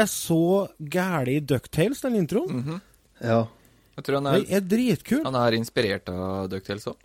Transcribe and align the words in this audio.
Er 0.00 0.08
så 0.10 0.40
gæli 0.80 1.38
Ducktales, 1.44 2.00
den 2.04 2.16
introen. 2.22 2.62
Mhm. 2.62 2.80
Ja. 3.20 3.42
Jeg 3.98 4.06
tror 4.06 4.16
han 4.20 4.28
Den 4.30 4.46
er, 4.46 4.56
er 4.56 4.64
dritkul. 4.64 5.22
han 5.26 5.36
er 5.36 5.56
inspirert 5.58 6.08
av 6.08 6.48
Ducktales 6.52 6.86
òg. 6.88 6.96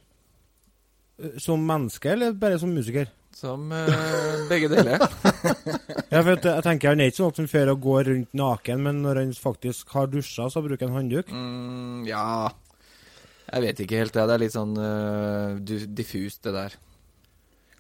Som 1.40 1.64
menneske, 1.68 2.12
eller 2.12 2.34
bare 2.36 2.60
som 2.60 2.72
musiker? 2.76 3.08
Som 3.36 3.72
eh, 3.76 4.48
begge 4.52 4.70
deler. 4.72 5.00
Ja, 6.14 6.22
for 6.22 6.36
at, 6.38 6.46
jeg 6.46 6.64
tenker 6.64 6.94
Han 6.94 7.02
er 7.02 7.10
ikke 7.10 7.18
sånn 7.18 7.34
som 7.36 7.48
han 7.52 7.70
og 7.74 7.80
går 7.84 8.08
rundt 8.08 8.36
naken, 8.38 8.84
men 8.86 9.02
når 9.04 9.18
han 9.20 9.32
faktisk 9.36 9.90
har 9.96 10.08
dusja, 10.08 10.46
så 10.54 10.62
bruker 10.64 10.88
han 10.88 10.96
håndduk. 10.96 11.32
Mm, 11.34 12.06
ja 12.08 12.52
Jeg 13.50 13.64
vet 13.66 13.82
ikke 13.84 14.00
helt, 14.00 14.14
det. 14.16 14.24
Det 14.30 14.36
er 14.38 14.44
litt 14.46 14.56
sånn 14.56 14.78
uh, 14.80 15.58
diffust, 15.98 16.44
det 16.46 16.54
der. 16.56 16.78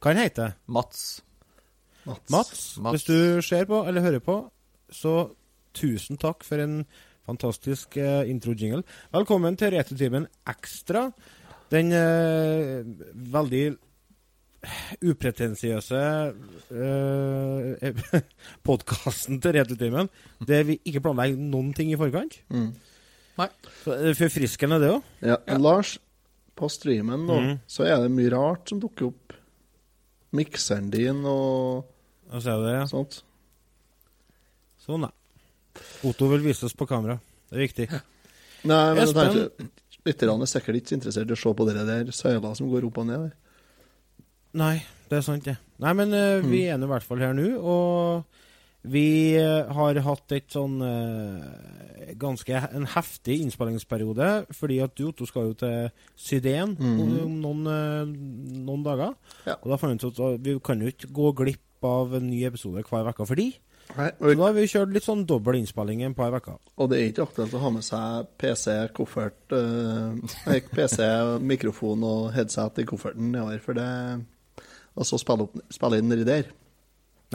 Hva 0.02 0.12
han 0.12 0.20
heter 0.26 0.58
Mats. 0.68 1.06
Mats. 2.06 2.28
Mats, 2.34 2.60
Mats. 2.82 2.98
hvis 2.98 3.08
du 3.08 3.42
ser 3.46 3.70
på 3.70 3.80
eller 3.88 4.04
hører 4.04 4.22
på, 4.26 4.36
så 4.92 5.32
tusen 5.76 6.20
takk 6.22 6.46
for 6.48 6.62
en 6.64 6.84
fantastisk 7.26 7.98
uh, 7.98 8.24
intro-jingle. 8.30 8.84
Velkommen 9.14 9.58
til 9.58 9.74
Retrotimen 9.74 10.28
Ekstra. 10.50 11.08
Den 11.74 11.92
uh, 11.92 12.86
veldig 13.34 13.66
upretensiøse 15.06 16.02
uh, 16.82 18.20
podkasten 18.66 19.42
til 19.42 19.58
Retrotimen, 19.60 20.10
der 20.46 20.66
vi 20.70 20.80
ikke 20.86 21.04
planlegger 21.06 21.42
noen 21.42 21.74
ting 21.78 21.94
i 21.94 22.00
forkant. 22.00 22.40
Mm. 22.54 22.74
Nei. 23.36 23.50
Eh, 23.92 24.14
Forfriskende, 24.16 24.80
det 24.80 24.92
òg. 24.96 25.14
Ja, 25.26 25.40
men 25.50 25.64
Lars, 25.64 25.98
på 26.56 26.70
streamen 26.72 27.26
nå, 27.28 27.40
mm. 27.44 27.56
så 27.68 27.88
er 27.88 28.00
det 28.04 28.14
mye 28.16 28.32
rart 28.32 28.72
som 28.72 28.80
dukker 28.80 29.10
opp. 29.10 29.36
Mikseren 30.36 30.88
din 30.92 31.24
og 31.28 31.92
Og 32.32 32.42
det 32.42 32.74
ja. 32.74 32.86
sånt. 32.90 33.22
Sånn, 34.86 35.08
da. 35.08 35.12
Otto 36.08 36.30
vil 36.32 36.46
vise 36.46 36.68
oss 36.68 36.78
på 36.78 36.88
kamera. 36.90 37.18
Det 37.50 37.58
er 37.58 37.66
viktig. 37.66 37.88
Nei, 38.70 38.84
men 38.96 39.04
Espen? 39.04 39.72
lytterne 40.06 40.46
er 40.46 40.50
sikkert 40.50 40.80
ikke 40.80 40.98
interessert 41.00 41.32
i 41.32 41.36
å 41.36 41.40
se 41.40 41.54
på 41.58 41.68
dere 41.68 41.86
der 41.88 42.14
søyla 42.14 42.54
som 42.58 42.70
går 42.70 42.88
opp 42.88 43.02
og 43.02 43.10
ned 43.10 43.28
der. 43.28 43.36
Nei, 44.56 44.76
det 45.10 45.20
er 45.20 45.26
sant, 45.26 45.46
det. 45.46 45.58
Nei, 45.84 45.92
men 45.98 46.14
eh, 46.16 46.46
vi 46.46 46.66
er 46.70 46.80
nå 46.80 46.88
i 46.88 46.94
hvert 46.94 47.06
fall 47.06 47.24
her 47.24 47.34
nå, 47.36 47.50
og 47.60 48.44
vi 48.86 49.34
eh, 49.36 49.74
har 49.74 49.98
hatt 50.06 50.34
et 50.36 50.54
sånn 50.54 50.78
uh, 50.78 51.42
ganske 52.22 52.62
en 52.70 52.86
heftig 52.94 53.40
innspillingsperiode, 53.42 54.30
fordi 54.54 54.78
at 54.86 54.94
du, 54.96 55.08
Otto, 55.10 55.26
skal 55.26 55.50
jo 55.50 55.58
til 55.58 55.90
Sydén 56.14 56.78
-hmm. 56.78 57.02
om 57.26 57.40
noen, 57.42 57.66
uh, 57.66 58.06
noen 58.06 58.84
dager. 58.84 59.16
Ja. 59.46 59.58
Og 59.62 59.72
da 59.72 59.78
fant 59.78 60.04
vi 60.04 60.08
ut 60.08 60.20
at 60.20 60.46
vi 60.46 60.60
kan 60.60 60.82
jo 60.82 60.88
ikke 60.88 61.12
gå 61.12 61.32
glipp 61.34 61.84
av 61.84 62.14
en 62.16 62.30
ny 62.30 62.46
episode 62.46 62.84
hver 62.84 63.10
uke 63.10 63.26
for 63.26 63.36
de. 63.36 63.54
Nei, 63.96 64.10
Så 64.18 64.26
og, 64.26 64.40
da 64.40 64.48
har 64.48 64.56
vi 64.58 64.68
kjørt 64.68 64.94
litt 64.96 65.06
sånn 65.06 65.24
dobbel 65.30 65.60
innspilling 65.60 66.02
en 66.04 66.16
par 66.18 66.34
uker. 66.36 66.58
og 66.76 66.90
det 66.92 67.00
er 67.00 67.12
ikke 67.12 67.28
aktuelt 67.30 67.54
å 67.56 67.62
ha 67.64 67.72
med 67.72 67.86
seg 67.86 68.30
PC, 68.42 68.74
koffert 68.98 69.56
eh, 69.56 70.62
PC, 70.74 71.00
mikrofon 71.40 72.04
og 72.04 72.32
headset 72.36 72.82
i 72.82 72.88
kofferten 72.90 73.32
nedover, 73.32 73.62
for 73.64 73.78
det 73.78 73.90
Og 74.96 75.08
så 75.08 75.20
spille, 75.20 75.48
opp, 75.48 75.60
spille 75.76 76.00
inn 76.00 76.08
nedi 76.08 76.26
der. 76.28 76.50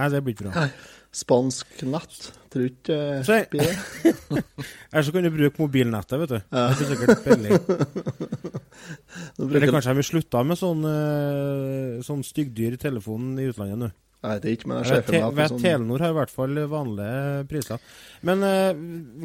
Nei, 0.01 0.09
det 0.09 0.23
blir 0.25 0.37
ikke 0.37 0.49
bra. 0.49 0.67
Spansk 1.13 1.83
nett. 1.91 2.29
Tror 2.51 2.69
ikke 2.69 2.97
uh, 3.21 3.27
det. 3.27 3.67
Ellers 4.93 5.09
så 5.09 5.13
kan 5.15 5.27
du 5.27 5.31
bruke 5.35 5.61
mobilnettet, 5.61 6.17
vet 6.23 6.33
du. 6.33 6.39
Ja. 6.39 6.63
Det 6.71 6.79
blir 6.79 6.91
sikkert 6.93 7.25
billig. 7.27 7.59
Nå 9.37 9.49
Eller 9.51 9.73
kanskje 9.75 9.93
de 9.93 9.99
vil 10.01 10.09
slutta 10.09 10.45
med 10.47 10.59
sånn, 10.61 10.87
uh, 10.87 11.99
sånn 12.07 12.23
styggdyr 12.27 12.79
i 12.79 12.81
telefonen 12.81 13.37
i 13.43 13.51
utlandet 13.51 13.83
nå. 13.83 13.91
Jeg 14.21 14.37
vet 14.37 14.47
ikke, 14.53 14.69
men 14.69 14.83
jeg 14.83 14.89
ser 14.91 15.05
for 15.07 15.17
meg 15.17 15.27
at 15.31 15.37
vet 15.39 15.53
sånn 15.55 15.63
Telenor 15.63 16.03
har 16.05 16.11
i 16.13 16.17
hvert 16.19 16.33
fall 16.33 16.59
vanlige 16.69 17.45
priser. 17.49 17.85
Men 18.29 18.45
uh, 18.45 18.83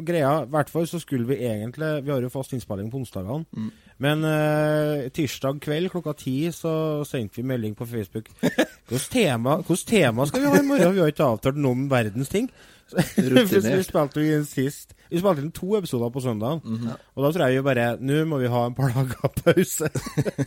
greia, 0.08 0.30
i 0.46 0.52
hvert 0.54 0.72
fall 0.72 0.88
så 0.88 1.00
skulle 1.02 1.28
vi 1.28 1.36
egentlig 1.44 1.90
Vi 2.06 2.14
har 2.14 2.24
jo 2.24 2.30
fast 2.32 2.54
innspilling 2.56 2.88
på 2.92 3.02
onsdagene. 3.02 3.44
Mm. 3.52 3.68
Men 4.02 4.24
uh, 4.28 5.08
tirsdag 5.16 5.60
kveld 5.64 5.90
klokka 5.92 6.12
ti 6.20 6.38
så 6.52 7.02
sendte 7.08 7.40
vi 7.40 7.46
melding 7.48 7.76
på 7.76 7.88
Facebook. 7.88 8.28
Hvilket 8.88 9.10
tema, 9.12 9.58
tema 9.88 10.26
skal 10.28 10.44
vi 10.44 10.52
ha 10.52 10.58
i 10.60 10.66
morgen? 10.66 10.94
Vi 10.94 11.02
har 11.02 11.12
ikke 11.12 11.30
avtalt 11.32 11.60
noen 11.60 11.88
verdens 11.90 12.32
ting. 12.32 12.50
Vi 13.16 13.82
spilte 13.82 14.22
inn 14.22 14.44
sist 14.46 14.92
Vi 15.10 15.18
spilte 15.18 15.42
inn 15.42 15.50
to 15.50 15.72
episoder 15.74 16.10
på 16.14 16.20
søndagen. 16.22 16.60
-hmm. 16.62 16.92
Og 17.16 17.24
da 17.24 17.30
tror 17.32 17.46
jeg 17.46 17.56
jo 17.56 17.62
bare 17.62 17.96
Nå 17.98 18.24
må 18.24 18.38
vi 18.38 18.46
ha 18.46 18.66
en 18.66 18.74
par 18.74 18.92
dager 18.94 19.28
pause. 19.42 19.90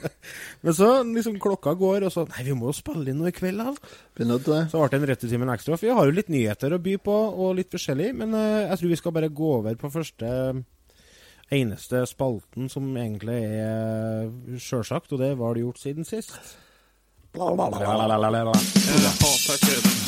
Men 0.63 0.73
så 0.73 1.03
liksom 1.03 1.39
klokka 1.39 1.73
går, 1.73 2.05
og 2.05 2.11
så 2.11 2.25
Nei, 2.29 2.43
vi 2.43 2.53
må 2.53 2.65
jo 2.67 2.71
spille 2.71 3.09
inn 3.09 3.17
noe 3.17 3.27
i 3.27 3.35
kveld, 3.35 3.57
da. 3.57 3.75
Så 4.69 4.79
ble 4.79 4.89
det 4.89 5.01
en 5.01 5.09
rettetimen 5.09 5.49
ekstra. 5.49 5.77
For 5.77 5.87
vi 5.87 5.93
har 5.93 6.05
jo 6.05 6.11
litt 6.11 6.29
nyheter 6.29 6.73
å 6.73 6.79
by 6.79 6.97
på, 6.97 7.11
og 7.11 7.55
litt 7.55 7.71
forskjellig. 7.71 8.15
Men 8.15 8.33
uh, 8.33 8.69
jeg 8.69 8.77
tror 8.79 8.89
vi 8.89 8.95
skal 8.95 9.11
bare 9.11 9.29
gå 9.29 9.53
over 9.59 9.75
på 9.75 9.91
første 9.91 10.63
eneste 11.51 12.05
spalten 12.09 12.69
som 12.69 12.89
egentlig 12.97 13.39
er 13.59 14.29
sjølsagt, 14.61 15.13
og 15.13 15.19
det 15.21 15.31
var 15.39 15.53
det 15.53 15.63
gjort 15.65 15.79
siden 15.81 16.05
sist. 16.05 16.57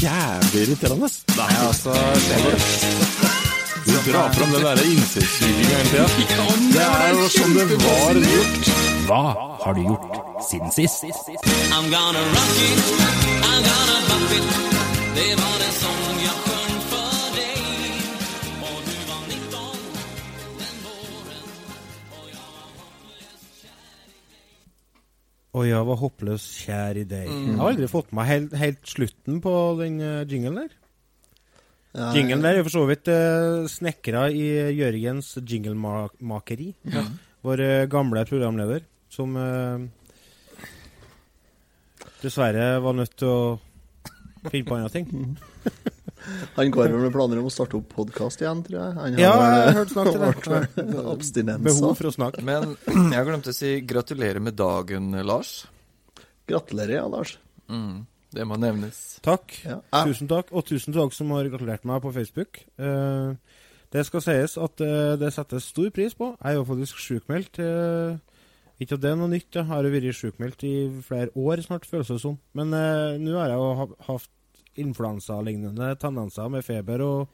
Jævlig 0.01 0.61
irriterende. 0.65 1.09
Nei, 1.37 1.53
altså 1.67 1.93
Du 3.85 4.11
drar 4.11 4.31
fram 4.33 4.51
den 4.53 4.61
derre 4.65 4.85
innsiktsvikinga 4.85 5.77
hele 5.91 6.07
tida. 6.15 6.45
Det 6.75 6.85
er 6.87 7.09
jo 7.17 7.27
som 7.37 7.53
det 7.57 7.65
var 7.83 8.19
gjort. 8.25 8.71
Hva 9.07 9.21
har 9.63 9.73
du 9.77 9.81
gjort 9.89 10.21
siden 10.49 10.71
sist? 10.71 11.03
I'm 11.03 11.87
gonna 11.93 12.21
rock 12.35 12.57
it, 12.67 12.79
I'm 13.49 13.61
gonna 13.69 13.97
bump 14.09 14.31
it. 14.37 14.45
Det 15.15 15.31
var 15.41 15.57
en 15.67 15.73
sång 15.81 16.00
Og 25.51 25.65
jeg 25.67 25.87
var 25.87 25.99
håpløs 25.99 26.43
kjær 26.63 26.99
i 27.01 27.07
deg. 27.07 27.27
Jeg 27.27 27.57
har 27.59 27.73
aldri 27.73 27.89
fått 27.91 28.13
med 28.13 28.21
meg 28.21 28.29
helt, 28.29 28.53
helt 28.61 28.85
slutten 28.87 29.41
på 29.43 29.55
den 29.81 29.97
uh, 29.99 30.21
jinglen 30.23 30.61
der. 30.61 30.77
Ja, 31.91 32.13
Jinglen 32.15 32.39
der 32.39 32.55
er 32.55 32.63
for 32.63 32.71
så 32.71 32.85
vidt 32.87 33.09
uh, 33.11 33.67
snekra 33.67 34.29
i 34.31 34.45
Jørgens 34.77 35.33
jinglemakeri. 35.43 36.69
Vår 37.43 37.63
uh, 37.67 37.89
gamle 37.91 38.23
programleder, 38.29 38.85
som 39.11 39.35
uh, 39.35 39.83
dessverre 42.23 42.77
var 42.79 42.95
nødt 42.95 43.17
til 43.19 43.27
å 43.27 43.41
finne 44.47 44.69
på 44.69 44.79
andre 44.79 44.93
ting. 44.93 45.11
Han 46.55 46.71
går 46.71 46.91
vel 46.91 47.03
med 47.05 47.13
planer 47.13 47.39
om 47.41 47.47
å 47.49 47.53
starte 47.53 47.77
opp 47.79 47.89
podkast 47.95 48.43
igjen, 48.43 48.61
tror 48.65 48.77
jeg. 48.77 48.95
Han 48.97 49.17
Ja, 49.19 49.31
jeg 49.31 49.51
eh, 49.51 49.65
har 49.65 49.77
hørt 49.79 49.93
snakk 49.93 50.41
til 50.43 50.55
det. 50.55 50.85
Abstinenser. 51.15 51.65
Behov 51.67 51.95
for 51.97 52.09
å 52.09 52.13
snakke. 52.15 52.45
Men 52.45 52.75
jeg 53.15 53.27
glemte 53.27 53.53
å 53.53 53.57
si 53.57 53.73
gratulerer 53.87 54.43
med 54.43 54.57
dagen, 54.59 55.11
Lars. 55.25 55.53
Gratulerer, 56.49 56.99
ja, 56.99 57.05
Lars. 57.09 57.35
Mm, 57.71 58.03
det 58.37 58.45
må 58.47 58.59
nevnes. 58.61 58.99
Takk. 59.25 59.55
Ja. 59.65 59.79
Tusen 60.05 60.29
takk, 60.31 60.51
og 60.53 60.67
tusen 60.69 60.95
takk 60.95 61.15
som 61.17 61.33
har 61.35 61.49
gratulert 61.49 61.87
meg 61.89 62.03
på 62.03 62.13
Facebook. 62.15 62.61
Eh, 62.77 63.55
det 63.91 64.03
skal 64.07 64.25
sies 64.25 64.57
at 64.61 64.83
eh, 64.85 65.13
det 65.19 65.31
settes 65.35 65.71
stor 65.73 65.89
pris 65.95 66.17
på. 66.17 66.33
Jeg 66.37 66.51
er 66.53 66.59
jo 66.59 66.67
faktisk 66.69 67.01
sjukmeldt. 67.01 67.63
ikke 68.81 68.97
at 68.97 69.01
det 69.01 69.09
er 69.09 69.17
noe 69.17 69.31
nytt, 69.31 69.49
jeg 69.55 69.69
har 69.69 69.85
jo 69.85 69.95
vært 69.95 70.19
sjukmeldt 70.19 70.67
i 70.69 70.75
flere 71.05 71.33
år 71.37 71.65
snart, 71.65 71.89
føles 71.89 72.13
det 72.13 72.21
som. 72.21 72.37
Men 72.57 72.71
nå 72.71 73.35
har 73.39 73.55
jeg 73.55 73.59
jo 73.59 73.73
ha 73.79 73.89
hatt 74.11 74.29
influensalignende 74.79 75.95
tendenser 75.99 76.49
med 76.53 76.63
feber 76.65 77.01
og 77.03 77.27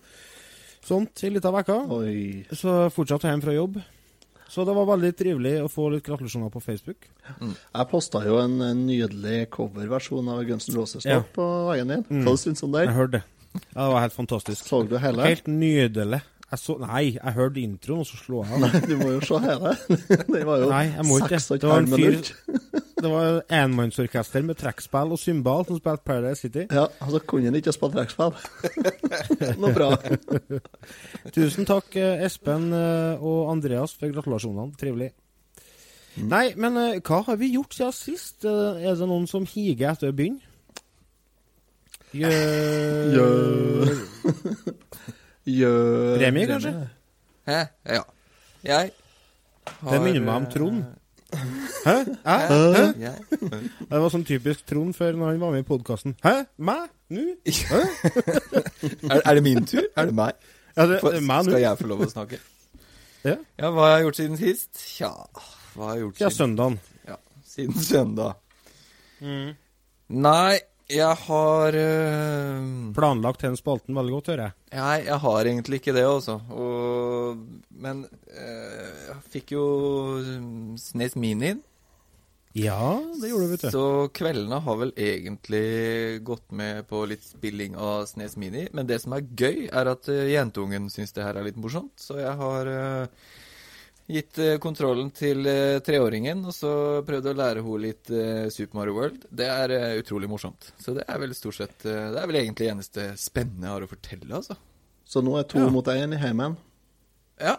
sånt 0.88 1.24
i 1.28 1.30
lita 1.34 1.52
uke. 1.54 1.78
oi. 1.94 2.46
Så 2.56 2.88
fortsatt 2.96 3.28
hjem 3.28 3.42
fra 3.44 3.54
jobb. 3.54 3.78
Så 4.48 4.64
det 4.64 4.72
var 4.78 4.86
veldig 4.88 5.10
trivelig 5.20 5.56
å 5.60 5.68
få 5.68 5.90
litt 5.92 6.06
gratulasjoner 6.08 6.50
på 6.54 6.62
Facebook. 6.64 7.10
Jeg 7.44 7.88
posta 7.92 8.22
jo 8.24 8.38
en, 8.40 8.54
en 8.64 8.86
nydelig 8.88 9.50
coverversjon 9.52 10.30
av 10.32 10.46
Guns 10.48 10.70
N' 10.70 10.78
Roses 10.78 11.04
Ja. 11.06 11.20
på 11.36 11.44
veien 11.68 11.92
din. 11.92 12.06
Mm. 12.08 12.24
Hva 12.24 12.38
syns 12.40 12.64
du 12.64 12.70
om 12.70 12.72
det? 12.78 12.86
Jeg 12.88 12.96
hørte 12.96 13.18
det. 13.20 13.24
Ja, 13.58 13.82
det 13.84 13.92
var 13.92 14.02
helt 14.06 14.16
fantastisk. 14.16 14.64
Så 14.70 14.84
du 14.88 14.96
hele? 15.04 15.28
Helt 15.28 15.48
nydelig. 15.52 16.22
Jeg 16.48 16.60
så, 16.62 16.78
nei, 16.80 17.04
jeg 17.18 17.34
hørte 17.36 17.60
introen, 17.60 18.06
og 18.06 18.08
så 18.08 18.16
slo 18.22 18.46
jeg 18.46 18.56
av. 18.56 18.62
Nei, 18.64 18.82
du 18.88 18.96
må 19.02 19.10
jo 19.18 19.22
se 19.28 19.40
hele. 19.44 19.74
Den 20.32 20.46
var 20.48 20.62
jo 20.64 21.18
seks 21.28 21.50
og 21.52 21.58
et 21.58 21.66
Det 21.66 21.74
halvt 21.74 21.92
minutt. 21.98 22.32
Det 22.98 23.10
var 23.12 23.44
enmannsorkester 23.54 24.42
med 24.46 24.58
trekkspill 24.58 25.12
og 25.14 25.20
cymbal 25.22 25.66
som 25.68 25.78
spilte 25.78 26.06
Paradise 26.08 26.42
City. 26.42 26.64
Ja, 26.74 26.88
altså 27.04 27.20
kunne 27.30 27.52
han 27.52 27.58
ikke 27.60 27.74
spille 27.76 27.94
trekkspill. 27.94 28.34
Noe 29.62 29.74
bra. 29.76 29.92
Tusen 31.36 31.68
takk, 31.70 31.94
eh, 32.00 32.26
Espen 32.26 32.72
eh, 32.74 33.22
og 33.22 33.52
Andreas, 33.54 33.94
for 34.00 34.10
gratulasjonene. 34.16 34.74
Trivelig. 34.82 35.12
Nei, 36.18 36.48
men 36.58 36.82
eh, 36.82 36.98
hva 37.06 37.22
har 37.30 37.38
vi 37.38 37.54
gjort 37.54 37.78
siden 37.78 37.94
sist? 37.94 38.48
Er 38.50 38.98
det 38.98 39.06
noen 39.06 39.30
som 39.30 39.46
higer 39.46 39.94
etter 39.94 40.10
å 40.10 40.18
begynne? 40.18 40.42
Gjør 42.18 43.92
Gjør 45.46 46.18
Remi, 46.24 46.48
kanskje? 46.50 46.72
Hæ? 47.48 47.60
Ja. 47.86 48.06
Jeg 48.66 48.90
har 49.84 49.92
Det 49.92 50.00
minner 50.02 50.24
meg 50.24 50.36
om 50.40 50.48
Trond. 50.52 50.86
Hæ? 51.34 51.94
Hæ? 52.26 52.36
Hæ? 52.50 52.84
Hæ? 53.02 53.12
Det 53.90 54.00
var 54.02 54.12
sånn 54.14 54.24
typisk 54.28 54.66
Trond 54.70 54.94
før 54.96 55.18
når 55.20 55.34
han 55.34 55.42
var 55.42 55.52
med 55.56 55.66
i 55.66 55.68
podkasten. 55.68 56.16
Hæ? 56.24 56.36
Meg? 56.58 56.88
Nå? 57.10 57.24
Er, 59.12 59.22
er 59.24 59.34
det 59.36 59.44
min 59.44 59.66
tur? 59.68 59.84
Er 59.96 60.06
det 60.10 60.16
meg? 60.16 60.32
Ja, 60.78 60.86
det 60.88 61.00
For, 61.02 61.20
meg 61.26 61.48
skal 61.50 61.62
jeg 61.64 61.80
få 61.82 61.88
lov 61.90 62.06
å 62.06 62.10
snakke? 62.12 62.40
Ja. 63.26 63.36
Ja, 63.60 63.70
hva 63.74 63.88
har 63.90 63.94
jeg 63.98 64.06
gjort 64.08 64.20
siden 64.22 64.40
sist? 64.40 64.70
Tja, 64.78 65.12
hva 65.76 65.90
har 65.90 65.96
jeg 65.98 66.06
gjort 66.06 66.22
Ja, 66.22 66.30
søndagen. 66.32 66.80
Ja, 67.08 67.18
siden 67.50 67.80
søndag. 67.84 68.38
Mm. 69.20 69.56
Nei, 70.24 70.60
jeg 70.88 71.16
har 71.28 71.76
øh, 71.76 72.68
Planlagt 72.96 73.44
den 73.44 73.58
spalten 73.60 73.96
veldig 73.98 74.14
godt, 74.18 74.30
hører 74.32 74.44
jeg. 74.46 74.56
Nei, 74.78 74.98
jeg 75.08 75.20
har 75.24 75.50
egentlig 75.52 75.80
ikke 75.82 75.96
det, 75.96 76.06
altså. 76.08 76.38
Og, 76.50 77.42
men 77.84 78.06
øh, 78.32 78.94
jeg 79.10 79.18
fikk 79.34 79.56
jo 79.58 79.66
mm, 80.24 80.78
Snes 80.80 81.18
Mini. 81.20 81.56
Ja, 82.58 82.98
det 83.22 83.30
gjorde 83.30 83.46
du, 83.46 83.52
vet 83.52 83.66
du. 83.68 83.70
Så 83.74 83.86
kveldene 84.18 84.62
har 84.64 84.78
vel 84.80 84.94
egentlig 84.96 86.24
gått 86.26 86.48
med 86.56 86.88
på 86.90 87.04
litt 87.10 87.26
spilling 87.26 87.76
av 87.78 88.08
Snes 88.10 88.38
Mini. 88.40 88.66
Men 88.74 88.88
det 88.90 89.02
som 89.04 89.14
er 89.14 89.28
gøy, 89.28 89.68
er 89.68 89.92
at 89.92 90.08
øh, 90.10 90.24
jentungen 90.32 90.88
syns 90.94 91.14
det 91.14 91.28
her 91.28 91.38
er 91.38 91.50
litt 91.50 91.60
morsomt. 91.60 91.94
Så 92.02 92.18
jeg 92.22 92.34
har 92.40 92.72
øh, 92.72 93.28
gitt 94.08 94.38
øh, 94.40 94.54
kontrollen 94.64 95.10
til 95.12 95.44
øh, 95.50 95.80
treåringen, 95.84 96.46
og 96.48 96.54
så 96.56 96.70
prøvd 97.08 97.28
å 97.28 97.36
lære 97.36 97.64
henne 97.66 97.82
litt 97.84 98.12
øh, 98.14 98.46
Super 98.54 98.80
Mario 98.80 98.96
World. 98.96 99.26
Det 99.30 99.48
er 99.52 99.74
utrolig 100.00 100.30
morsomt. 100.32 100.70
Så 100.80 100.96
det 100.96 101.04
er 101.08 101.20
vel 101.20 101.36
stort 101.36 101.58
sett 101.60 101.76
Det 101.84 101.94
er 102.22 102.28
vel 102.30 102.40
egentlig 102.40 102.66
det 102.68 102.72
eneste 102.72 103.08
spennende 103.20 103.68
jeg 103.68 103.74
har 103.76 103.86
å 103.88 103.92
fortelle, 103.92 104.32
altså. 104.40 104.56
Så 105.08 105.24
nå 105.24 105.36
er 105.40 105.48
to 105.48 105.60
Ja. 105.60 105.68
mot 105.72 105.88
én 105.92 106.16
i 106.16 106.22
heimen. 106.24 106.58
Ja, 107.40 107.58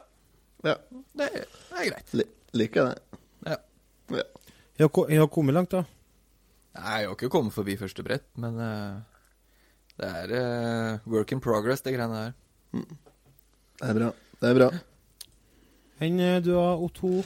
Ja, 0.64 0.74
det, 1.14 1.28
det 1.30 1.78
er 1.78 1.90
greit. 1.92 2.14
L 2.18 2.24
liker 2.58 2.88
det. 2.88 3.20
Ja. 3.46 3.56
Ja. 4.16 4.24
Jeg 4.80 4.88
har, 4.88 5.10
jeg 5.12 5.20
har 5.22 5.28
kommet 5.30 5.54
langt, 5.54 5.70
da. 5.70 5.84
Nei, 6.78 6.96
jeg 7.02 7.08
har 7.10 7.14
ikke 7.14 7.30
kommet 7.30 7.54
forbi 7.54 7.76
første 7.78 8.02
brett, 8.06 8.24
men 8.40 8.58
uh, 8.58 8.98
det 10.00 10.08
er 10.22 10.32
uh, 10.34 11.06
work 11.10 11.30
in 11.36 11.40
progress, 11.44 11.84
det 11.86 11.94
greiene 11.94 12.24
her. 12.24 12.34
Det 12.72 13.90
er 13.92 13.98
bra. 14.00 14.10
Det 14.42 14.50
er 14.50 14.58
bra. 14.58 14.68
Enn 15.98 16.20
eh, 16.22 16.38
du 16.42 16.52
da, 16.54 16.72
Otto? 16.78 17.22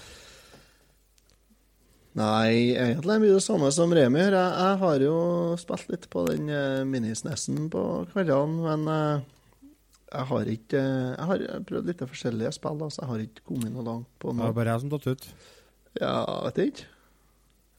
Nei, 2.16 2.72
egentlig 2.76 3.08
er 3.08 3.20
det 3.20 3.20
mye 3.22 3.36
det 3.38 3.44
samme 3.44 3.69
som 3.72 3.92
Remi. 3.96 4.20
Jeg, 4.20 4.32
jeg 4.36 4.78
har 4.82 5.04
jo 5.04 5.16
spilt 5.60 5.92
litt 5.92 6.08
på 6.12 6.24
den 6.28 6.50
uh, 6.52 6.82
minisnessen 6.88 7.70
på 7.72 7.84
kveldene, 8.12 8.60
men 8.66 8.90
eh, 8.92 9.28
jeg 10.12 10.28
har 10.28 10.50
ikke 10.52 10.80
Jeg 10.82 11.28
har 11.30 11.44
prøvd 11.69 11.88
litt 11.88 12.02
forskjellige 12.04 12.52
spill, 12.52 12.82
altså. 12.84 13.00
Jeg 13.00 13.10
har 13.12 13.22
ikke 13.24 13.46
kommet 13.48 13.72
noe 13.72 13.86
langt 13.86 14.10
på 14.20 14.32
noe. 14.32 14.42
Det 14.42 14.50
var 14.50 14.58
bare 14.60 14.75
jeg 14.75 14.84
som 14.84 14.92
datt 14.92 15.08
ut. 15.08 15.28
Ja, 16.00 16.16
vet 16.44 16.60
jeg 16.60 16.72
ikke. 16.72 16.88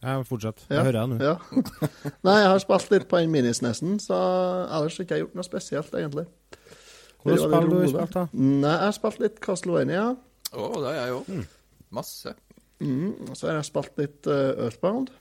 Jeg 0.03 0.25
fortsett. 0.27 0.65
Ja. 0.67 0.75
Det 0.75 0.85
hører 0.89 0.99
jeg 0.99 1.11
nå. 1.13 1.17
Ja. 1.23 1.35
Nei, 2.27 2.37
jeg 2.41 2.51
har 2.51 2.61
spilt 2.65 2.89
litt 2.91 3.05
på 3.09 3.21
den 3.21 3.33
minisnessen, 3.33 3.97
så 4.03 4.17
ellers 4.65 4.97
har 4.97 5.05
ikke 5.05 5.19
jeg 5.19 5.27
gjort 5.27 5.37
noe 5.37 5.47
spesielt, 5.47 5.93
egentlig. 5.93 6.25
Det 7.23 7.37
var 7.53 7.69
du 7.69 7.77
spilt, 7.87 8.17
da? 8.17 8.25
Nei, 8.33 8.73
jeg 8.73 8.87
har 8.89 8.97
spilt 8.97 9.21
litt 9.23 9.37
Castlevania. 9.45 10.09
Å, 10.53 10.69
det 10.79 10.87
har 10.89 10.97
jeg 10.99 11.17
òg. 11.17 11.43
Masse. 11.93 12.33
Mm, 12.83 13.35
så 13.37 13.47
har 13.49 13.59
jeg 13.59 13.67
spilt 13.69 13.99
litt 14.01 14.29
uh, 14.29 14.65
Earthbound. 14.67 15.11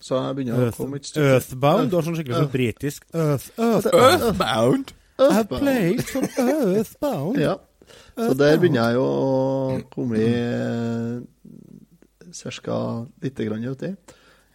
Så 0.00 0.18
jeg 0.20 0.36
begynner 0.36 0.68
å 0.68 0.74
komme 0.76 1.00
et 1.00 1.08
stykke 1.08 1.36
Earthbound? 1.38 1.90
Du 1.90 1.96
har 1.98 2.06
sånn 2.06 2.18
skikkelig 2.18 2.42
sånn 2.42 2.52
britisk 2.52 3.06
Earth, 3.16 3.48
Earth, 3.56 3.88
Earthbound? 3.92 4.92
I 5.16 5.28
Earthbound. 5.30 5.62
played 5.62 6.02
for 6.10 6.42
Earthbound. 6.42 7.40
Ja. 7.40 7.56
Så 8.16 8.32
der 8.36 8.58
begynner 8.60 8.90
jeg 8.90 8.98
jo 8.98 9.06
å 9.06 9.78
komme 9.92 10.20
i 10.20 10.28
eh, 10.32 11.16
cirka 12.36 12.76
lite 13.22 13.46
grann 13.46 13.64
uti. 13.64 13.92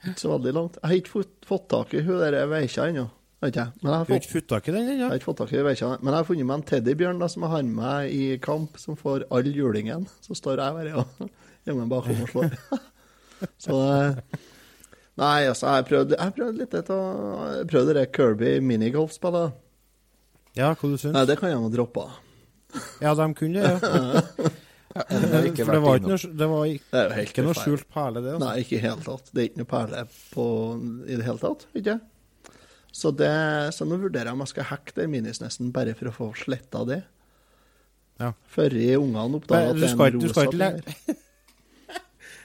Ikke 0.01 0.17
så 0.17 0.31
veldig 0.33 0.53
langt. 0.57 0.77
Jeg 0.81 0.89
har 0.89 0.97
ikke 0.97 1.13
fått, 1.13 1.33
fått 1.47 1.67
tak 1.73 1.93
i 1.97 2.03
hun 2.05 2.17
der 2.21 2.39
veikja 2.49 2.87
ennå. 2.89 3.07
Vet 3.41 3.55
ikke. 3.55 3.67
Men 3.81 3.89
jeg 3.89 3.97
har 3.97 4.09
fått 4.09 4.29
fått 4.29 4.47
tak 4.51 4.67
i 4.69 4.73
den 4.75 4.89
ennå? 4.91 5.07
Ja. 5.09 5.91
Men 5.97 6.13
jeg 6.13 6.17
har 6.19 6.27
funnet 6.27 6.45
meg 6.45 6.59
en 6.59 6.65
teddybjørn 6.69 7.21
da, 7.23 7.29
som 7.31 7.45
jeg 7.47 7.53
har 7.55 7.63
med 7.65 8.13
i 8.13 8.25
kamp, 8.43 8.77
som 8.77 8.97
får 8.99 9.25
all 9.33 9.49
julingen. 9.49 10.05
Så 10.21 10.37
står 10.37 10.61
jeg 10.61 10.77
bare 10.77 11.01
og 11.01 11.29
gjemmer 11.65 11.81
meg 11.81 11.93
bakom 11.95 12.21
og 12.21 12.33
slår. 12.33 12.57
Så 13.65 13.77
eh, 13.89 14.41
Nei, 15.17 15.47
altså, 15.49 15.73
jeg 15.75 15.85
prøvde, 15.89 16.17
jeg 16.17 16.33
prøvde 16.37 16.61
litt 16.61 16.75
av 16.93 17.07
Jeg 17.57 17.65
prøvde 17.71 17.95
det 17.97 18.03
Kirby 18.15 18.51
minigolfspillet. 18.63 19.57
Ja, 20.57 20.71
hva 20.75 20.91
du 20.91 21.07
Nei, 21.09 21.25
det 21.25 21.39
kan 21.39 21.49
jeg 21.49 21.61
nå 21.63 21.71
droppe. 21.73 22.05
Ja, 23.01 23.15
de 23.17 23.27
kunne 23.37 23.65
det, 23.65 23.73
ja. 23.81 24.51
Ja, 24.91 25.05
har 25.07 25.45
For 25.55 25.71
det 25.71 25.79
var 25.79 25.99
ikke 26.01 26.09
noe, 26.11 26.29
det 26.35 26.47
var 26.51 26.63
ikke, 26.67 26.89
Det 26.91 27.21
ikke 27.29 27.43
noe 27.45 27.55
skjult 27.55 27.85
perle, 27.95 28.19
det. 28.25 28.33
Altså. 28.35 28.43
Nei, 28.43 28.55
ikke 28.59 28.75
i 28.75 28.81
hele 28.83 29.05
tatt. 29.05 29.29
Det 29.31 29.39
er 29.39 29.45
ikke 29.47 29.61
noe 29.61 29.69
perle 29.71 30.01
på, 30.33 30.47
i 31.07 31.15
det 31.15 31.27
hele 31.27 31.39
tatt. 31.39 31.63
ikke? 31.79 31.95
Så, 32.91 33.11
det, 33.15 33.31
så 33.73 33.85
nå 33.87 33.97
vurderer 34.01 34.27
jeg 34.31 34.35
om 34.35 34.41
jeg 34.43 34.51
skal 34.51 34.65
hacke 34.73 34.93
den 34.97 35.11
minisnessen 35.13 35.69
bare 35.71 35.93
for 35.95 36.09
å 36.11 36.15
få 36.15 36.29
sletta 36.35 36.83
det. 36.89 37.01
Ja. 38.19 38.33
Før 38.51 38.75
i 38.77 38.89
ungene 38.99 39.39
oppdager 39.39 39.71
at 39.71 39.79
det 39.79 39.87
er 39.87 39.93
en 39.95 40.01
ikke- 40.11 40.19
du 40.21 40.27
skal 40.29 40.51
rosa 40.51 40.75
ikke. 40.75 41.17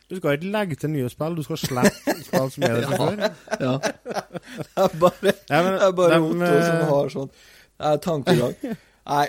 Du 0.06 0.14
skal 0.20 0.36
ikke 0.36 0.50
legge 0.54 0.76
til 0.78 0.90
nye 0.92 1.08
spill, 1.10 1.34
du 1.34 1.42
skal 1.42 1.58
slette 1.58 2.12
spill 2.28 2.50
som 2.54 2.62
er 2.62 2.76
der 2.76 2.84
fra 2.92 3.06
før. 3.08 3.16
Ja. 3.58 3.72
Det 3.80 4.84
er 4.84 4.92
bare, 5.02 5.32
Ja, 5.50 5.62
men 5.66 5.72
det 5.72 5.82
er 5.88 5.96
bare 5.98 6.12
dem, 6.14 6.26
Otto 6.28 6.50
som 6.62 6.76
eh, 6.76 6.84
har 6.92 7.10
sånn 7.16 7.32
Det 7.34 7.88
er 7.90 7.98
tankegang. 8.04 8.54
Nei, 9.10 9.24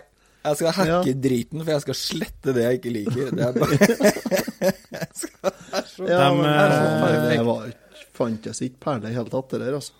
jeg 0.45 0.59
skal 0.59 0.75
hacke 0.77 0.91
Ja. 1.09 1.15
driten, 1.25 1.63
for 1.63 1.71
jeg 1.73 1.81
skal 1.87 1.97
slette 1.97 2.53
det 2.53 2.67
jeg 2.67 2.77
ikke 2.77 2.93
liker. 2.93 3.31
Det 3.33 3.47
er 3.47 3.57
bare 3.57 3.79
jeg 3.81 5.09
skal, 5.17 5.49
det 5.49 5.81
er 5.81 5.89
så, 5.95 6.05
ja, 6.13 6.29
men 6.37 6.45
eh, 6.45 7.07
det, 7.09 7.23
det 7.33 7.41
var 7.49 7.65
ikke 7.73 8.05
fantes 8.21 8.61
ikke 8.69 8.79
perle 8.85 9.09
i 9.09 9.17
hele 9.17 9.33
tatt, 9.33 9.49
det 9.55 9.63
der, 9.65 9.79
altså. 9.81 9.97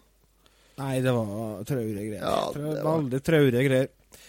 Nei, 0.78 0.96
det 1.02 1.14
var 1.14 1.64
traurige 1.66 2.04
greier. 2.06 2.22
Ja, 2.22 2.52
det 2.54 2.84
var- 2.84 2.98
Veldig 3.02 3.22
traurige 3.26 3.64
greier. 3.66 3.88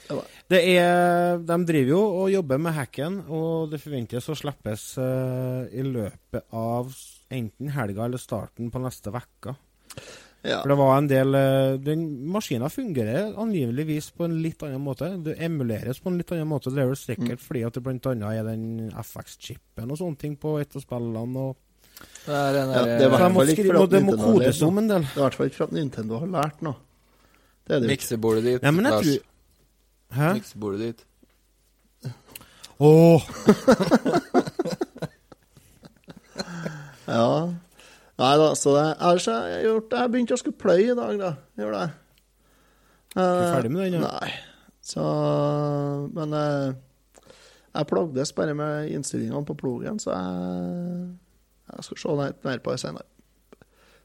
Det 0.08 0.16
var- 0.16 0.24
Det 0.48 0.60
er, 0.78 1.38
de 1.44 1.56
driver 1.68 1.90
jo 1.90 2.00
og 2.22 2.30
jobber 2.32 2.58
med 2.58 2.72
hacken, 2.72 3.18
og 3.28 3.70
det 3.70 3.80
forventes 3.82 4.28
å 4.32 4.34
slippes 4.36 4.96
uh, 4.96 5.66
i 5.68 5.82
løpet 5.84 6.44
av 6.52 6.88
enten 7.30 7.68
helga 7.68 8.04
eller 8.06 8.16
starten 8.18 8.70
på 8.72 8.80
neste 8.80 9.12
uke. 9.12 9.54
Ja. 10.46 10.62
For 10.62 10.68
det 10.70 10.76
var 10.78 10.96
en 10.96 11.08
del 11.08 11.34
eh, 11.34 11.76
Den 11.82 12.04
maskina 12.30 12.68
fungerer 12.70 13.34
angiveligvis 13.36 14.12
på 14.14 14.24
en 14.24 14.36
litt 14.40 14.62
annen 14.62 14.80
måte. 14.80 15.10
Det 15.22 15.34
emuleres 15.42 15.98
på 16.00 16.06
en 16.12 16.16
litt 16.16 16.30
annen 16.30 16.46
måte. 16.48 16.70
Det 16.72 16.78
er 16.84 16.86
vel 16.86 16.96
sikkert 17.00 17.40
fordi 17.42 17.64
at 17.66 17.74
det 17.74 17.82
bl.a. 17.82 18.30
er 18.32 18.44
den 18.46 18.90
FX-chipen 18.94 19.90
og 19.90 19.98
sånne 19.98 20.16
ting 20.16 20.36
på 20.38 20.60
et 20.62 20.76
av 20.78 20.80
spillene. 20.84 21.36
Og 21.36 21.56
det 22.28 22.36
er 22.36 22.52
den 22.58 22.68
Ja, 22.76 22.82
det 22.84 22.94
er 22.94 23.08
må, 23.08 23.16
hvert 23.16 23.34
fall 23.38 23.48
ikke 23.52 23.62
skrive, 23.62 23.72
for 23.72 23.78
og 23.80 23.88
at 23.88 23.92
det 23.96 24.02
må 24.04 24.12
Nintendo 24.12 24.28
har 24.28 24.38
kodes 24.38 24.58
lært 24.60 24.68
om 24.68 24.78
en 24.82 24.88
del. 24.92 25.02
Det 25.08 25.14
er 25.16 25.18
i 25.18 25.24
hvert 25.24 25.36
fall 25.38 25.48
ikke 25.50 25.58
for 25.58 25.68
at 25.68 25.74
Nintendo 25.78 26.18
har 26.22 26.30
lært 26.36 26.58
noe. 26.68 26.78
Det 27.68 27.74
er 27.74 27.78
det 27.78 27.88
jo 27.88 27.88
ikke. 27.88 27.92
Miksebordet 27.96 28.42
ditt, 28.48 28.62
Ja, 28.62 28.70
men 28.76 28.84
jeg 28.84 28.92
Lars. 28.92 29.04
tror 29.08 30.18
Hæ? 30.18 30.28
Miksebordet 30.38 30.80
ditt. 30.86 31.00
Åh! 32.78 33.20
Ja. 37.08 37.48
Nei 38.18 38.32
da, 38.36 38.48
så 38.58 38.72
det 38.74 38.82
Ellers 39.00 39.26
har 39.30 39.46
jeg 39.48 39.62
gjort 39.68 39.94
Jeg 39.96 40.10
begynte 40.12 40.34
å 40.36 40.40
skulle 40.40 40.60
pløye 40.60 40.90
i 40.92 40.96
dag, 40.98 41.14
da. 41.20 41.30
Gjorde 41.56 41.78
det. 41.80 41.90
Er 43.18 43.38
du 43.38 43.46
ferdig 43.54 43.70
med 43.72 43.86
den? 43.94 44.02
Ja? 44.02 44.10
Nei. 44.18 44.32
Så 44.84 45.04
Men 46.16 46.34
eh, 46.36 46.74
jeg 47.78 47.88
plagdes 47.88 48.32
bare 48.36 48.54
med 48.58 48.90
innstillingene 48.92 49.44
på 49.46 49.54
plogen, 49.60 49.98
så 50.02 50.10
jeg, 50.16 51.08
jeg 51.76 51.86
skal 51.86 52.00
se 52.02 52.16
litt 52.22 52.44
mer 52.48 52.62
på 52.64 52.74
det 52.74 52.82
senere. 52.82 53.08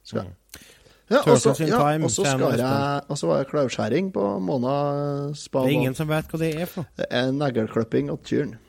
Skal 0.03 0.25
jeg. 0.25 0.63
Ja, 1.11 1.19
og 1.19 1.37
så 1.37 1.51
Turtles 1.51 1.69
ja, 1.69 1.79
og 1.99 2.11
så 2.11 2.23
jeg 2.23 3.17
så 3.19 3.27
var 3.27 3.41
det 3.41 3.49
klauskjæring 3.51 4.11
på 4.15 4.23
Mona 4.41 4.75
spa. 5.37 5.65
Det 5.65 5.73
er 5.73 5.79
ingen 5.81 5.95
som 5.97 6.07
vet 6.09 6.31
hva 6.31 6.39
det 6.39 6.51
er 6.63 6.69
for. 6.69 6.87
Det 6.97 7.07
er 7.11 7.31
negleklipping 7.35 8.09
av 8.13 8.21
kyrne. 8.25 8.59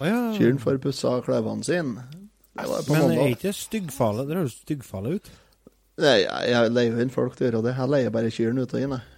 Oh, 0.00 0.06
ja. 0.08 0.20
Kyrne 0.36 0.60
får 0.60 0.80
pussa 0.82 1.18
kløvene 1.24 1.64
sine. 1.64 2.06
Det 2.56 2.68
var 2.68 2.86
på 2.86 2.94
Men 2.96 3.02
er 3.02 3.08
mandag. 3.08 3.34
ikke 3.36 3.52
styggfale 3.52 4.24
Det 4.28 4.36
høres 4.38 4.56
styggfale 4.64 5.12
ut. 5.18 5.28
Nei, 6.00 6.16
jeg, 6.24 6.48
jeg 6.52 6.72
leier 6.72 6.96
jo 6.96 7.04
inn 7.04 7.12
folk 7.12 7.36
til 7.36 7.46
å 7.46 7.50
gjøre 7.50 7.62
det. 7.68 7.76
Jeg 7.78 7.92
leier 7.92 8.16
bare 8.16 8.32
kyrne 8.32 8.64
ut 8.64 8.74
og 8.76 8.80
inn, 8.82 8.96
jeg. 8.96 9.15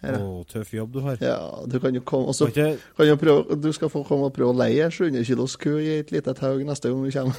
Her, 0.00 0.16
Å, 0.16 0.44
tøff 0.48 0.70
jobb 0.72 0.92
du 0.94 1.00
har. 1.04 1.18
Ja, 1.20 1.34
du 1.68 1.74
kan 1.82 1.92
jo 1.94 2.00
komme 2.00 2.30
også, 2.32 2.46
ikke- 2.48 2.78
kan 2.96 3.06
jo 3.10 3.16
prøve, 3.20 3.60
Du 3.60 3.70
skal 3.76 3.90
få 3.92 4.00
komme 4.08 4.30
og 4.30 4.32
prøve 4.34 4.54
å 4.54 4.56
leie 4.56 4.86
700 4.90 5.24
kilos 5.28 5.56
ku 5.60 5.74
i 5.76 5.98
et 5.98 6.10
lite 6.10 6.32
tau 6.38 6.54
neste 6.64 6.88
gang 6.88 7.02
du 7.04 7.10
kommer. 7.12 7.36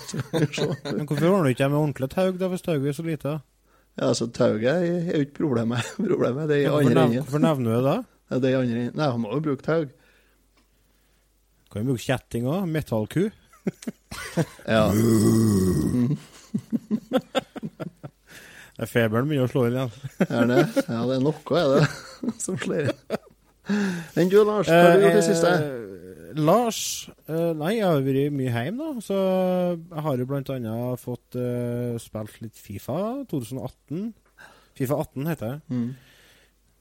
Men 0.97 1.07
hvorfor 1.09 1.25
ordner 1.31 1.43
du 1.49 1.53
ikke 1.55 1.69
med 1.71 1.79
ordentlig 1.79 2.09
taug, 2.13 2.37
da, 2.37 2.47
hvis 2.53 2.61
tauet 2.61 2.85
er 2.85 2.93
så 2.93 3.05
lite? 3.07 3.33
Ja, 3.97 4.07
altså, 4.11 4.27
tauet 4.31 4.61
er 4.63 4.85
jo 4.85 5.23
ikke 5.25 5.39
problemet. 5.41 5.81
Problemet 5.97 6.47
det 6.53 6.61
er 6.65 6.69
Hvorfor, 6.69 6.91
andre 6.91 7.03
enden. 7.07 7.23
hvorfor 7.25 7.41
nevner 7.47 7.75
du 7.81 7.89
det? 7.89 7.97
Ja, 8.31 8.37
det 8.39 8.47
er 8.47 8.53
i 8.53 8.61
andre. 8.61 8.83
Nei, 8.95 9.07
han 9.11 9.19
må 9.25 9.33
jo 9.33 9.41
bruke 9.43 9.65
tau. 9.65 9.81
Kan 11.73 11.81
jo 11.83 11.89
bruke 11.89 12.05
kjetting 12.05 12.45
òg. 12.47 12.69
Metallku. 12.71 13.25
Ja. 14.69 14.85
Det 18.81 18.87
er 18.87 18.89
Feberen 18.89 19.27
begynner 19.29 19.45
å 19.45 19.51
slå 19.51 19.67
inn 19.67 19.75
igjen. 19.77 19.91
Er 20.39 20.47
det? 20.49 20.61
Ja, 20.87 21.01
det 21.05 21.17
er 21.19 21.21
noe, 21.21 21.59
er 21.59 21.67
det, 21.75 21.89
som 22.41 22.55
slår 22.57 22.87
inn. 22.87 23.19
Enn 24.17 24.31
du, 24.31 24.39
Lars? 24.41 24.71
Hva 24.71 24.79
har 24.87 24.95
du 24.97 25.03
gjort 25.05 25.13
i 25.13 25.19
det 25.19 25.25
siste? 25.27 25.51
Eh, 25.53 26.39
Lars 26.41 26.79
eh, 27.27 27.51
Nei, 27.59 27.75
jeg 27.77 27.85
har 27.85 28.01
vært 28.07 28.33
mye 28.33 28.53
hjemme, 28.55 28.87
da. 28.87 29.03
Så 29.05 29.17
jeg 29.19 30.05
har 30.07 30.23
jo 30.23 30.39
annet 30.39 31.03
fått 31.03 31.37
eh, 31.37 31.99
spilt 32.01 32.39
litt 32.41 32.57
Fifa 32.57 32.97
2018. 33.29 34.07
Fifa 34.81 34.97
18 35.03 35.29
heter 35.29 35.51
det. 35.51 35.77
Mm. 35.77 35.91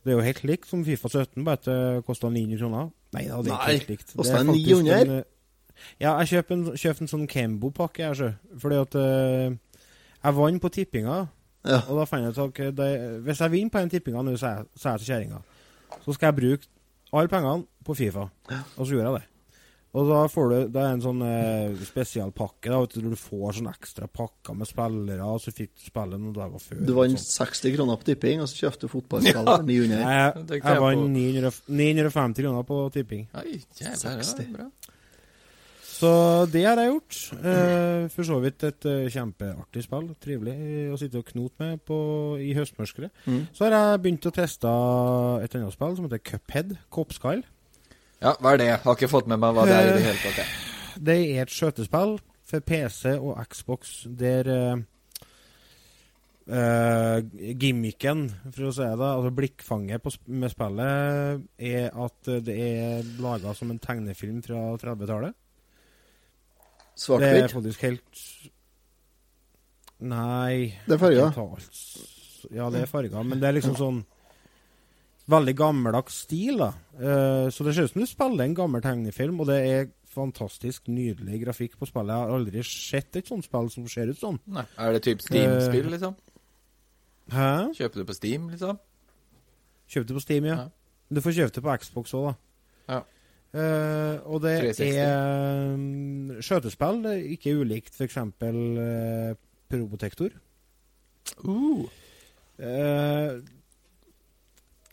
Det 0.01 0.15
er 0.15 0.17
jo 0.17 0.25
helt 0.25 0.41
likt 0.49 0.71
som 0.73 0.87
Fifa 0.89 1.11
17, 1.13 1.45
bare 1.45 1.61
at 1.61 1.69
det 1.69 2.07
kosta 2.09 2.31
900 2.33 2.63
kroner. 2.63 2.89
Nei 3.13 3.27
da, 3.29 3.43
det 3.45 3.53
er 3.53 3.59
ikke 3.59 3.75
helt 3.75 3.93
likt. 3.93 4.15
faktisk 4.15 4.49
900? 4.49 4.97
en, 5.03 5.13
eh, 5.19 5.85
ja, 6.01 6.15
jeg 6.23 6.33
kjøpte 6.33 6.57
en, 6.57 6.65
kjøpte 6.81 7.05
en 7.05 7.13
sånn 7.13 7.29
Kembo-pakke, 7.29 8.07
jeg, 8.09 8.17
sjø. 8.17 8.31
Fordi 8.65 8.81
at 8.87 8.97
eh, 9.03 9.85
jeg 10.21 10.37
vant 10.41 10.65
på 10.65 10.73
tippinga. 10.79 11.19
Ja. 11.65 11.83
Og 11.89 11.99
da 11.99 12.05
fant 12.09 12.23
jeg 12.25 12.33
ut 12.33 12.39
at 12.39 12.45
okay, 12.49 12.71
det, 12.73 12.91
hvis 13.27 13.41
jeg 13.45 13.51
vinner 13.53 13.71
på 13.75 13.81
den 13.83 13.91
tippinga 13.93 14.23
nå, 14.25 14.37
så 14.41 14.47
er 14.49 14.57
jeg- 14.57 14.67
jeg 14.85 15.01
til 15.01 15.11
kjerringa. 15.15 15.43
Så 16.05 16.15
skal 16.15 16.33
jeg 16.33 16.37
bruke 16.41 16.67
alle 17.13 17.29
pengene 17.29 17.67
på 17.85 17.97
Fifa. 17.97 18.31
Og 18.79 18.87
så 18.87 18.91
gjorde 18.95 19.11
jeg 19.11 19.21
det. 19.21 19.27
Og 19.93 20.07
da 20.07 20.21
får 20.31 20.49
du 20.51 20.69
Det 20.71 20.77
er 20.81 20.93
en 20.95 21.01
sånn 21.03 21.21
eh, 21.27 21.75
spesialpakke 21.83 22.71
da, 22.71 22.79
du, 22.87 23.17
får 23.19 23.57
sånn 23.59 23.67
ekstra 23.73 24.07
pakker 24.07 24.55
med 24.55 24.69
spillere, 24.71 25.21
og 25.27 25.41
så 25.43 25.51
fikk 25.51 25.73
du 25.75 25.83
spille 25.89 26.17
noen 26.17 26.33
dager 26.33 26.63
før. 26.63 26.87
Du 26.87 26.93
vant 26.95 27.19
60 27.19 27.75
kroner 27.75 27.99
på 27.99 28.05
tipping, 28.05 28.41
og 28.41 28.47
så 28.47 28.69
kjøpte 28.71 28.87
du 28.87 28.93
fotballspiller 28.93 29.65
900. 29.67 29.99
Jeg, 29.99 30.47
Det 30.47 30.61
jeg, 30.61 30.63
jeg 30.63 30.81
vant 30.81 31.11
950 31.67 32.43
kroner 32.47 32.63
på 32.71 32.79
tipping. 32.95 33.27
Oi, 33.35 33.59
jævlig, 33.81 33.99
60. 33.99 34.53
bra. 34.55 34.69
Så 36.01 36.11
det 36.49 36.63
har 36.65 36.81
jeg 36.81 36.95
gjort. 36.95 37.17
Eh, 37.37 38.07
for 38.15 38.25
så 38.25 38.39
vidt 38.41 38.65
et 38.65 38.87
eh, 38.89 39.09
kjempeartig 39.13 39.85
spill. 39.85 40.07
Trivelig 40.23 40.55
eh, 40.57 40.93
å 40.95 40.99
sitte 41.01 41.21
og 41.21 41.29
knote 41.29 41.61
med 41.61 41.83
på, 41.85 41.99
i 42.41 42.55
høstmørket. 42.57 43.11
Mm. 43.27 43.43
Så 43.53 43.67
har 43.67 43.77
jeg 43.77 44.03
begynt 44.07 44.29
å 44.31 44.35
teste 44.35 44.73
et 45.45 45.57
annet 45.59 45.77
spill 45.77 45.99
som 45.99 46.09
heter 46.09 46.23
Cuphead. 46.25 46.77
Koppskall. 46.93 47.45
Ja, 48.21 48.35
hva 48.41 48.55
er 48.55 48.63
det? 48.63 48.71
Har 48.85 48.97
ikke 48.97 49.13
fått 49.13 49.29
med 49.29 49.41
meg 49.43 49.57
hva 49.57 49.67
det 49.69 49.77
er 49.77 49.91
i 49.91 49.99
det 49.99 50.07
hele 50.09 50.23
tatt. 50.25 50.41
jeg. 50.41 51.03
Det 51.11 51.19
er 51.21 51.45
et 51.45 51.53
skjøtespill 51.53 52.17
for 52.51 52.65
PC 52.67 53.15
og 53.19 53.37
Xbox 53.53 54.01
der 54.21 54.51
eh, 54.51 54.81
Uh, 56.51 57.21
gimmicken, 57.63 58.25
for 58.51 58.67
å 58.67 58.71
si 58.75 58.83
det, 58.83 59.07
altså 59.07 59.31
blikkfanget 59.37 60.03
på, 60.03 60.11
med 60.35 60.51
spillet, 60.51 61.45
er 61.63 61.93
at 61.95 62.31
eh, 62.33 62.41
det 62.43 62.57
er 62.59 63.11
laga 63.23 63.53
som 63.55 63.71
en 63.71 63.79
tegnefilm 63.79 64.41
fra 64.43 64.65
30-tallet. 64.81 65.37
Det 67.01 67.17
er 67.17 67.49
Svart-hvitt. 67.49 67.53
faktisk 67.57 67.81
helt 67.87 68.23
Nei 70.01 70.75
Det 70.87 70.95
er 70.97 71.01
farger. 71.01 71.33
totalt. 71.35 72.51
Ja, 72.53 72.71
det 72.73 72.83
er 72.83 72.87
farger, 72.89 73.23
men 73.25 73.41
det 73.41 73.49
er 73.49 73.57
liksom 73.59 73.77
sånn 73.79 74.03
Veldig 75.31 75.53
gammeldags 75.55 76.17
stil, 76.25 76.57
da. 76.59 76.73
Uh, 76.99 77.47
så 77.55 77.63
det 77.63 77.75
ser 77.77 77.87
ut 77.87 77.93
som 77.93 78.01
du 78.03 78.07
spiller 78.09 78.45
en 78.49 78.55
gammel 78.57 78.83
tegnefilm, 78.83 79.39
og 79.39 79.47
det 79.47 79.59
er 79.69 79.85
fantastisk 80.11 80.89
nydelig 80.91 81.45
grafikk 81.45 81.77
på 81.79 81.87
spillet. 81.87 82.11
Jeg 82.11 82.25
har 82.25 82.35
aldri 82.35 82.65
sett 82.67 83.15
et 83.21 83.29
sånt 83.31 83.47
spill 83.47 83.71
som 83.71 83.87
ser 83.87 84.11
ut 84.11 84.19
sånn. 84.19 84.41
Nei. 84.51 84.65
Er 84.75 84.97
det 84.97 85.05
typ 85.07 85.23
Steam-spill, 85.23 85.87
liksom? 85.93 86.17
Hæ? 87.31 87.47
Kjøper 87.79 88.03
du 88.03 88.05
på 88.09 88.17
Steam, 88.19 88.49
liksom? 88.51 88.81
Kjøper 89.87 90.09
du 90.09 90.15
på 90.19 90.25
Steam, 90.25 90.49
ja. 90.51 90.57
Ja. 90.65 90.67
Du 91.15 91.23
får 91.23 91.37
kjøpt 91.39 91.61
det 91.61 91.63
på 91.69 91.79
Xbox 91.85 92.17
òg, 92.19 92.27
da. 92.33 92.35
Ja. 92.97 93.01
Eh, 93.51 94.17
og 94.31 94.43
det 94.45 94.57
360. 94.63 94.99
er 95.03 95.75
um, 95.75 96.35
skjøtespill. 96.45 97.01
Ikke 97.35 97.57
ulikt 97.59 97.97
f.eks. 97.97 98.19
Uh, 98.21 99.35
Probotector. 99.71 100.37
Uh. 101.45 101.87
Uh, 102.61 103.41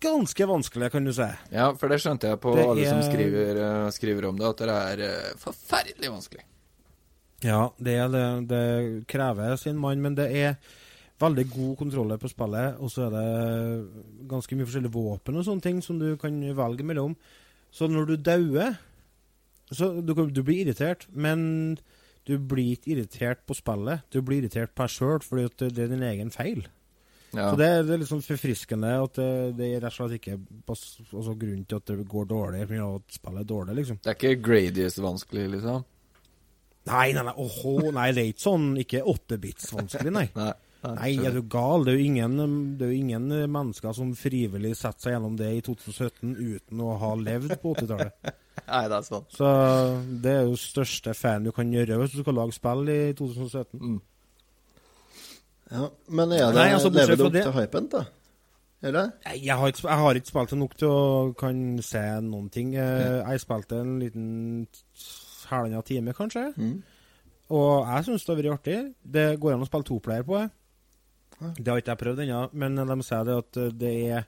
ganske 0.02 0.48
vanskelig, 0.50 0.92
kan 0.94 1.06
du 1.06 1.14
si. 1.14 1.28
Ja, 1.54 1.70
for 1.78 1.92
det 1.92 2.02
skjønte 2.04 2.32
jeg 2.32 2.42
på 2.42 2.56
Det 2.56 2.66
alle 2.66 2.90
som 2.90 3.00
er- 3.00 3.08
skriver, 3.12 3.62
eh, 3.62 3.90
skriver 3.92 4.30
om 4.30 4.38
det, 4.38 4.46
at 4.48 4.58
det 4.58 4.70
er 4.70 5.00
eh, 5.08 5.34
forferdelig 5.42 6.12
vanskelig. 6.12 6.44
Ja, 7.44 7.70
det, 7.78 7.98
det, 8.12 8.48
det 8.50 9.08
krever 9.08 9.58
sin 9.58 9.78
mann, 9.78 10.02
men 10.02 10.16
det 10.16 10.32
er 10.36 10.56
veldig 11.20 11.50
god 11.50 11.78
kontroller 11.78 12.18
på 12.18 12.30
spillet. 12.30 12.78
Og 12.80 12.90
så 12.94 13.08
er 13.08 13.12
det 13.14 14.28
ganske 14.30 14.56
mye 14.56 14.66
forskjellige 14.66 14.94
våpen 14.94 15.38
og 15.38 15.46
sånne 15.46 15.62
ting 15.62 15.82
som 15.82 16.00
du 16.00 16.16
kan 16.18 16.34
velge 16.58 16.86
mellom. 16.86 17.16
Så 17.77 17.89
når 17.91 18.10
du 18.10 18.15
dauer 18.25 18.77
så 19.74 19.89
du, 20.00 20.13
du 20.31 20.41
blir 20.48 20.63
irritert, 20.63 21.07
men 21.12 21.77
du 22.27 22.38
blir 22.39 22.75
ikke 22.75 22.93
irritert 22.96 23.43
på 23.48 23.55
spillet. 23.57 24.05
Du 24.13 24.22
blir 24.24 24.41
irritert 24.41 24.74
på 24.75 24.86
deg 24.86 24.93
sjøl, 24.93 25.22
fordi 25.24 25.48
at 25.50 25.63
det, 25.75 25.86
er 25.86 25.91
din 25.91 26.05
egen 26.07 26.31
feil. 26.31 26.63
Ja. 27.34 27.50
Så 27.50 27.57
det, 27.60 27.67
det 27.88 27.93
er 27.93 28.00
litt 28.01 28.10
sånn 28.10 28.24
forfriskende 28.24 28.93
at 29.03 29.19
det, 29.19 29.31
det 29.57 29.67
er 29.74 29.81
rett 29.84 29.91
og 29.91 29.98
slett 29.98 30.15
ikke 30.22 30.38
altså 30.72 31.36
grunnen 31.36 31.65
til 31.67 31.81
at 31.81 31.91
det 31.91 32.07
går 32.07 32.29
dårlig, 32.31 32.63
på 32.69 32.79
at 32.86 33.17
spillet 33.19 33.43
er 33.43 33.50
dårlig, 33.51 33.75
liksom. 33.81 34.00
Det 34.03 34.13
er 34.13 34.19
ikke 34.19 34.46
gradiest 34.48 35.01
vanskelig, 35.03 35.50
liksom? 35.57 35.84
Nei, 36.88 37.10
nei, 37.12 37.25
nei, 37.27 37.36
oho, 37.43 37.75
nei, 37.91 38.07
det 38.15 38.22
er 38.22 38.29
ikke 38.31 38.46
sånn 38.46 38.67
Ikke 38.79 39.01
åtte 39.12 39.36
bits 39.43 39.74
vanskelig, 39.75 40.13
nei. 40.15 40.29
Nei. 40.39 40.53
Nei, 40.96 41.12
er 41.25 41.36
du 41.36 41.41
gal? 41.51 41.84
Det 41.86 41.94
er 41.94 41.98
jo 42.00 42.06
ingen, 42.08 42.36
det 42.79 42.88
er 42.88 42.91
jo 42.94 42.98
ingen 43.03 43.27
mennesker 43.51 43.94
som 43.98 44.13
frivillig 44.17 44.74
setter 44.79 45.08
seg 45.08 45.15
gjennom 45.15 45.38
det 45.39 45.50
i 45.58 45.62
2017 45.65 46.36
uten 46.38 46.84
å 46.86 46.96
ha 47.01 47.13
levd 47.20 47.56
på 47.62 47.74
80-tallet. 47.75 48.29
Nei, 48.67 48.84
det 48.89 48.98
er 48.98 49.06
sant. 49.08 49.27
Så 49.38 49.50
det 50.24 50.34
er 50.34 50.46
jo 50.50 50.60
største 50.60 51.13
fan 51.17 51.46
du 51.48 51.51
kan 51.56 51.72
gjøre 51.74 52.00
hvis 52.01 52.15
du 52.15 52.22
skal 52.24 52.39
lage 52.39 52.56
spill 52.58 52.88
i 52.94 53.00
2017. 53.17 53.82
Mm. 53.82 53.98
Ja. 55.72 55.89
Men 56.08 56.32
er 56.32 56.46
det, 56.48 56.56
Nei, 56.56 56.70
altså, 56.75 56.91
lever 56.96 57.20
du 57.20 57.25
opp 57.27 57.36
til 57.36 57.56
hypen, 57.58 57.89
da? 57.91 58.03
Eller? 58.88 59.10
det? 59.25 59.39
Jeg 59.44 59.58
har, 59.58 59.72
ikke, 59.72 59.88
jeg 59.89 59.98
har 60.03 60.20
ikke 60.20 60.32
spilt 60.32 60.51
det 60.53 60.60
nok 60.60 60.75
til 60.77 60.91
å 60.94 61.06
kan 61.38 61.63
se 61.84 62.03
noen 62.24 62.51
ting. 62.53 62.75
Eh, 62.77 63.24
Jeg 63.25 63.41
spilte 63.41 63.79
en 63.82 63.98
liten 64.00 64.29
halvannen 65.50 65.84
time, 65.88 66.13
kanskje. 66.13 66.46
Mm. 66.58 66.77
Og 67.58 67.88
jeg 67.88 68.06
syns 68.06 68.25
det 68.27 68.34
har 68.34 68.41
vært 68.41 68.53
artig. 68.60 68.77
Det 69.17 69.25
går 69.41 69.56
an 69.56 69.65
å 69.65 69.70
spille 69.70 69.88
toplayer 69.88 70.25
på 70.27 70.38
det. 70.38 70.48
Det 71.39 71.67
har 71.70 71.82
ikke 71.82 71.94
jeg 71.94 72.01
prøvd 72.01 72.22
ennå, 72.25 72.44
men 72.58 72.77
de 72.82 72.96
sier 73.06 73.25
det 73.27 73.39
at 73.44 73.60
eh, 73.62 73.74
det 73.77 73.91
er, 74.17 74.24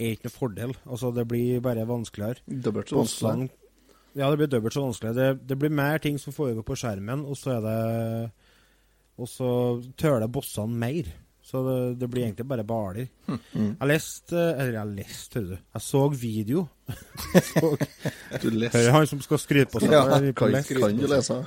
er 0.00 0.12
ikke 0.14 0.28
noe 0.30 0.36
fordel. 0.36 0.74
Altså, 0.88 1.10
det 1.16 1.26
blir 1.28 1.60
bare 1.64 1.86
vanskeligere. 1.88 2.40
Dobbelt 2.64 2.88
så 2.92 3.02
vanskelig. 3.02 3.50
Ja, 4.18 4.26
det 4.32 4.40
blir 4.40 4.50
dobbelt 4.50 4.74
så 4.74 4.82
vanskelig. 4.86 5.14
Det, 5.14 5.26
det 5.46 5.58
blir 5.60 5.70
mer 5.70 6.00
ting 6.02 6.16
som 6.18 6.34
foregår 6.34 6.64
på 6.66 6.78
skjermen, 6.80 7.26
og 7.28 7.36
så 7.38 7.58
er 7.58 7.66
det 7.66 7.80
Og 9.20 9.28
så 9.28 9.50
tøler 10.00 10.30
bossene 10.32 10.80
mer. 10.80 11.10
Så 11.44 11.60
det, 11.66 11.76
det 12.00 12.08
blir 12.12 12.24
egentlig 12.24 12.46
bare 12.48 12.64
baler. 12.64 13.06
Mm. 13.26 13.76
Jeg 13.80 13.88
leste 13.88 14.36
Eller 14.38 14.74
jeg 14.78 14.90
leste, 15.00 15.40
hører 15.40 15.48
du. 15.48 15.54
Jeg 15.74 15.82
så 15.82 16.02
video. 16.08 16.66
så, 17.50 17.70
Du 18.42 18.48
hører 18.48 18.58
leser 18.64 18.90
han 18.96 19.06
som 19.10 19.20
skal 19.24 19.40
skryte 19.42 19.72
på 19.72 19.80
seg. 19.82 19.92
ja, 19.92 20.04
Jeg 20.20 20.34
kan, 20.38 20.56
kan 20.64 20.98
du 21.00 21.06
lese? 21.10 21.40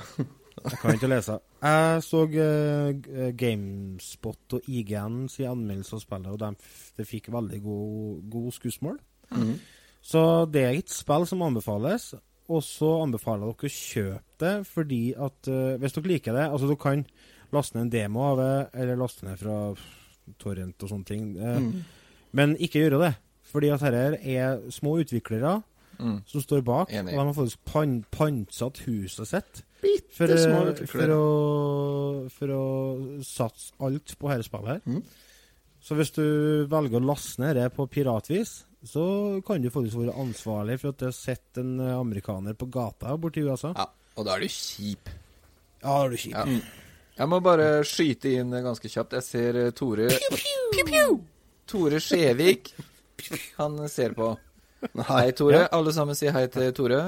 Jeg 0.64 0.78
kan 0.80 0.94
ikke 0.94 1.08
lese. 1.10 1.38
Jeg 1.62 2.02
så 2.06 2.20
uh, 2.24 3.30
Gamespot 3.36 4.56
og 4.58 4.68
IGN 4.70 5.24
sin 5.32 5.48
anmeldelse 5.50 5.96
av 5.98 6.02
spillet, 6.04 6.30
og 6.32 6.38
de, 6.40 6.50
det 6.98 7.06
fikk 7.08 7.30
veldig 7.34 7.60
god, 7.64 8.22
god 8.30 8.52
skussmål. 8.56 8.98
Mm. 9.34 9.54
Så 10.04 10.22
det 10.52 10.62
er 10.62 10.78
et 10.78 10.92
spill 10.92 11.26
som 11.26 11.42
anbefales. 11.46 12.12
Og 12.52 12.60
så 12.62 12.90
anbefaler 13.00 13.46
jeg 13.48 13.56
dere 13.56 13.68
å 13.70 13.74
kjøpe 13.74 14.38
det, 14.44 14.54
fordi 14.68 15.02
at 15.16 15.48
uh, 15.48 15.76
hvis 15.80 15.94
dere 15.96 16.10
liker 16.10 16.34
det 16.36 16.42
Altså, 16.50 16.68
dere 16.68 16.82
kan 16.82 17.04
laste 17.54 17.78
ned 17.78 17.86
en 17.86 17.92
demo 17.94 18.24
av 18.32 18.40
det, 18.42 18.54
eller 18.82 18.98
laste 19.00 19.24
ned 19.24 19.38
fra 19.40 19.58
Torrent 20.40 20.82
og 20.84 20.90
sånne 20.92 21.08
ting. 21.08 21.30
uh, 21.40 21.58
Mm. 21.60 21.84
Men 22.34 22.56
ikke 22.58 22.80
gjøre 22.82 22.98
det. 23.04 23.12
Fordi 23.46 23.68
at 23.70 23.80
dette 23.84 24.18
er 24.34 24.64
små 24.74 24.96
utviklere 25.04 25.62
Mm. 25.94 26.16
som 26.26 26.40
står 26.42 26.64
bak, 26.66 26.90
Enig. 26.90 27.12
og 27.14 27.20
de 27.20 27.26
har 27.28 27.34
faktisk 27.36 27.58
pan 27.70 27.92
pantsatt 28.10 28.80
huset 28.82 29.28
sitt. 29.30 29.60
Bitte 29.84 30.16
For, 30.16 30.34
små 30.40 30.60
eh, 30.62 30.70
utviklere. 30.72 31.06
for, 31.06 31.14
å, 31.14 32.28
for 32.32 32.54
å 32.56 32.64
satse 33.26 33.74
alt 33.84 34.14
på 34.18 34.30
dette 34.32 34.46
spillet 34.48 34.72
her. 34.72 34.84
Mm. 34.88 35.02
Så 35.84 35.96
hvis 35.98 36.14
du 36.16 36.24
velger 36.72 37.02
å 37.02 37.08
laste 37.10 37.42
ned 37.42 37.58
det 37.60 37.66
på 37.76 37.84
piratvis, 37.92 38.62
så 38.84 39.04
kan 39.44 39.60
du 39.60 39.68
faktisk 39.72 40.00
være 40.00 40.16
ansvarlig 40.20 40.78
for 40.80 40.92
at 40.94 41.00
du 41.00 41.06
har 41.08 41.16
sett 41.16 41.60
en 41.60 41.76
eh, 41.80 41.92
amerikaner 41.98 42.56
på 42.56 42.68
gata 42.72 43.16
borti 43.20 43.44
USA. 43.44 43.74
Ja, 43.76 43.88
og 44.16 44.26
da 44.28 44.36
er 44.36 44.44
du 44.44 44.52
kjip. 44.52 45.12
Ja, 45.82 45.90
da 45.92 45.98
er 46.06 46.14
du 46.14 46.20
kjip. 46.20 46.34
Ja. 46.40 46.82
Jeg 47.14 47.30
må 47.30 47.38
bare 47.44 47.68
skyte 47.86 48.32
inn 48.40 48.50
ganske 48.64 48.90
kjapt. 48.90 49.18
Jeg 49.20 49.26
ser 49.28 49.60
eh, 49.60 49.70
Tore 49.76 50.08
Tore 51.68 52.00
Skjevik. 52.02 52.72
Han 53.60 53.78
ser 53.88 54.16
på. 54.16 54.32
Hei, 55.08 55.28
Tore. 55.36 55.66
Alle 55.72 55.92
sammen 55.96 56.18
sier 56.18 56.34
hei 56.34 56.46
til 56.52 56.72
Tore. 56.76 57.04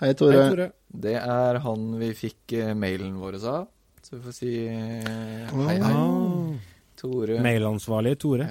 Hei, 0.00 0.14
Tore. 0.16 0.36
Hei, 0.42 0.48
Tore. 0.50 0.66
Det 1.04 1.14
er 1.20 1.58
han 1.64 1.86
vi 2.00 2.10
fikk 2.16 2.54
eh, 2.58 2.72
mailen 2.78 3.16
vår 3.20 3.36
av. 3.46 3.66
Så 4.02 4.16
vi 4.16 4.20
får 4.24 4.32
si 4.36 4.52
eh, 4.66 5.50
hei, 5.52 5.76
hei. 5.82 5.94
Oh. 5.94 6.54
Tore. 7.00 7.36
Mailansvarlig 7.44 8.14
Tore. 8.20 8.46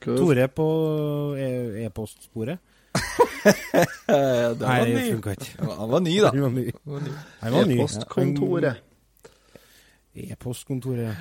Kult. 0.00 0.18
Tore 0.20 0.46
på 0.52 0.66
e- 1.40 1.86
e-postsporet. 1.86 2.58
Det 3.40 4.58
Nei, 4.60 4.78
det 4.84 4.94
ny. 4.98 5.04
funka 5.14 5.32
ikke. 5.32 5.66
Han 5.78 5.88
var 5.94 6.00
ny, 6.04 6.14
da. 6.20 6.30
Han 6.34 7.52
var 7.54 7.68
ny. 7.70 7.76
E-postkontoret. 7.78 8.82
E-postkontoret. 10.20 11.16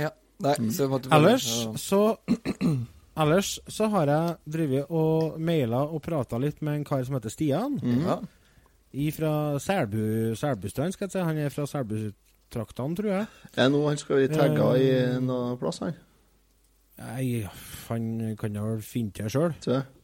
Ja. 0.00 0.08
Nei, 0.42 0.54
så 0.74 0.88
måtte 0.90 1.10
vi 1.10 1.14
Ellers 1.18 1.46
Ja. 1.46 1.74
så 1.78 2.00
Ellers 3.20 3.50
så 3.68 3.86
har 3.92 4.10
jeg 4.10 4.36
drevet 4.56 4.90
og 4.90 5.36
maila 5.38 5.82
og 5.92 6.00
prata 6.02 6.38
litt 6.40 6.62
med 6.64 6.80
en 6.80 6.84
kar 6.88 7.04
som 7.06 7.14
heter 7.18 7.30
Stian. 7.34 7.76
Mm. 7.82 8.02
Ja. 8.08 8.18
Fra 9.14 9.58
Selbu, 9.62 10.34
Selbustrand, 10.36 10.92
skal 10.96 11.06
jeg 11.06 11.12
si. 11.14 11.18
Han 11.22 11.38
er 11.38 11.48
fra 11.54 11.66
Selbutraktene, 11.70 12.96
tror 12.98 13.10
jeg. 13.12 13.26
Er 13.54 13.62
det 13.62 13.72
nå 13.72 13.82
han 13.86 13.96
skal 14.00 14.16
bli 14.16 14.28
tagga 14.36 14.70
i 14.76 14.88
Eh. 14.90 15.18
noen 15.22 15.58
plass, 15.60 15.78
han? 15.84 15.94
Nei, 17.00 17.46
han 17.88 18.36
kan 18.36 18.52
da 18.52 18.64
finne 18.84 19.12
det 19.16 19.30
sjøl. 19.32 19.54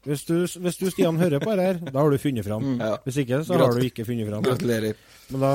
Hvis 0.07 0.23
hvis 0.57 0.79
du, 0.81 0.87
Stian, 0.89 1.19
hører 1.21 1.43
på 1.43 1.53
det 1.59 1.67
her, 1.67 1.81
da 1.93 1.99
har 2.01 2.11
du 2.11 2.17
funnet 2.17 2.45
fram. 2.47 2.63
Mm. 2.63 2.79
Ja. 2.81 2.97
Hvis 3.05 3.19
ikke, 3.21 3.43
så 3.45 3.59
har 3.59 3.75
du 3.75 3.83
ikke 3.85 4.07
funnet 4.07 4.29
fram. 4.31 4.43
Gratulerer. 4.47 4.95
Men 5.31 5.41
da 5.41 5.51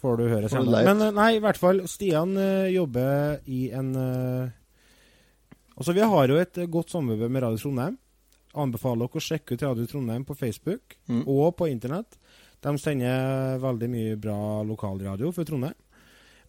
får 0.00 0.16
du 0.16 0.22
høre 0.30 0.48
senere. 0.48 0.84
Men 0.86 1.02
eh, 1.02 1.10
nei, 1.18 1.28
i 1.36 1.42
hvert 1.44 1.58
fall, 1.60 1.82
Stian 1.90 2.36
uh, 2.38 2.70
jobber 2.72 3.40
i 3.46 3.70
en 3.74 3.92
uh, 3.96 4.48
Altså, 5.76 5.92
vi 5.96 6.00
har 6.04 6.28
jo 6.28 6.36
et 6.38 6.58
godt 6.70 6.90
samarbeid 6.92 7.30
med 7.32 7.42
Radio 7.42 7.58
Trondheim. 7.58 7.98
Anbefaler 8.54 9.08
dere 9.08 9.18
å 9.20 9.24
sjekke 9.24 9.56
ut 9.56 9.62
Radio 9.64 9.86
Trondheim 9.88 10.24
på 10.24 10.36
Facebook 10.36 10.96
Mm. 11.08 11.22
og 11.26 11.56
på 11.56 11.68
internett. 11.68 12.16
De 12.62 12.74
sender 12.78 13.58
veldig 13.62 13.88
mye 13.90 14.18
bra 14.20 14.38
lokalradio 14.66 15.32
for 15.34 15.48
Trondheim 15.48 15.78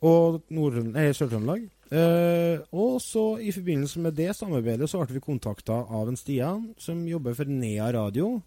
og 0.04 0.42
Sør-Trøndelag. 0.52 1.64
Eh, 1.94 2.60
og 2.76 2.98
så 3.04 3.38
i 3.40 3.54
forbindelse 3.56 4.02
med 4.04 4.18
det 4.18 4.34
samarbeidet 4.36 4.90
så 4.90 5.00
ble 5.00 5.16
vi 5.16 5.24
kontakta 5.24 5.84
av 5.86 6.10
en 6.10 6.20
Stian 6.20 6.72
som 6.82 7.06
jobber 7.08 7.36
for 7.38 7.48
Nea 7.48 7.92
Radio. 7.96 8.42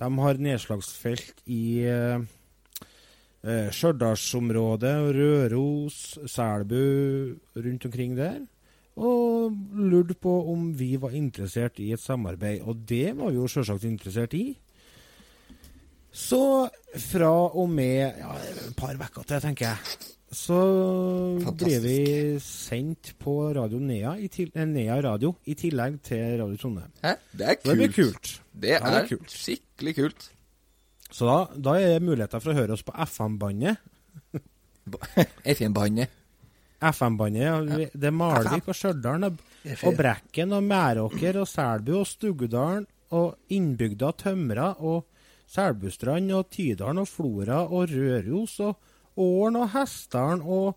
De 0.00 0.08
har 0.18 0.40
nedslagsfelt 0.40 1.42
i 1.46 1.84
eh, 1.86 2.24
Stjørdalsområdet, 3.70 4.96
Røros, 5.16 6.18
Selbu, 6.28 7.36
rundt 7.56 7.86
omkring 7.86 8.16
der. 8.16 8.40
Og 9.00 9.54
lurte 9.76 10.16
på 10.18 10.32
om 10.52 10.72
vi 10.76 10.96
var 11.00 11.14
interessert 11.16 11.78
i 11.80 11.92
et 11.94 12.02
samarbeid, 12.02 12.64
og 12.66 12.82
det 12.88 13.14
var 13.16 13.30
vi 13.30 13.38
jo 13.38 13.48
selvsagt 13.48 13.86
interessert 13.88 14.34
i. 14.36 14.58
Så 16.12 16.68
fra 16.98 17.30
og 17.54 17.68
med 17.70 18.18
ja, 18.18 18.32
et 18.34 18.74
par 18.76 18.96
uker 18.98 19.22
til, 19.28 19.40
tenker 19.44 19.68
jeg, 19.70 19.98
så 20.30 20.56
Fantastisk. 21.42 21.58
blir 21.64 21.80
vi 21.84 22.40
sendt 22.42 23.12
på 23.18 23.34
Radio 23.56 23.78
Nea, 23.82 24.12
i 24.18 24.28
til, 24.30 24.50
eh, 24.54 24.66
Nea 24.66 25.00
Radio, 25.02 25.34
i 25.46 25.54
tillegg 25.58 26.00
til 26.06 26.36
Radio 26.40 26.56
Trondheim. 26.58 26.90
Hæ? 27.02 27.14
Det 27.32 27.46
er 27.48 27.54
kult. 27.54 27.64
det 27.70 27.76
blir 27.78 27.92
kult. 27.94 28.30
Det 28.60 28.70
Ja, 28.76 28.78
det 28.90 29.00
er 29.04 29.08
kult. 29.16 29.30
skikkelig 29.30 29.94
kult. 29.96 30.28
Så 31.10 31.26
da, 31.26 31.38
da 31.58 31.74
er 31.80 31.94
det 31.98 32.02
muligheter 32.06 32.40
for 32.42 32.52
å 32.52 32.58
høre 32.58 32.72
oss 32.76 32.82
på 32.86 32.94
FM-bandet. 32.94 33.76
FN-bandet. 35.56 36.08
FM-bandet, 36.80 37.42
ja, 37.42 37.56
det 37.92 38.08
er 38.08 38.14
Malvik 38.14 38.68
og 38.70 38.76
Stjørdal. 38.78 39.26
Og 39.84 39.96
Brekken 39.98 40.54
og 40.56 40.62
Meråker 40.64 41.36
og 41.42 41.48
Selbu 41.50 41.92
og 42.00 42.06
Stugudalen 42.08 42.86
og 43.18 43.34
innbygda 43.52 44.12
Tømra 44.16 44.70
og 44.78 45.04
Selbustrand 45.50 46.30
og 46.36 46.50
Tydalen 46.54 47.02
og 47.02 47.08
Flora 47.10 47.64
og 47.66 47.90
Røros 47.90 48.60
og 48.62 49.20
Åren 49.20 49.58
og 49.58 49.70
Hestdalen 49.74 50.44
og 50.46 50.76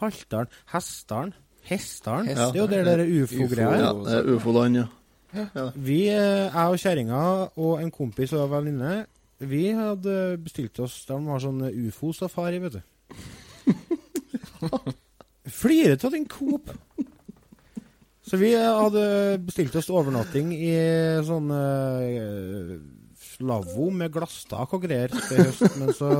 Haltdalen 0.00 0.50
Hestdalen? 0.72 1.32
Hestdalen? 1.64 2.28
Det 2.28 2.38
er 2.44 2.58
jo 2.58 2.66
der 2.68 2.84
dere 2.84 3.06
ufo-greia. 3.22 3.78
Ja, 3.80 3.92
det 4.04 4.18
er 4.18 4.34
ufoland, 4.34 4.76
ja. 4.76 4.86
Vi, 5.74 6.00
eh, 6.08 6.46
jeg 6.46 6.70
og 6.70 6.78
kjerringa 6.78 7.20
og 7.56 7.80
en 7.82 7.90
kompis 7.90 8.32
og 8.36 8.44
en 8.44 8.52
venninne, 8.52 9.06
vi 9.44 9.64
hadde 9.74 10.36
bestilt 10.38 10.78
oss 10.78 11.00
De 11.08 11.16
har 11.26 11.40
sånn 11.42 11.64
ufo-safari, 11.88 12.60
vet 12.62 12.76
du. 12.76 12.82
Flirer 15.60 15.98
av 15.98 16.14
din 16.14 16.28
Coop. 16.30 16.70
Så 18.24 18.38
vi 18.40 18.54
hadde 18.56 19.02
bestilt 19.44 19.74
oss 19.76 19.90
overnatting 19.92 20.52
i 20.54 20.76
sånn 21.26 21.50
eh, 21.52 22.76
lavvo 23.40 23.90
med 23.90 24.12
glasstak 24.14 24.72
og 24.76 24.82
greier 24.86 25.10
i 25.14 25.36
høst, 25.40 25.76
men 25.80 25.90
så, 25.96 26.10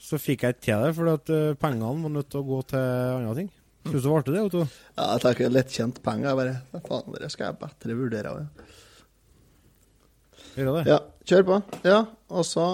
så 0.00 0.18
fikk 0.20 0.44
jeg 0.46 0.56
ikke 0.56 0.64
til 0.68 0.84
det, 0.86 0.94
fordi 0.98 1.14
at 1.18 1.32
eh, 1.34 1.54
pengene 1.60 2.02
var 2.06 2.14
nødt 2.18 2.30
til 2.32 2.42
å 2.42 2.48
gå 2.48 2.58
til 2.70 2.80
andre 3.18 3.34
ting. 3.42 3.50
Syns 3.84 4.00
du 4.00 4.06
det 4.06 4.10
var 4.14 4.22
artig, 4.22 4.32
det, 4.34 4.42
Otto? 4.48 4.62
ja 4.96 5.06
jeg 5.12 5.22
tenker 5.26 5.50
lettkjent 5.52 5.98
penger. 6.06 6.36
Bare 6.38 6.54
Hva 6.72 6.80
faen, 6.88 7.16
det 7.20 7.30
skal 7.34 7.50
jeg 7.50 7.58
bedre 7.60 7.96
vurdere. 7.98 8.34
Ja. 8.38 8.68
Gjør 10.54 10.70
det? 10.78 10.84
ja, 10.88 10.98
kjør 11.28 11.42
på. 11.50 11.58
Ja, 11.84 11.98
og 12.30 12.46
så 12.48 12.66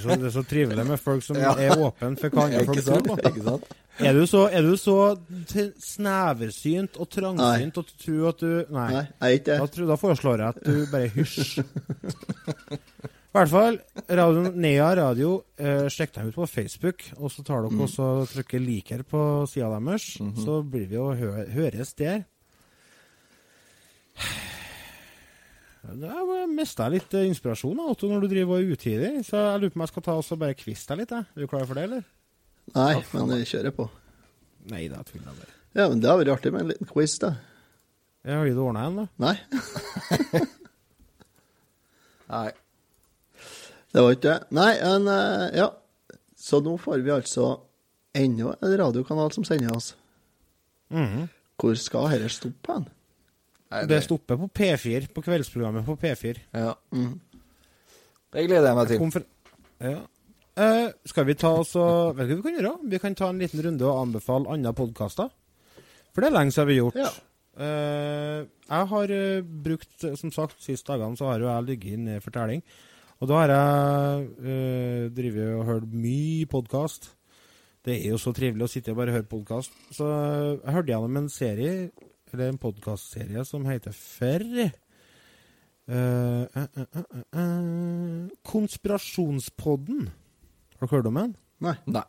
Så 0.00 0.16
det 0.16 0.28
er 0.30 0.32
så 0.32 0.42
trivelig 0.48 0.84
med 0.88 1.00
folk 1.00 1.24
som 1.24 1.36
Ja. 1.44 1.52
er 1.60 1.76
åpne 1.76 2.16
for 2.20 2.32
hva 2.32 2.46
andre 2.48 2.64
folk 2.64 2.78
Ikke 2.80 2.86
tror 2.90 3.02
på. 3.08 3.16
Ikke 3.30 3.44
sant? 3.48 3.72
Er 4.02 4.16
du 4.16 4.24
så, 4.26 4.48
er 4.50 4.64
du 4.66 4.72
så 4.80 4.94
sneversynt 5.78 6.96
og 6.98 7.06
trangsynt 7.14 7.76
at 7.78 7.90
du 7.92 7.94
tror 8.02 8.28
at 8.32 8.40
du 8.42 8.72
Nei. 8.74 8.88
Nei, 8.90 9.02
jeg 9.04 9.20
er 9.20 9.36
ikke 9.38 9.52
Da, 9.52 9.58
det. 9.60 9.74
tror, 9.76 9.86
da 9.92 9.96
foreslår 10.00 10.42
jeg 10.42 10.48
at 10.48 10.64
du 10.66 10.86
bare 10.94 11.10
hysj. 11.14 11.60
I 13.34 13.34
hvert 13.34 13.50
fall, 13.50 13.78
radio, 14.10 14.42
Nea 14.54 14.88
Radio, 14.98 15.30
eh, 15.58 15.86
sjekk 15.90 16.12
dem 16.14 16.28
ut 16.30 16.36
på 16.38 16.46
Facebook, 16.46 17.02
og 17.18 17.32
så 17.34 17.42
tar 17.46 17.64
dere 17.64 17.82
også 17.86 18.04
og 18.22 18.28
trykker 18.30 18.62
'liker' 18.62 19.02
på 19.10 19.22
sida 19.50 19.70
deres. 19.74 20.04
Så 20.42 20.60
blir 20.62 20.86
vi 20.86 20.94
jo 20.94 21.08
hø 21.18 21.32
høres 21.50 21.94
der. 21.98 22.22
Jeg 25.84 26.48
mista 26.54 26.86
litt 26.88 27.12
eh, 27.14 27.26
inspirasjon 27.28 27.76
da, 27.76 27.88
Otto, 27.92 28.08
når 28.08 28.22
du 28.24 28.28
driver 28.32 28.56
og 28.56 28.62
er 28.62 28.72
utidig. 28.72 29.10
Så 29.26 29.36
jeg 29.36 29.60
lurer 29.60 29.70
på 29.74 29.76
om 29.80 29.84
jeg 29.84 29.92
skal 29.92 30.02
ta 30.06 30.14
oss 30.20 30.32
og 30.32 30.38
bare 30.40 30.54
kviste 30.58 30.94
deg 30.94 31.02
litt. 31.02 31.10
Jeg. 31.12 31.26
Er 31.34 31.40
du 31.44 31.50
klar 31.50 31.66
for 31.68 31.74
det, 31.78 31.84
eller? 31.90 32.06
Nei, 32.74 32.94
men 33.12 33.32
jeg 33.38 33.50
kjører 33.52 33.74
på. 33.76 33.88
Nei 34.72 34.86
da, 34.88 35.02
jeg 35.04 35.22
bare. 35.26 35.50
Ja, 35.74 35.88
men 35.90 36.00
det 36.00 36.08
har 36.08 36.18
vært 36.20 36.32
artig 36.38 36.52
med 36.54 36.64
en 36.64 36.70
liten 36.72 36.88
quiz, 36.88 37.18
da. 37.22 37.34
Jeg 38.24 38.38
har 38.40 38.48
du 38.48 38.60
ordna 38.64 38.86
en, 38.88 38.96
da. 39.02 39.06
Nei, 39.20 39.34
Nei. 42.34 42.48
det 43.92 44.02
var 44.04 44.14
ikke 44.16 44.30
det. 44.30 44.38
Nei, 44.56 44.70
men 44.80 45.10
eh, 45.12 45.58
ja. 45.60 45.68
Så 46.44 46.60
nå 46.64 46.74
får 46.80 47.02
vi 47.04 47.12
altså 47.12 47.50
enda 48.16 48.54
en 48.64 48.74
radiokanal 48.80 49.32
som 49.34 49.44
sender 49.48 49.74
oss. 49.76 49.92
Mhm. 50.92 51.28
Hvor 51.60 51.76
skal 51.78 52.10
dette 52.12 52.28
stoppe 52.34 52.74
hen? 52.74 52.88
Nei, 53.70 53.84
Det 53.88 54.00
stopper 54.04 54.36
på 54.40 54.48
P4, 54.58 55.06
på 55.14 55.22
kveldsprogrammet 55.24 55.86
på 55.86 55.94
P4. 56.00 56.40
Ja. 56.52 56.74
Mm. 56.92 57.14
Det 58.34 58.44
gleder 58.48 58.66
jeg 58.68 58.76
meg 58.76 58.90
til. 58.90 58.98
Konfer 59.00 59.24
ja. 59.80 60.00
Eh, 60.54 60.88
skal 61.10 61.26
vi 61.26 61.34
ta 61.34 61.50
oss 61.58 61.72
og 61.74 62.14
Vet 62.14 62.28
du 62.30 62.36
hva 62.36 62.38
vi 62.38 62.44
kan 62.46 62.58
gjøre? 62.60 62.74
Vi 62.92 62.98
kan 63.02 63.16
ta 63.18 63.30
en 63.32 63.40
liten 63.42 63.62
runde 63.64 63.86
og 63.88 64.04
anbefale 64.04 64.52
andre 64.54 64.70
podkaster. 64.76 65.32
For 66.14 66.22
det 66.22 66.30
er 66.30 66.36
lenge 66.36 66.54
siden 66.54 66.68
vi 66.68 66.76
har 66.76 66.84
gjort. 66.84 67.00
Ja. 67.00 67.10
Uh, 67.54 68.46
jeg 68.66 68.86
har 68.90 69.10
uh, 69.14 69.44
brukt 69.62 70.04
Som 70.18 70.32
sagt, 70.34 70.56
siste 70.58 70.90
dagene 70.90 71.14
så 71.14 71.28
har 71.28 71.38
jo 71.38 71.46
jeg 71.46 71.66
ligget 71.68 71.98
inn 71.98 72.08
i 72.10 72.22
fortelling. 72.22 72.62
Og 73.22 73.30
da 73.30 73.40
har 73.40 73.52
jeg 73.54 74.24
uh, 74.46 75.02
drevet 75.14 75.52
og 75.58 75.66
hørt 75.72 75.90
mye 75.90 76.46
podkast. 76.50 77.12
Det 77.84 77.98
er 77.98 78.14
jo 78.14 78.18
så 78.18 78.32
trivelig 78.34 78.66
å 78.66 78.70
sitte 78.70 78.94
og 78.94 79.02
bare 79.02 79.14
høre 79.14 79.28
podkast. 79.30 79.74
Så 79.94 80.06
jeg 80.06 80.74
hørte 80.74 80.94
gjennom 80.94 81.18
en 81.20 81.30
serie, 81.30 81.90
eller 82.32 82.48
en 82.48 82.62
podkastserie, 82.62 83.44
som 83.46 83.66
heter 83.68 83.94
Ferr. 83.94 84.70
Konspirasjonspodden. 88.54 90.08
Har 90.78 90.86
dere 90.86 90.96
hørt 90.96 91.06
om 91.10 91.18
den? 91.20 91.34
Nei. 91.64 91.74
Nei. 91.86 92.04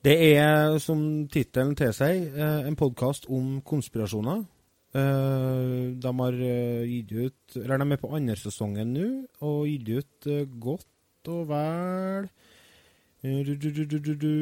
Det 0.00 0.14
er, 0.32 0.78
som 0.80 1.28
tittelen 1.28 1.74
tilsier, 1.76 2.30
eh, 2.32 2.68
en 2.68 2.76
podkast 2.76 3.26
om 3.28 3.60
konspirasjoner. 3.60 4.46
Eh, 4.90 5.92
de 6.02 6.12
har 6.18 6.38
eh, 6.42 6.88
gitt 6.88 7.12
ut 7.12 7.56
Eller 7.60 7.78
de 7.78 7.92
er 7.94 8.00
på 8.00 8.08
andre 8.10 8.34
sesongen 8.34 8.88
nå, 8.90 9.04
og 9.46 9.68
gitt 9.68 9.86
ut 9.86 10.26
godt 10.58 11.30
og 11.30 11.44
vel 11.46 12.26
eh, 13.22 13.44
du, 13.46 13.52
du, 13.54 13.68
du, 13.70 13.84
du, 13.84 13.98
du, 14.00 14.14
du, 14.18 14.34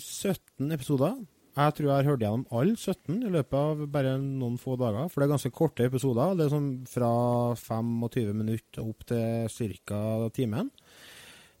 17 0.00 0.72
episoder. 0.74 1.20
Jeg 1.52 1.74
tror 1.76 1.86
jeg 1.86 1.94
har 1.94 2.08
hørt 2.08 2.24
gjennom 2.24 2.46
alle 2.50 2.74
17 2.74 3.20
i 3.20 3.30
løpet 3.30 3.58
av 3.58 3.84
bare 3.92 4.16
noen 4.18 4.56
få 4.58 4.74
dager. 4.80 5.06
For 5.12 5.20
det 5.20 5.28
er 5.28 5.34
ganske 5.34 5.52
korte 5.54 5.86
episoder. 5.86 6.34
Det 6.34 6.46
er 6.46 6.54
sånn 6.54 6.70
fra 6.88 7.12
25 7.60 8.32
minutter 8.32 8.86
opp 8.86 9.04
til 9.06 9.76
ca. 9.84 10.00
timen. 10.32 10.72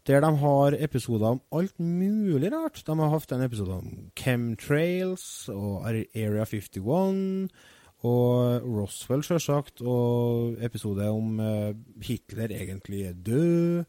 Der 0.08 0.18
de 0.20 0.30
har 0.40 0.74
episoder 0.82 1.36
om 1.36 1.40
alt 1.54 1.78
mulig 1.78 2.50
rart. 2.50 2.80
De 2.82 2.94
har 2.98 3.12
hatt 3.12 3.32
en 3.32 3.44
episode 3.44 3.76
om 3.76 3.90
chemtrails 4.18 5.26
og 5.52 5.84
Area 5.86 6.46
51 6.48 7.52
og 8.02 8.64
Roswell, 8.66 9.22
sjølsagt. 9.22 9.84
Og 9.86 10.56
episode 10.58 11.06
om 11.06 11.38
eh, 11.38 11.70
Hitler 12.02 12.50
egentlig 12.50 13.04
er 13.12 13.20
død. 13.28 13.84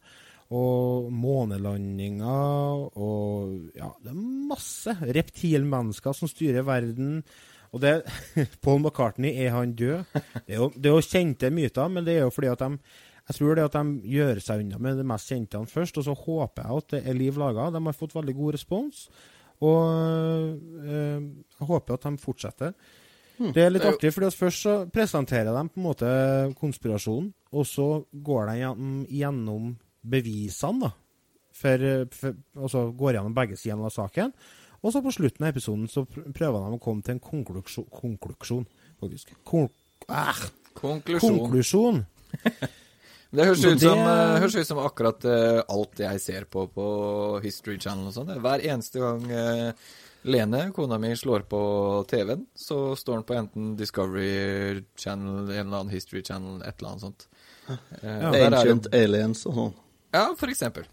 Og 0.54 1.10
månelandinger 1.10 2.84
og 3.00 3.72
Ja, 3.74 3.90
det 4.04 4.12
er 4.12 4.20
masse 4.52 4.94
reptilmennesker 5.02 6.14
som 6.14 6.30
styrer 6.30 6.62
verden. 6.62 7.24
Og 7.74 7.82
det 7.82 8.04
Paul 8.62 8.84
McCartney, 8.84 9.34
er 9.34 9.50
han 9.50 9.74
død? 9.74 10.04
Det 10.46 10.54
er 10.54 10.62
jo, 10.62 10.70
det 10.76 10.86
er 10.86 10.94
jo 10.94 11.08
kjente 11.08 11.50
myter, 11.50 11.90
men 11.90 12.06
det 12.06 12.20
er 12.20 12.22
jo 12.28 12.30
fordi 12.30 12.52
at 12.52 12.62
de 12.62 12.78
jeg 13.24 13.38
tror 13.38 13.56
det 13.56 13.64
at 13.64 13.76
de 13.78 14.10
gjør 14.14 14.40
seg 14.44 14.64
unna 14.64 14.80
med 14.84 14.98
det 15.00 15.06
mest 15.08 15.30
kjente 15.32 15.62
først, 15.70 15.96
og 16.00 16.04
så 16.04 16.16
håper 16.18 16.66
jeg 16.66 16.82
at 16.82 16.90
det 16.92 17.00
er 17.08 17.16
liv 17.16 17.38
laga. 17.40 17.70
De 17.72 17.80
har 17.86 17.96
fått 17.96 18.16
veldig 18.16 18.34
god 18.36 18.56
respons, 18.58 19.06
og 19.64 19.80
øh, 20.84 21.22
jeg 21.56 21.68
håper 21.70 21.96
at 21.96 22.04
de 22.04 22.20
fortsetter. 22.20 22.74
Det 23.34 23.64
er 23.64 23.72
litt 23.72 23.86
artig, 23.88 24.12
for 24.14 24.30
først 24.30 24.66
så 24.66 24.74
presenterer 24.92 25.50
de 25.56 25.62
på 25.72 25.80
en 25.80 25.86
måte 25.88 26.10
konspirasjonen, 26.58 27.32
og 27.54 27.66
så 27.66 27.88
går 28.12 28.52
de 28.52 29.08
gjennom 29.16 29.72
bevisene, 30.04 30.84
da. 30.84 30.92
For, 31.54 31.82
for, 32.10 32.36
og 32.58 32.70
så 32.70 32.80
går 32.98 33.16
gjennom 33.16 33.34
begge 33.34 33.56
sidene 33.56 33.86
av 33.86 33.94
saken. 33.94 34.32
Og 34.84 34.92
så 34.92 35.00
på 35.00 35.12
slutten 35.14 35.46
av 35.46 35.54
episoden 35.54 35.86
så 35.88 36.02
prøver 36.04 36.58
de 36.58 36.76
å 36.76 36.82
komme 36.82 37.04
til 37.06 37.14
en 37.14 37.22
konklusjon, 37.22 37.86
konklusjon 37.94 38.66
faktisk. 39.00 39.32
Kon 39.46 39.70
ah, 40.12 40.42
Konklusjon. 40.76 41.38
konklusjon. 41.38 42.02
Det 43.34 43.44
høres 43.48 43.64
ut 43.64 43.80
som, 43.82 43.98
det- 43.98 44.14
eh, 44.14 44.38
høres 44.40 44.54
ut 44.60 44.66
som 44.68 44.78
akkurat 44.78 45.24
eh, 45.26 45.60
alt 45.68 45.98
jeg 45.98 46.20
ser 46.22 46.44
på 46.50 46.68
på 46.70 46.86
History 47.42 47.78
Channel 47.82 48.06
og 48.10 48.14
sånn. 48.14 48.30
Hver 48.40 48.62
eneste 48.64 49.00
gang 49.02 49.24
eh, 49.30 49.72
Lene, 50.24 50.70
kona 50.72 50.96
mi, 50.98 51.10
slår 51.20 51.42
på 51.50 51.58
TV-en, 52.08 52.46
så 52.56 52.94
står 52.96 53.18
den 53.18 53.24
på 53.28 53.34
enten 53.36 53.76
Discovery 53.76 54.82
Channel, 54.96 55.50
en 55.50 55.66
eller 55.66 55.80
annen 55.82 55.90
History 55.92 56.22
Channel, 56.24 56.62
et 56.64 56.78
eller 56.80 56.94
annet 56.94 57.00
sånt. 57.02 57.26
Det- 58.00 58.46
Ancient 58.46 58.86
aliens 58.94 59.44
og 59.50 59.54
sånn. 59.58 59.74
Ja, 60.14 60.28
for 60.38 60.46
eksempel. 60.48 60.86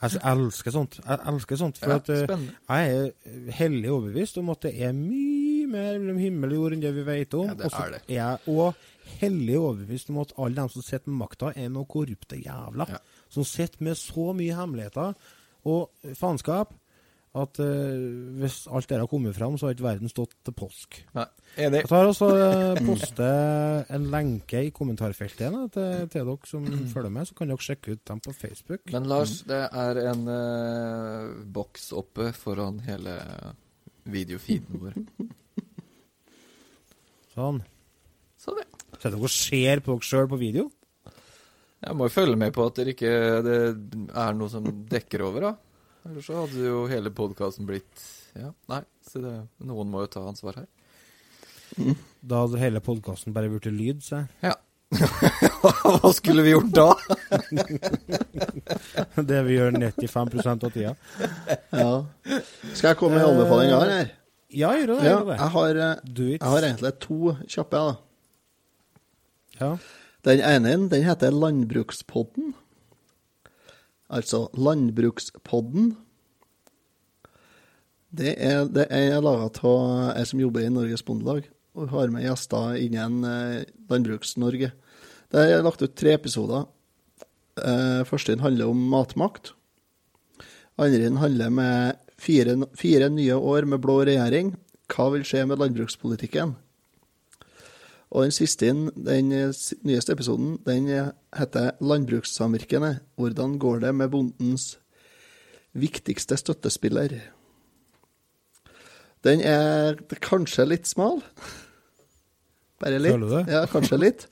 Jeg 0.00 0.16
elsker 0.24 0.72
sånt. 0.72 0.94
Jeg 1.04 1.18
elsker 1.28 1.56
sånt, 1.60 1.76
for 1.78 1.90
Ja, 1.90 1.96
at 2.00 2.06
jeg 2.08 3.12
er 3.28 3.50
hellig 3.52 3.90
overbevist 3.92 4.38
om 4.40 4.48
at 4.54 4.62
det 4.64 4.72
er 4.80 4.94
mye 4.96 5.66
mer 5.68 5.98
mellom 6.00 6.16
himmel 6.18 6.50
og 6.54 6.56
jord 6.56 6.72
enn 6.72 6.80
det 6.80 6.94
vi 6.96 7.02
vet 7.04 7.34
om. 7.36 7.46
Ja, 7.50 7.54
det 7.54 7.68
er 7.70 7.90
det. 7.92 8.00
òg 8.48 8.74
hellig 9.20 9.56
overbevist 9.58 10.12
om 10.12 10.20
at 10.22 10.34
alle 10.38 10.62
dem 10.62 10.70
som 10.72 10.84
sitter 10.86 11.10
med 11.10 11.22
makta, 11.24 11.52
er 11.56 11.72
noen 11.72 11.88
korrupte 11.90 12.38
jævler. 12.40 12.94
Ja. 12.96 13.00
Som 13.32 13.46
sitter 13.48 13.84
med 13.86 13.98
så 13.98 14.30
mye 14.36 14.56
hemmeligheter 14.56 15.16
og 15.70 16.14
faenskap 16.16 16.72
at 17.38 17.60
uh, 17.62 18.38
hvis 18.40 18.64
alt 18.66 18.88
dette 18.88 18.98
har 19.04 19.10
kommet 19.10 19.36
fram, 19.36 19.54
så 19.58 19.68
har 19.68 19.76
ikke 19.76 19.86
verden 19.86 20.10
stått 20.10 20.32
til 20.46 20.54
påsk. 20.56 20.96
Nei, 21.14 21.26
enig. 21.62 21.84
Jeg 21.84 21.90
tar 21.92 22.08
også 22.10 22.26
uh, 22.34 22.80
poste 22.88 23.28
en 23.94 24.08
lenke 24.10 24.64
i 24.66 24.72
kommentarfeltet 24.74 25.44
igjen, 25.44 25.68
til, 25.70 26.08
til 26.10 26.26
dere 26.26 26.50
som 26.50 26.66
følger 26.94 27.14
med, 27.14 27.28
så 27.30 27.38
kan 27.38 27.52
dere 27.52 27.66
sjekke 27.66 27.94
ut 27.94 28.02
dem 28.10 28.22
på 28.24 28.34
Facebook. 28.34 28.82
Men 28.90 29.06
Lars, 29.12 29.36
det 29.46 29.62
er 29.68 30.02
en 30.10 30.26
uh, 30.26 31.38
boks 31.54 31.92
oppe 32.00 32.32
foran 32.34 32.82
hele 32.88 33.14
videofeeden 34.10 34.82
vår. 34.82 34.98
Sånn. 37.36 37.62
Så 38.40 38.58
det. 38.58 38.66
Sitter 38.96 39.16
dere 39.16 39.30
ser 39.32 39.82
på 39.84 39.96
dere 39.96 40.08
sjøl 40.10 40.28
på 40.30 40.38
video? 40.40 40.68
Jeg 41.80 41.96
må 41.96 42.06
jo 42.08 42.12
følge 42.12 42.36
med 42.36 42.52
på 42.52 42.66
at 42.68 42.76
det 42.76 42.92
ikke 42.92 43.10
det 43.46 43.58
er 44.12 44.34
noe 44.36 44.52
som 44.52 44.66
dekker 44.90 45.22
over, 45.24 45.46
da. 45.48 45.52
Ellers 46.08 46.26
så 46.28 46.42
hadde 46.42 46.64
jo 46.64 46.82
hele 46.90 47.12
podkasten 47.12 47.68
blitt 47.68 48.04
Ja, 48.36 48.50
nei. 48.72 48.82
Så 49.04 49.20
det, 49.24 49.32
noen 49.66 49.88
må 49.92 50.04
jo 50.04 50.10
ta 50.12 50.22
ansvar 50.28 50.60
her. 50.62 50.68
Da 52.20 52.42
hadde 52.44 52.60
hele 52.60 52.82
podkasten 52.84 53.34
bare 53.36 53.50
blitt 53.52 53.70
lyd, 53.72 54.02
så 54.04 54.26
Ja. 54.44 54.56
Hva 55.60 56.10
skulle 56.10 56.42
vi 56.42 56.50
gjort 56.50 56.72
da? 56.74 56.88
Det 59.30 59.42
vi 59.46 59.54
gjør 59.54 59.76
95 59.78 60.48
av 60.50 60.70
tida. 60.74 60.94
Ja. 61.70 61.92
Skal 62.74 62.88
jeg 62.90 62.98
komme 62.98 63.20
med 63.20 63.22
en 63.22 63.36
anbefaling 63.36 63.70
her? 63.70 63.92
her? 63.94 64.10
Ja, 64.50 64.72
gjør 64.74 64.96
det. 64.96 64.98
Gjør 65.06 65.26
det. 65.28 65.36
jeg 65.38 65.52
har, 65.54 65.80
eh, 65.84 66.14
jeg 66.34 66.40
har 66.42 66.66
egentlig 66.66 66.92
to 67.06 67.36
kjappe. 67.46 67.84
da. 67.86 68.09
Ja. 69.60 69.74
Den 70.24 70.40
ene 70.44 70.76
den 70.88 71.04
heter 71.04 71.32
Landbrukspodden. 71.32 72.54
Altså 74.10 74.48
Landbrukspodden. 74.56 75.94
Det 78.10 78.34
er, 78.42 78.64
det 78.66 78.88
er 78.90 79.20
laga 79.22 79.46
av 79.70 80.16
ei 80.18 80.24
som 80.26 80.40
jobber 80.42 80.64
i 80.66 80.72
Norges 80.72 81.04
Bondelag, 81.06 81.44
og 81.78 81.92
har 81.92 82.10
med 82.10 82.24
gjester 82.24 82.74
innen 82.82 83.22
eh, 83.22 83.68
Landbruks-Norge. 83.92 84.72
Det 85.30 85.44
er 85.44 85.62
lagt 85.62 85.84
ut 85.84 85.94
tre 85.94 86.16
episoder. 86.16 86.66
Eh, 87.60 88.02
første 88.08 88.34
handler 88.42 88.72
om 88.72 88.82
matmakt. 88.90 89.52
Andre 90.80 91.12
handler 91.20 91.54
med 91.54 92.00
fire, 92.18 92.56
fire 92.74 93.12
nye 93.14 93.36
år 93.36 93.68
med 93.68 93.84
blå 93.84 94.00
regjering. 94.08 94.56
Hva 94.90 95.06
vil 95.14 95.22
skje 95.28 95.44
med 95.46 95.62
landbrukspolitikken? 95.62 96.56
Og 98.10 98.26
den 98.26 98.34
siste, 98.34 98.66
inn, 98.66 98.88
den 99.06 99.30
eh, 99.32 99.52
nyeste 99.86 100.16
episoden, 100.16 100.56
den 100.66 100.88
eh, 100.90 101.12
heter 101.36 101.76
'Landbrukssamvirkene'. 101.80 102.98
Hvordan 103.16 103.58
går 103.58 103.80
det 103.80 103.94
med 103.94 104.10
bondens 104.10 104.78
viktigste 105.72 106.36
støttespiller? 106.36 107.20
Den 109.22 109.40
er 109.40 109.94
kanskje 110.20 110.66
litt 110.66 110.88
smal. 110.88 111.20
Bare 112.80 112.98
litt. 112.98 113.12
Føler 113.12 113.28
du 113.28 113.36
det? 113.36 113.52
Ja, 113.52 113.66
kanskje 113.66 113.98
litt. 114.00 114.26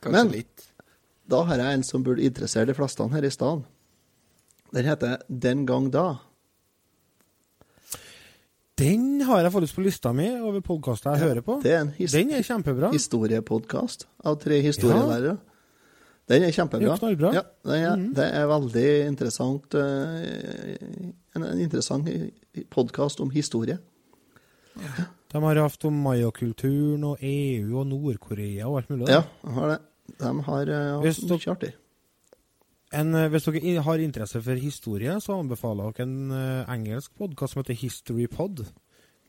Kanskje 0.00 0.24
Men- 0.24 0.32
litt. 0.32 0.64
Da 1.28 1.42
har 1.44 1.58
jeg 1.58 1.74
en 1.74 1.82
som 1.82 2.04
burde 2.04 2.24
interessere 2.24 2.66
de 2.66 2.74
fleste 2.74 3.04
her 3.12 3.22
i 3.22 3.30
stedet. 3.30 3.64
Den 4.72 4.84
heter 4.84 5.18
'Den 5.28 5.66
gang 5.66 5.90
da'. 5.90 6.20
Den 8.78 9.20
har 9.26 9.42
jeg 9.42 9.52
faktisk 9.52 9.78
på 9.78 9.82
lista 9.82 10.12
mi 10.14 10.28
over 10.38 10.62
podkaster 10.62 11.16
jeg 11.16 11.24
hører 11.26 11.42
på. 11.42 11.58
Det 11.64 11.72
er 11.74 11.88
Den 12.12 12.30
er 12.36 12.44
kjempebra. 12.46 12.92
historiepodkast 12.94 14.06
av 14.24 14.38
tre 14.38 14.60
historielærere. 14.62 15.36
Den 16.28 16.44
er 16.44 16.52
kjempebra. 16.52 16.94
Det 17.00 17.08
er. 17.18 17.34
Ja, 17.34 17.42
den 17.64 17.84
er, 17.88 17.96
Det 18.14 18.28
er 18.36 18.46
veldig 18.46 18.88
interessant 19.08 19.74
eh, 19.74 20.76
En, 21.34 21.42
en 21.44 21.58
interessant 21.60 22.08
podkast 22.70 23.20
om 23.20 23.30
historie. 23.30 23.78
De 25.28 25.42
har 25.42 25.56
hatt 25.56 25.84
om 25.84 25.96
mayakulturen 26.04 27.02
og 27.04 27.18
EU 27.24 27.80
og 27.80 27.86
Nord-Korea 27.90 28.68
og 28.68 28.78
alt 28.82 28.90
mulig. 28.90 29.08
Ja, 29.10 29.22
de 29.42 29.54
har 29.58 29.68
det. 29.74 29.78
De 30.18 30.32
har 30.46 30.70
eh, 30.72 31.02
hatt 31.02 31.22
mye 31.32 31.52
artig. 31.56 31.72
En, 32.96 33.12
eh, 33.14 33.28
hvis 33.28 33.44
dere 33.44 33.82
har 33.84 34.00
interesse 34.00 34.40
for 34.44 34.60
historie, 34.60 35.12
så 35.20 35.36
anbefaler 35.42 35.90
jeg 35.90 35.96
dere 35.98 36.06
en 36.06 36.32
eh, 36.32 36.70
engelsk 36.72 37.12
podkast 37.20 37.54
som 37.54 37.60
heter 37.60 37.76
HistoryPod. 37.76 38.64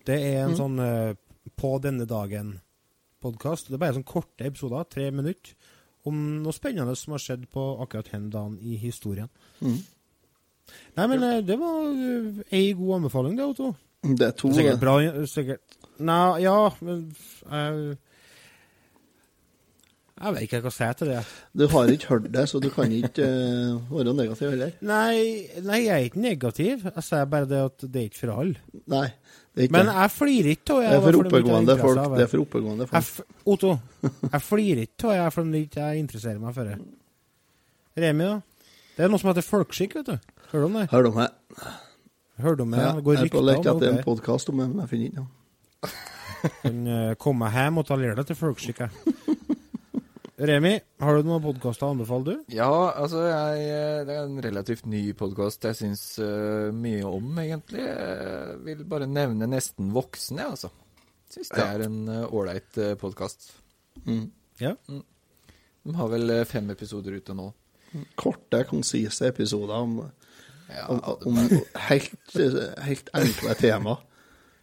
Det 0.07 0.15
er 0.15 0.45
en 0.45 0.55
sånn 0.55 0.79
eh, 0.79 1.17
På 1.59 1.79
denne 1.81 2.05
dagen-podkast. 2.05 3.67
Det 3.67 3.75
er 3.75 3.81
bare 3.81 3.97
sånn 3.97 4.07
korte 4.07 4.45
episoder, 4.47 4.85
tre 4.87 5.09
minutter, 5.11 5.55
om 6.07 6.15
noe 6.43 6.53
spennende 6.55 6.93
som 6.95 7.15
har 7.15 7.23
skjedd 7.23 7.47
på 7.51 7.63
akkurat 7.83 8.11
den 8.13 8.29
dagen 8.31 8.59
i 8.61 8.77
historien. 8.79 9.31
Mm. 9.59 9.79
Nei, 10.99 11.07
men 11.09 11.25
det 11.47 11.57
var 11.59 11.89
ei 12.53 12.69
god 12.77 12.99
anbefaling, 12.99 13.35
det, 13.39 13.47
Otto. 13.49 13.71
Det 14.05 14.27
er 14.27 14.35
to 14.37 14.53
Sikkert 14.55 14.79
bra 14.83 14.93
sikkert. 15.27 15.79
Nei, 16.05 16.21
ja, 16.45 16.69
men 16.85 17.01
jeg 17.09 17.97
Jeg 20.19 20.35
vet 20.35 20.43
ikke 20.43 20.59
hva 20.59 20.67
jeg 20.67 20.75
skal 20.75 20.75
si 20.75 20.99
til 20.99 21.09
det. 21.13 21.19
Du 21.55 21.65
har 21.71 21.91
ikke 21.93 22.07
hørt 22.11 22.25
det, 22.33 22.41
så 22.51 22.59
du 22.59 22.67
kan 22.73 22.91
ikke 22.91 23.23
uh, 23.23 23.91
være 23.93 24.13
negativ 24.17 24.49
heller. 24.51 24.73
Nei, 24.83 25.13
nei, 25.63 25.77
jeg 25.85 25.93
er 25.95 26.07
ikke 26.09 26.23
negativ. 26.25 26.83
Jeg 26.89 27.05
sier 27.07 27.29
bare 27.31 27.47
det 27.47 27.61
at 27.69 27.85
det 27.85 28.01
er 28.01 28.09
ikke 28.09 28.19
for 28.25 28.33
alle. 28.35 28.81
Nei, 28.91 29.05
det 29.55 29.63
er 29.63 29.69
ikke 29.69 29.77
Men 29.77 29.91
jeg 29.93 30.11
flirer 30.17 30.51
ikke 30.57 30.75
av 30.75 30.83
Det 30.83 30.97
er 30.97 31.05
for 31.05 31.19
oppegående 31.21 31.77
folk. 31.79 32.01
Det 32.17 32.25
er 32.25 32.31
for 32.33 32.43
oppegående 32.43 32.89
folk. 32.89 32.97
Jeg 32.99 33.53
Otto, 33.55 33.71
jeg 34.27 34.43
flirer 34.49 34.83
ikke 34.89 35.07
av 35.09 35.15
jeg 35.21 35.35
fordi 35.37 35.63
ikke 35.69 35.87
jeg 35.87 36.03
interesserer 36.03 36.43
meg 36.43 36.57
for 36.59 36.73
det. 36.73 36.77
Remi, 37.99 38.27
da? 38.27 38.65
Det 38.97 39.05
er 39.05 39.11
noe 39.13 39.21
som 39.21 39.31
heter 39.31 39.47
folkeskikk, 39.47 39.95
vet 40.01 40.11
du. 40.11 40.33
Hører 40.51 40.65
du 40.65 40.67
om 40.67 40.77
det? 40.81 40.85
Hør 40.91 41.07
du 41.07 41.11
det. 41.15 41.29
Hører 42.43 42.55
du 42.59 42.63
om 42.63 42.71
det? 42.75 42.79
Ja, 42.83 42.91
Det 42.99 43.15
jeg 43.15 43.29
er 43.29 43.31
på 43.33 43.43
leit 43.47 43.63
om 43.63 43.77
etter 43.77 43.89
en 43.89 43.99
det. 43.99 44.05
podkast 44.05 44.51
om 44.51 44.59
det, 44.59 44.67
men 44.73 44.83
jeg 44.83 44.91
finner 44.91 45.07
ikke 45.09 45.23
noe. 45.23 45.35
Kan 46.61 46.83
eh, 46.87 47.15
komme 47.19 47.49
hjem 47.51 47.79
og 47.81 47.87
ta 47.87 47.97
lære 47.99 48.15
deg 48.19 48.27
til 48.29 48.37
folkeskikk, 48.39 48.83
jeg. 48.85 49.15
Remi, 50.39 50.77
har 51.03 51.17
du 51.17 51.27
noen 51.27 51.41
podkaster 51.43 51.83
å 51.83 51.89
anbefale, 51.91 52.31
du? 52.31 52.51
Ja, 52.55 52.71
altså 52.95 53.25
jeg, 53.25 53.63
eh, 53.67 54.05
Det 54.07 54.13
er 54.13 54.21
en 54.23 54.37
relativt 54.39 54.85
ny 54.87 55.01
podkast 55.19 55.65
jeg 55.67 55.75
syns 55.75 56.03
uh, 56.23 56.71
mye 56.71 57.03
om, 57.03 57.33
egentlig. 57.41 57.83
Jeg 57.83 58.53
vil 58.63 58.85
bare 58.87 59.09
nevne 59.09 59.49
Nesten 59.51 59.89
voksen, 59.91 60.39
jeg, 60.39 60.53
altså. 60.55 60.71
Syns 61.29 61.51
det 61.51 61.65
er 61.65 61.83
en 61.89 61.99
eh, 62.07 62.23
ålreit 62.31 62.79
uh, 62.79 62.93
podkast. 63.01 63.49
Mm. 64.05 64.29
Ja. 64.63 64.77
De 64.87 65.97
har 65.99 66.13
vel 66.15 66.31
fem 66.47 66.71
episoder 66.71 67.19
ute 67.19 67.35
nå. 67.35 67.49
Korte, 68.15 68.63
konsise 68.69 69.33
episoder 69.33 69.75
om, 69.75 69.99
Ja, 70.69 70.85
om, 70.93 71.03
om 71.27 71.39
helt, 71.89 72.15
helt 72.87 73.11
enkle 73.17 73.59
tema. 73.59 73.99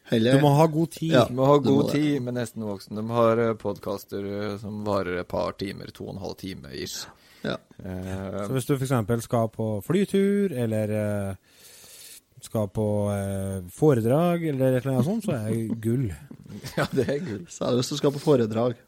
Heller, 0.07 0.37
Du 0.39 0.45
må 0.45 0.53
ha 0.55 0.67
god 0.71 0.91
tid. 0.95 1.13
Ja. 1.17 1.25
du 1.29 1.35
må 1.35 1.47
ha 1.49 1.57
god 1.59 1.85
må 1.85 1.91
tid 1.91 2.13
det. 2.15 2.23
med 2.23 2.37
Nesten 2.39 2.63
voksen. 2.67 2.99
De 2.99 3.05
har 3.11 3.43
uh, 3.43 3.53
podkaster 3.59 4.27
som 4.63 4.85
varer 4.87 5.21
et 5.23 5.29
par 5.31 5.57
timer, 5.59 5.91
to 5.95 6.07
og 6.07 6.15
en 6.15 6.23
halv 6.23 6.37
time 6.39 6.71
ish. 6.75 7.09
Ja. 7.47 7.57
Uh, 7.83 8.47
Så 8.47 8.53
hvis 8.55 8.69
du 8.69 8.75
f.eks. 8.77 9.25
skal 9.27 9.49
på 9.55 9.69
flytur, 9.87 10.55
eller 10.55 10.95
uh, 10.95 11.35
skal 12.43 12.69
på 12.69 12.87
uh, 13.11 13.67
foredrag, 13.73 14.47
eller 14.53 14.77
et 14.77 14.85
eller 14.85 14.97
annet 14.97 15.09
sånt, 15.09 15.27
så 15.27 15.37
er 15.37 15.51
det 15.51 15.81
gull. 15.83 16.09
ja, 16.79 16.87
det 16.93 17.09
er 17.09 17.21
gull. 17.25 17.45
Så 17.51 17.71
det 17.71 17.83
hvis 17.83 17.93
du 17.93 17.99
skal 18.01 18.15
på 18.15 18.23
foredrag. 18.23 18.79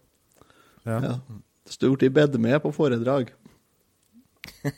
Ja. 0.86 0.98
Ja. 1.02 1.14
Hvis 1.66 1.76
du 1.76 1.90
har 1.90 1.98
blitt 1.98 2.14
bedt 2.16 2.38
med 2.40 2.60
på 2.64 2.72
foredrag. 2.72 3.34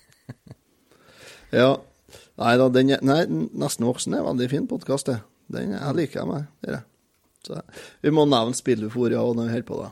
ja. 1.60 1.76
Nei 2.40 2.54
da, 2.56 2.68
den 2.72 2.90
er, 2.96 3.02
nei, 3.04 3.20
Nesten 3.60 3.84
voksen 3.86 4.16
er 4.16 4.24
veldig 4.24 4.48
fin 4.50 4.66
podkast, 4.70 5.10
det. 5.12 5.20
Den 5.50 5.72
jeg 5.74 5.96
liker 5.98 6.20
jeg 6.20 6.28
meg. 6.30 6.46
Det 6.62 6.70
er 6.70 6.76
det. 6.78 6.84
Så 7.46 7.60
vi 8.04 8.12
må 8.14 8.26
nevne 8.28 8.54
Spilluforia 8.54 9.22
og 9.24 9.36
når 9.38 9.48
vi 9.48 9.54
holder 9.56 9.68
på 9.70 9.78
da. 9.80 9.90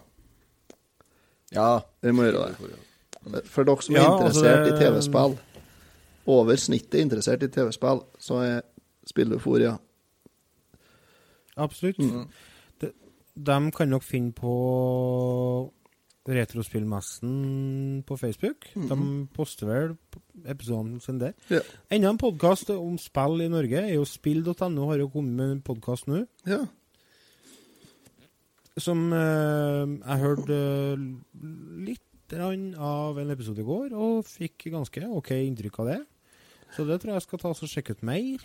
Ja. 1.57 1.69
Vi 2.05 2.13
må 2.13 2.27
gjøre 2.29 2.51
det. 2.53 3.45
For 3.49 3.65
dere 3.67 3.83
som 3.83 3.97
er 3.97 4.01
Ja, 4.01 4.11
altså 4.13 4.27
interessert 4.29 4.65
det- 4.65 4.75
i 4.75 4.79
TV-spill, 4.85 5.39
over 6.29 6.57
snittet 6.57 7.01
interessert 7.01 7.43
i 7.43 7.49
TV-spill, 7.49 8.03
så 8.19 8.43
er 8.45 8.61
Spilluforia. 9.07 9.79
Absolutt. 11.57 11.99
Mm. 11.99 12.29
De, 12.81 12.93
de, 13.47 13.71
kan 13.73 13.89
nok 13.89 14.03
finne 14.03 14.33
på 14.33 15.73
Retrospillmessen 16.29 18.03
på 18.07 18.17
Facebook. 18.21 18.67
De 18.75 18.99
poster 19.33 19.69
vel 19.69 19.95
episoden 20.45 20.99
sin 21.01 21.21
der. 21.23 21.33
Ja. 21.49 21.63
Enda 21.91 22.13
en 22.13 22.21
podkast 22.21 22.69
om 22.75 22.99
spill 23.01 23.41
i 23.47 23.49
Norge 23.49 23.81
er 23.81 23.95
jo 23.95 24.05
spill.no, 24.05 24.91
har 24.91 25.01
jo 25.01 25.09
kommet 25.13 25.39
med 25.39 25.55
en 25.55 25.65
podkast 25.65 26.11
nå. 26.11 26.27
Ja. 26.49 26.61
Som 28.79 29.09
eh, 29.17 29.97
jeg 29.97 30.23
hørte 30.23 30.61
eh, 30.93 31.09
litt 31.89 32.05
av 32.37 33.17
en 33.17 33.33
episode 33.33 33.65
i 33.65 33.65
går, 33.65 33.95
og 33.97 34.27
fikk 34.29 34.69
ganske 34.75 35.09
OK 35.09 35.33
inntrykk 35.33 35.81
av 35.81 35.93
det. 35.95 36.01
Så 36.77 36.85
det 36.85 37.01
tror 37.01 37.15
jeg 37.15 37.23
jeg 37.23 37.25
skal 37.25 37.41
ta 37.41 37.53
og 37.55 37.71
sjekke 37.73 37.97
ut 37.97 38.05
mer. 38.05 38.45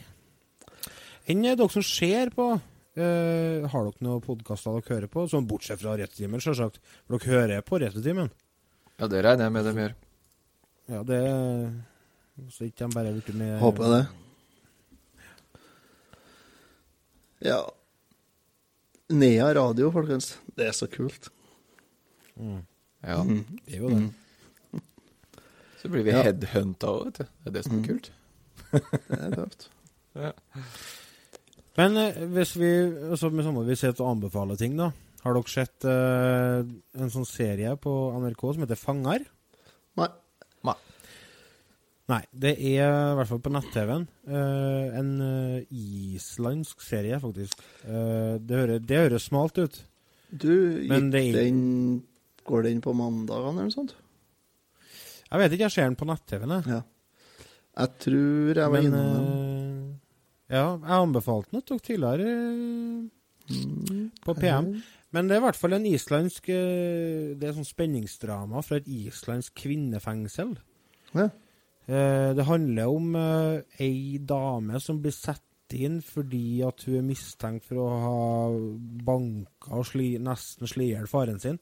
Enn 1.28 1.44
dere 1.44 1.68
som 1.72 1.84
ser 1.84 2.32
på, 2.36 2.48
eh, 2.96 3.66
har 3.70 3.86
dere 3.88 4.06
noen 4.06 4.22
podkaster 4.26 4.76
dere 4.78 4.96
hører 4.96 5.10
på? 5.12 5.24
Sånn 5.32 5.48
bortsett 5.50 5.82
fra 5.82 5.96
rettetimen 5.98 6.42
selvsagt. 6.44 6.80
For 7.08 7.18
dere 7.18 7.34
hører 7.34 7.62
på 7.66 7.80
rettetimen 7.84 8.32
ja, 9.00 9.08
det 9.10 9.24
regner 9.26 9.48
jeg 9.48 9.54
med 9.56 9.66
de 9.66 9.72
gjør. 9.82 9.94
Ja, 10.94 11.00
det 11.04 11.20
Så 12.54 12.68
ikke 12.68 12.86
de 12.86 12.94
bare 12.94 13.14
blitt 13.16 13.32
med 13.36 13.56
Håper 13.60 13.90
det. 13.90 14.02
Ja. 17.44 17.58
Nea 19.10 19.50
radio, 19.58 19.90
folkens. 19.92 20.38
Det 20.56 20.68
er 20.70 20.76
så 20.78 20.88
kult. 20.88 21.30
Ja. 22.38 23.18
Det 23.26 23.74
er 23.74 23.82
jo 23.82 23.90
det. 23.92 24.82
Så 25.82 25.90
blir 25.92 26.04
vi 26.06 26.12
Ja. 26.14 26.22
headhunta 26.24 26.88
òg, 26.88 27.06
vet 27.10 27.18
du. 27.18 27.24
Det 27.26 27.48
er 27.50 27.52
det 27.58 27.64
som 27.66 27.80
er 27.80 27.88
kult. 27.88 28.12
Det 28.72 29.20
er 29.20 29.36
tøft. 29.36 29.70
Men 31.80 31.98
eh, 31.98 32.20
hvis 32.36 32.56
vi 32.60 32.72
altså 33.12 33.32
med 33.34 33.48
samme 33.48 33.64
vi 33.68 33.78
sitter 33.80 34.06
og 34.06 34.18
anbefaler 34.18 34.60
ting, 34.60 34.76
da. 34.78 34.92
Har 35.24 35.38
dere 35.38 35.52
sett 35.52 35.86
eh, 35.88 36.60
en 37.00 37.14
sånn 37.14 37.26
serie 37.28 37.72
på 37.80 37.94
NRK 38.20 38.44
som 38.54 38.66
heter 38.66 38.80
Fanger? 38.80 39.24
Nei. 40.00 40.10
Nei, 42.12 42.20
det 42.36 42.58
er 42.60 42.84
i 42.84 43.16
hvert 43.16 43.30
fall 43.30 43.40
på 43.46 43.52
nett-TV-en. 43.56 44.04
eh, 44.28 44.96
en 45.00 45.12
islandsk 45.72 46.84
serie, 46.84 47.16
faktisk. 47.24 47.62
Eh, 47.88 48.36
det, 48.44 48.58
hører, 48.60 48.82
det 48.84 49.00
høres 49.06 49.30
smalt 49.30 49.62
ut. 49.62 49.78
Du, 50.28 50.52
Men 50.90 51.12
gikk 51.14 51.36
det 51.38 51.46
den 51.46 51.62
Går 52.44 52.66
den 52.66 52.82
på 52.84 52.92
mandagene 52.98 53.54
eller 53.62 53.70
noe 53.70 53.72
sånt? 53.72 53.94
Jeg 55.30 55.40
vet 55.40 55.54
ikke, 55.56 55.64
jeg 55.70 55.76
ser 55.78 55.88
den 55.88 55.96
på 55.96 56.08
nett-TV-en. 56.10 56.56
jeg. 56.58 56.74
Ja. 56.76 56.82
Jeg 57.80 58.00
tror 58.04 58.60
jeg 58.60 58.74
var 58.74 58.84
innom 58.84 59.14
den. 59.16 59.53
Ja, 60.54 60.66
jeg 60.78 60.98
anbefalte 61.02 61.56
den 61.56 61.66
tok 61.68 61.82
tidligere 61.90 62.30
eh, 62.30 63.10
Mm. 63.44 64.06
på 64.24 64.34
PM. 64.40 64.70
Men 65.12 65.28
det 65.28 65.36
er 65.36 65.42
i 65.42 65.44
hvert 65.44 65.58
fall 65.60 65.74
en 65.76 65.86
islandsk 65.90 66.46
eh, 66.48 67.34
Det 67.36 67.44
er 67.50 67.56
sånn 67.58 67.68
spenningsdrama 67.68 68.62
fra 68.64 68.78
et 68.80 68.88
islandsk 68.88 69.52
kvinnefengsel. 69.66 70.54
Ja. 71.14 71.26
Eh, 71.90 72.30
Det 72.38 72.46
handler 72.48 72.88
om 72.88 73.16
ei 73.84 74.18
dame 74.24 74.80
som 74.80 75.02
blir 75.04 75.12
satt 75.12 75.42
inn 75.76 76.00
fordi 76.06 76.62
at 76.64 76.86
hun 76.88 76.96
er 77.02 77.06
mistenkt 77.10 77.66
for 77.66 77.82
å 77.84 77.90
ha 78.06 78.50
banka 79.04 79.74
og 79.76 79.86
sli, 79.90 80.14
nesten 80.22 80.68
slått 80.70 80.86
i 80.88 80.92
hjel 80.94 81.08
faren 81.12 81.40
sin. 81.42 81.60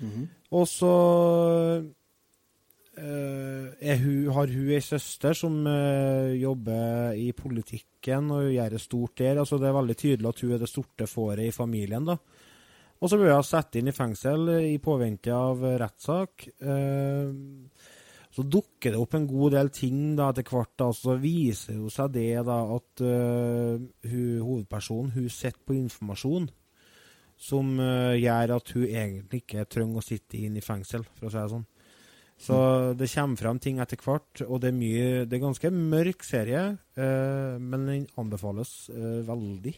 Mhm. 0.00 0.28
Og 0.50 0.66
så 0.66 1.84
hun, 2.96 4.30
har 4.36 4.50
hun 4.52 4.70
ei 4.70 4.80
søster 4.84 5.34
som 5.34 5.56
eh, 5.66 6.34
jobber 6.40 7.16
i 7.18 7.32
politikken 7.36 8.30
og 8.34 8.52
gjør 8.52 8.76
det 8.76 8.82
stort 8.82 9.18
der. 9.18 9.40
Altså 9.42 9.58
Det 9.58 9.68
er 9.68 9.78
veldig 9.78 9.96
tydelig 9.96 10.30
at 10.30 10.42
hun 10.44 10.54
er 10.54 10.62
det 10.62 10.70
sorte 10.70 11.08
fåret 11.10 11.48
i 11.48 11.54
familien. 11.54 12.04
da. 12.06 12.18
Og 13.02 13.10
så 13.10 13.18
ble 13.20 13.34
hun 13.34 13.44
satt 13.44 13.76
inn 13.76 13.90
i 13.90 13.96
fengsel 13.96 14.48
eh, 14.54 14.70
i 14.74 14.80
påvente 14.82 15.34
av 15.34 15.64
eh, 15.64 15.76
rettssak. 15.82 16.46
Eh, 16.62 17.90
så 18.34 18.42
dukker 18.50 18.94
det 18.94 18.98
opp 18.98 19.14
en 19.14 19.28
god 19.30 19.54
del 19.54 19.68
ting 19.74 19.98
da 20.18 20.30
etter 20.32 20.46
hvert. 20.48 20.72
da, 20.80 20.88
Så 20.90 21.14
viser 21.22 21.78
jo 21.78 21.90
seg 21.92 22.16
det 22.16 22.42
da 22.48 22.56
at 22.74 23.02
uh, 23.06 23.78
hun, 23.78 24.40
hovedpersonen 24.42 25.12
hun 25.14 25.28
sitter 25.30 25.60
på 25.62 25.76
informasjon 25.78 26.48
som 27.38 27.70
uh, 27.78 28.10
gjør 28.18 28.56
at 28.56 28.72
hun 28.74 28.88
egentlig 28.88 29.44
ikke 29.44 29.68
trenger 29.70 30.02
å 30.02 30.02
sitte 30.02 30.40
inn 30.40 30.58
i 30.58 30.64
fengsel, 30.66 31.06
for 31.14 31.28
å 31.28 31.30
si 31.30 31.38
det 31.38 31.52
sånn. 31.52 31.68
Så 32.40 32.56
det 32.98 33.08
kommer 33.12 33.40
frem 33.40 33.60
ting 33.62 33.78
etter 33.80 34.00
hvert, 34.02 34.42
og 34.44 34.60
det 34.60 34.72
er 34.72 34.76
mye 34.76 35.24
Det 35.24 35.36
er 35.36 35.44
ganske 35.44 35.70
mørk 35.70 36.24
serie, 36.26 36.64
eh, 36.98 37.56
men 37.62 37.86
den 37.88 38.06
anbefales 38.20 38.90
eh, 38.92 39.22
veldig. 39.28 39.74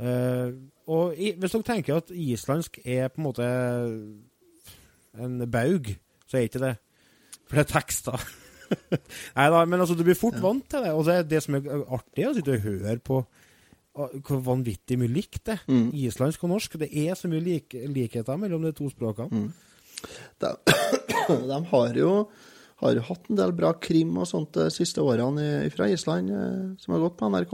Eh, 0.00 0.52
og 0.90 1.14
i, 1.16 1.32
hvis 1.38 1.54
dere 1.54 1.68
tenker 1.68 2.00
at 2.00 2.10
islandsk 2.10 2.80
er 2.84 3.08
på 3.12 3.20
en 3.20 3.28
måte 3.28 3.48
en 5.20 5.40
baug, 5.50 5.92
så 6.26 6.38
er 6.38 6.48
ikke 6.48 6.64
det. 6.64 6.74
For 7.46 7.58
det 7.58 7.64
er 7.64 7.72
tekster. 7.74 8.26
Nei 9.36 9.46
da, 9.50 9.62
men 9.66 9.80
altså, 9.80 9.96
du 9.98 10.04
blir 10.06 10.18
fort 10.18 10.38
vant 10.42 10.66
til 10.70 10.84
det. 10.86 10.94
Og 10.94 11.06
det, 11.06 11.16
er 11.16 11.30
det 11.30 11.42
som 11.44 11.58
er 11.58 11.70
artig, 11.86 12.26
å 12.26 12.34
sitte 12.36 12.56
og 12.56 12.66
høre 12.66 12.98
på 13.04 13.22
hvor 14.00 14.38
vanvittig 14.46 14.96
mye 15.00 15.10
likt 15.10 15.42
det. 15.50 15.58
Mm. 15.68 15.90
Islandsk 16.06 16.44
og 16.46 16.54
norsk. 16.54 16.78
Det 16.80 16.88
er 17.02 17.18
så 17.18 17.28
mye 17.28 17.42
lik, 17.42 17.74
likheter 17.90 18.38
mellom 18.40 18.62
de 18.64 18.72
to 18.76 18.86
språkene. 18.92 19.50
De, 20.40 20.52
de 21.28 21.64
har 21.72 21.94
jo 21.94 22.12
har 22.80 22.94
jo 22.96 23.00
hatt 23.04 23.26
en 23.28 23.36
del 23.36 23.52
bra 23.52 23.74
krim 23.76 24.16
og 24.16 24.24
sånt 24.26 24.52
de 24.56 24.70
siste 24.72 25.02
årene 25.04 25.66
i- 25.66 25.70
fra 25.70 25.84
Island 25.92 26.30
eh, 26.32 26.76
som 26.80 26.94
har 26.94 27.00
gått 27.02 27.18
på 27.18 27.28
NRK. 27.28 27.52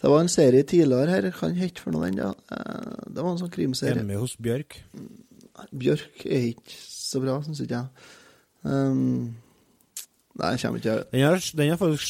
Det 0.00 0.10
var 0.12 0.20
en 0.20 0.28
serie 0.28 0.62
tidligere 0.62 1.08
her, 1.10 1.30
kan 1.34 1.56
ikke 1.56 1.80
for 1.80 1.90
noe 1.96 2.06
den? 2.06 2.18
Ja. 2.20 2.34
Eh, 2.52 3.08
Det 3.08 3.22
var 3.24 3.30
en 3.32 3.38
sånn 3.40 3.50
krimserie. 3.50 3.96
Hjemme 3.98 4.18
hos 4.20 4.36
Bjørk. 4.36 4.76
Bjørk 5.74 6.26
er 6.26 6.52
ikke 6.52 6.76
så 6.76 7.20
bra, 7.24 7.40
syns 7.42 7.60
ikke 7.64 7.80
jeg. 7.80 7.88
Um, 8.68 9.34
nei, 10.38 10.50
jeg 10.54 10.60
kommer 10.60 10.78
ikke 10.82 11.10
Den 11.10 11.24
har, 11.24 11.40
den 11.56 11.70
har 11.72 11.78
faktisk 11.80 12.04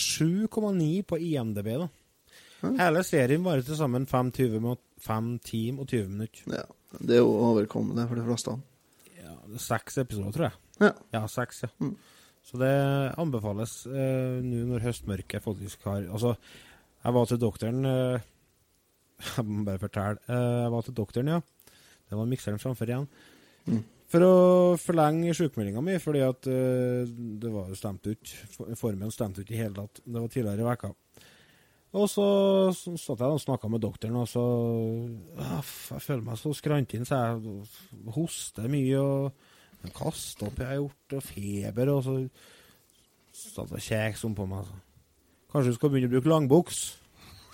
7,9 0.50 1.02
på 1.06 1.16
IMDb. 1.22 1.70
da. 1.78 1.88
Hele 2.76 3.04
serien 3.06 3.44
varer 3.44 3.62
til 3.64 3.76
sammen 3.78 4.06
5 4.10 4.32
timer 4.34 4.74
og 4.74 5.86
20 5.86 6.08
minutter. 6.08 6.42
Ja, 6.50 6.64
det 7.00 7.14
er 7.16 7.22
jo 7.22 7.30
overkommende 7.30 8.08
for 8.08 8.16
de 8.18 8.26
fleste. 8.26 8.58
Seks 9.56 9.98
episoder, 10.02 10.32
tror 10.34 10.48
jeg. 10.48 10.56
Ja. 10.82 10.92
Ja, 11.14 11.26
seks, 11.30 11.62
ja. 11.64 11.70
Mm. 11.80 11.94
Så 12.48 12.58
det 12.60 12.72
anbefales 13.20 13.82
eh, 13.90 14.38
nå 14.44 14.64
når 14.70 14.84
høstmørket 14.86 15.44
faktisk 15.44 15.82
har 15.88 16.06
Altså, 16.06 16.34
jeg 17.04 17.14
var 17.16 17.28
til 17.28 17.40
doktoren 17.42 17.84
eh, 17.88 18.26
Jeg 19.36 19.44
må 19.44 19.64
bare 19.66 19.82
fortelle. 19.82 20.22
Eh, 20.28 20.58
jeg 20.64 20.72
var 20.74 20.86
til 20.86 20.96
doktoren, 20.96 21.32
ja. 21.34 21.40
Det 22.08 22.16
var 22.16 22.28
mikseren 22.30 22.60
framfor 22.62 22.88
igjen. 22.88 23.08
Mm. 23.68 23.82
For 24.08 24.24
å 24.24 24.36
forlenge 24.80 25.34
sjukmeldinga 25.36 25.82
mi, 25.84 25.98
fordi 26.00 26.22
at 26.24 26.48
eh, 26.48 27.10
det 27.42 27.50
var 27.52 27.68
jo 27.68 27.76
stemt 27.76 28.06
ut. 28.08 28.32
Formen 28.80 29.12
stemte 29.12 29.44
ut 29.44 29.52
i 29.52 29.58
hele 29.58 29.76
tatt. 29.76 30.00
Det 30.06 30.22
var 30.22 30.30
tidligere 30.32 30.64
i 30.64 30.68
veka. 30.70 30.92
Og 31.96 32.04
så, 32.12 32.24
satt 32.76 33.22
jeg 33.22 33.32
og 33.32 33.40
snakka 33.40 33.68
med 33.72 33.80
doktoren, 33.80 34.18
og 34.20 34.28
så 34.28 34.42
«Ah, 35.40 35.62
Jeg 35.94 36.02
føler 36.04 36.24
meg 36.26 36.36
så 36.36 36.52
skrantin, 36.52 37.06
så 37.08 37.16
jeg 37.16 38.12
hoster 38.12 38.68
mye 38.68 38.98
og 39.00 39.88
kaster 39.96 40.50
opp 40.50 40.60
jeg 40.60 40.68
har 40.68 40.80
gjort, 40.82 41.16
og 41.16 41.24
feber, 41.24 41.92
og 41.94 42.04
så 42.04 42.16
satt 43.32 43.72
jeg 43.78 43.86
kjeks 43.88 44.26
om 44.28 44.36
på 44.36 44.46
meg. 44.50 44.68
Så. 44.68 44.76
Kanskje 45.54 45.72
du 45.72 45.78
skal 45.78 45.92
begynne 45.94 46.10
å 46.10 46.14
bruke 46.18 46.32
langbuks? 46.34 46.82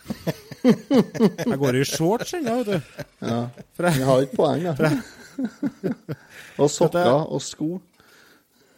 jeg 0.64 1.58
går 1.62 1.78
i 1.78 1.86
shorts 1.88 2.34
ennå, 2.36 2.58
vet 2.64 2.74
du. 2.74 3.06
Ja. 3.22 3.40
Jeg, 3.78 3.96
Jeg 4.00 4.08
har 4.10 4.26
ikke 4.26 4.40
poeng, 4.40 4.66
jeg. 4.66 5.02
og 6.58 6.70
sokker 6.70 7.12
og 7.22 7.40
sko. 7.42 7.70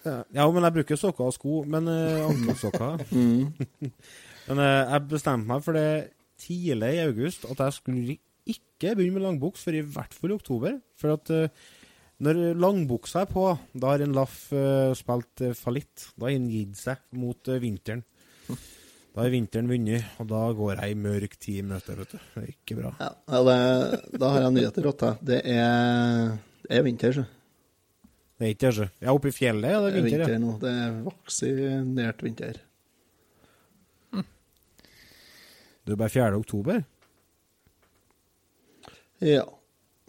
ja, 0.05 0.45
men 0.53 0.69
jeg 0.69 0.77
bruker 0.77 1.01
sokker 1.01 1.31
og 1.31 1.35
sko, 1.35 1.62
men 1.64 1.88
uh, 1.88 2.29
ankelsokker. 2.29 3.07
Mm. 3.11 3.55
men 4.47 4.63
eh, 4.63 4.93
jeg 4.93 5.09
bestemte 5.11 5.51
meg 5.51 5.65
for 5.65 5.79
det 5.79 5.89
tidlig 6.41 6.93
i 6.97 7.03
august 7.07 7.47
at 7.49 7.63
jeg 7.65 7.77
skulle 7.79 8.17
ikke 8.47 8.93
begynne 8.95 9.17
med 9.17 9.25
langbuks 9.25 9.65
før 9.67 9.79
i 9.79 9.87
hvert 9.97 10.15
fall 10.15 10.33
i 10.33 10.37
oktober. 10.37 10.79
For 11.01 11.17
at 11.17 11.33
eh, 11.35 11.67
når 12.25 12.41
langbuksa 12.57 13.25
er 13.25 13.31
på, 13.31 13.47
da 13.77 13.93
har 13.93 14.05
en 14.05 14.17
laff 14.17 14.47
eh, 14.57 14.93
spilt 14.97 15.45
fallitt. 15.59 16.11
Da 16.17 16.29
har 16.29 16.37
en 16.37 16.51
gitt 16.53 16.79
seg 16.81 17.03
mot 17.19 17.53
vinteren. 17.63 18.05
Da 19.17 19.23
har 19.25 19.31
vinteren 19.33 19.65
vunnet, 19.65 20.05
og 20.21 20.27
da 20.29 20.43
går 20.53 20.75
jeg 20.75 20.93
i 20.93 20.97
mørk 21.01 21.39
tid 21.41 21.63
i 21.63 21.65
møte, 21.65 21.95
vet 21.97 22.11
du. 22.13 22.19
Det 22.35 22.41
er 22.43 22.51
ikke 22.51 22.75
bra. 22.77 22.91
Ja, 23.01 23.39
det, 23.47 23.55
da 24.21 24.29
har 24.35 24.43
jeg 24.45 24.53
nyheter 24.59 24.85
til 24.85 24.99
deg. 25.01 25.23
Det 25.31 25.39
er, 25.55 26.35
det 26.67 26.77
er 26.77 26.85
vinter, 26.85 27.15
så. 27.17 27.25
Det 28.37 28.45
er 28.45 28.53
ikke 28.53 28.67
det, 28.67 28.75
så. 28.77 28.89
Ja, 29.01 29.15
oppe 29.17 29.33
i 29.33 29.33
fjellet 29.33 29.73
ja, 29.73 29.79
det 29.81 29.95
Det 29.95 29.97
er 29.97 30.03
er 30.03 30.05
vinter, 30.05 30.21
vinter 30.21 30.35
ja. 30.37 30.43
nå. 30.43 30.53
Det 30.61 30.75
er 30.83 30.99
vaksinert 31.07 32.21
vinter. 32.27 32.61
Det 35.87 35.94
er 35.94 36.01
bare 36.01 36.11
4. 36.11 36.35
oktober. 36.40 36.83
Ja. 39.22 39.44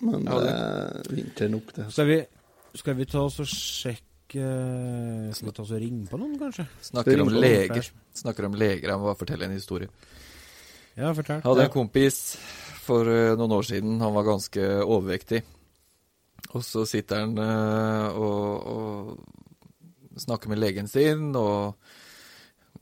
Men 0.02 0.26
Ja, 0.28 0.40
det 0.42 0.52
er 0.54 1.14
vinter 1.14 1.50
nok, 1.54 1.72
det. 1.76 1.88
Skal 1.94 2.08
vi, 2.10 2.18
skal 2.78 2.98
vi 3.00 3.06
ta 3.10 3.24
oss 3.26 3.40
og 3.42 3.50
sjekke 3.50 4.42
eh, 4.44 5.34
Skal 5.34 5.50
vi 5.50 5.54
ta 5.56 5.64
oss 5.64 5.74
og 5.74 5.82
ringe 5.82 6.06
på 6.10 6.20
noen, 6.22 6.36
kanskje? 6.42 6.66
Snakker 6.92 7.22
om 7.24 7.32
leger. 7.34 7.78
Noen. 7.78 8.14
Snakker 8.22 8.50
om 8.50 8.58
leger. 8.58 8.90
Jeg 8.90 9.00
må 9.00 9.10
bare 9.10 9.20
fortelle 9.22 9.48
en 9.48 9.56
historie. 9.58 9.90
Ja, 10.98 11.14
fortell. 11.14 11.40
Jeg 11.44 11.48
hadde 11.48 11.68
en 11.70 11.74
kompis 11.74 12.20
for 12.84 13.10
eh, 13.10 13.36
noen 13.38 13.56
år 13.58 13.70
siden. 13.70 14.00
Han 14.02 14.18
var 14.18 14.28
ganske 14.28 14.68
overvektig. 14.82 15.44
Og 16.56 16.64
så 16.66 16.86
sitter 16.90 17.24
han 17.26 17.38
eh, 17.42 18.18
og, 18.18 18.68
og 18.74 20.22
snakker 20.22 20.50
med 20.50 20.62
legen 20.62 20.88
sin 20.90 21.30
og 21.38 21.78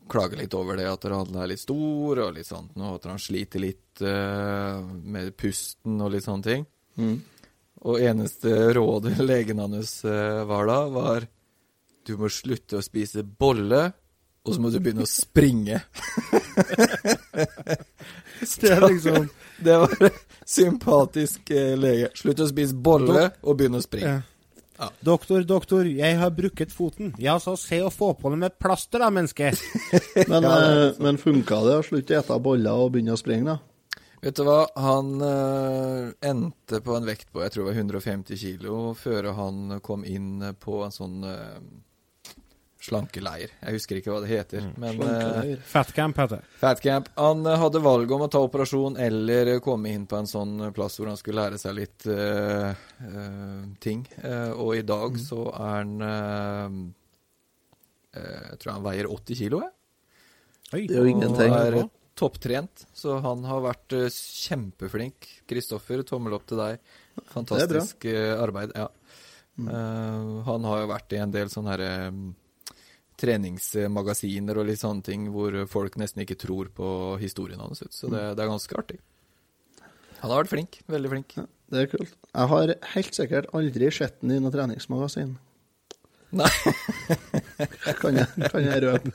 klager 0.10 0.38
litt 0.38 0.54
over 0.54 0.78
det 0.80 0.88
at 0.90 1.08
han 1.10 1.38
er 1.42 1.50
litt 1.52 1.64
stor 1.64 2.22
og 2.28 2.36
litt 2.36 2.50
sånt, 2.50 2.76
og 2.78 3.00
at 3.00 3.08
han 3.10 3.22
sliter 3.22 3.64
litt 3.64 4.04
uh, 4.06 4.82
med 4.84 5.34
pusten 5.38 6.02
og 6.02 6.14
litt 6.14 6.26
sånne 6.28 6.46
ting. 6.46 6.66
Mm. 7.00 7.16
Og 7.86 8.02
eneste 8.02 8.74
rådet 8.78 9.18
legen 9.32 9.62
hans 9.64 9.98
uh, 10.08 10.44
var 10.50 10.70
da, 10.70 10.80
var 10.94 11.28
du 12.06 12.18
må 12.22 12.30
slutte 12.30 12.78
å 12.78 12.86
spise 12.86 13.24
bolle, 13.26 13.88
og 14.46 14.54
så 14.54 14.62
må 14.62 14.70
du 14.70 14.78
begynne 14.78 15.08
å 15.08 15.10
springe. 15.10 15.82
Det 18.62 18.70
er 18.70 18.84
liksom 18.84 19.26
Det 19.66 19.78
var 19.82 20.12
sympatisk 20.46 21.50
uh, 21.56 21.74
lege. 21.80 22.12
Slutt 22.14 22.44
å 22.46 22.50
spise 22.52 22.78
bolle 22.78 23.30
og 23.42 23.58
begynne 23.58 23.82
å 23.82 23.86
springe. 23.86 24.14
ja. 24.20 24.35
Doktor, 25.00 25.44
doktor, 25.48 25.88
jeg 25.88 26.18
har 26.20 26.34
brukket 26.36 26.74
foten. 26.76 27.14
Ja, 27.22 27.38
så 27.40 27.56
se 27.60 27.80
å 27.86 27.92
få 27.94 28.12
på 28.20 28.32
det 28.34 28.40
med 28.42 28.58
plaster, 28.60 29.00
da, 29.00 29.12
menneske. 29.14 29.54
Men, 30.32 30.44
eh, 30.44 30.98
men 31.00 31.20
funka 31.22 31.62
det 31.64 31.78
å 31.80 31.86
slutte 31.86 32.18
å 32.18 32.20
ete 32.20 32.38
boller 32.44 32.84
og 32.84 32.92
begynne 32.96 33.16
å 33.16 33.20
springe, 33.20 33.56
da? 33.56 34.02
Vet 34.26 34.40
du 34.40 34.46
hva, 34.48 34.64
han 34.82 35.12
eh, 35.22 36.12
endte 36.26 36.80
på 36.82 36.96
en 36.98 37.06
vekt 37.06 37.30
på 37.32 37.44
jeg 37.44 37.54
tror 37.54 37.68
det 37.68 37.74
var 37.74 37.82
150 37.84 38.40
kilo 38.42 38.78
før 38.98 39.30
han 39.38 39.76
kom 39.86 40.06
inn 40.08 40.42
på 40.60 40.80
en 40.82 40.96
sånn 40.96 41.20
eh, 41.30 41.60
slankeleir. 42.86 43.54
Jeg 43.62 43.78
husker 43.78 44.00
ikke 44.00 44.14
hva 44.14 44.22
det 44.24 44.32
heter, 44.32 44.68
men 44.82 45.02
uh, 45.02 45.56
Fatcamp 45.66 46.18
heter 46.22 46.42
det. 46.42 46.50
Fatcamp. 46.62 47.10
Han 47.18 47.46
uh, 47.48 47.56
hadde 47.62 47.82
valget 47.84 48.16
om 48.18 48.26
å 48.26 48.30
ta 48.32 48.42
operasjon 48.46 49.00
eller 49.02 49.56
komme 49.66 49.94
inn 49.96 50.06
på 50.10 50.20
en 50.20 50.30
sånn 50.30 50.68
eh, 50.68 50.74
plass 50.76 51.00
hvor 51.00 51.10
han 51.10 51.20
skulle 51.20 51.42
lære 51.42 51.62
seg 51.62 51.78
litt 51.80 52.06
uh, 52.10 52.72
eh, 52.72 53.64
ting. 53.82 54.06
Eh, 54.22 54.52
og 54.54 54.76
i 54.78 54.86
dag 54.86 55.18
så 55.22 55.48
er 55.52 55.74
han 55.76 55.96
eh, 56.06 56.78
eh, 58.22 58.46
Jeg 58.52 58.62
tror 58.62 58.76
han 58.78 58.88
veier 58.88 59.12
80 59.12 59.42
kilo, 59.42 59.64
jeg. 59.66 59.74
Oi. 60.74 60.86
Det 60.90 60.98
er 60.98 61.02
jo 61.04 61.12
ingenting. 61.12 61.52
Og 61.54 61.60
er 61.60 61.80
eh, 61.80 61.92
topptrent, 62.18 62.86
så 62.96 63.20
han 63.24 63.44
har 63.48 63.64
vært 63.66 63.96
eh, 63.96 64.08
kjempeflink. 64.12 65.30
Kristoffer, 65.50 66.04
tommel 66.08 66.38
opp 66.38 66.48
til 66.50 66.62
deg. 66.62 66.96
Fantastisk 67.34 68.08
eh, 68.10 68.34
arbeid. 68.40 68.74
Ja. 68.76 68.90
Eh, 69.60 70.32
han 70.50 70.68
har 70.68 70.84
jo 70.84 70.92
vært 70.92 71.16
i 71.16 71.22
en 71.22 71.36
del 71.36 71.52
sånne 71.54 71.76
her, 71.76 71.86
eh, 71.86 72.10
treningsmagasiner 73.20 74.60
og 74.60 74.70
litt 74.70 74.82
sånne 74.82 75.06
ting 75.06 75.28
hvor 75.34 75.56
folk 75.72 75.98
nesten 76.02 76.24
ikke 76.26 76.38
tror 76.40 76.72
på 76.76 76.88
historien 77.22 77.62
hans. 77.64 77.84
Så 77.92 78.10
det, 78.12 78.24
det 78.36 78.44
er 78.46 78.52
ganske 78.52 78.80
artig. 78.80 79.00
Han 80.22 80.32
har 80.32 80.44
vært 80.44 80.54
flink. 80.54 80.80
Veldig 80.92 81.12
flink. 81.12 81.36
Det 81.72 81.82
er 81.82 81.90
kult. 81.92 82.16
Jeg 82.32 82.52
har 82.52 82.74
helt 82.94 83.18
sikkert 83.18 83.52
aldri 83.58 83.92
sett 83.94 84.20
den 84.22 84.36
i 84.36 84.40
noe 84.42 84.54
treningsmagasin. 84.54 85.36
Nei. 86.36 86.52
Kan 88.02 88.18
jeg, 88.20 88.28
kan 88.52 88.66
jeg 88.66 88.82
røpe. 88.84 89.12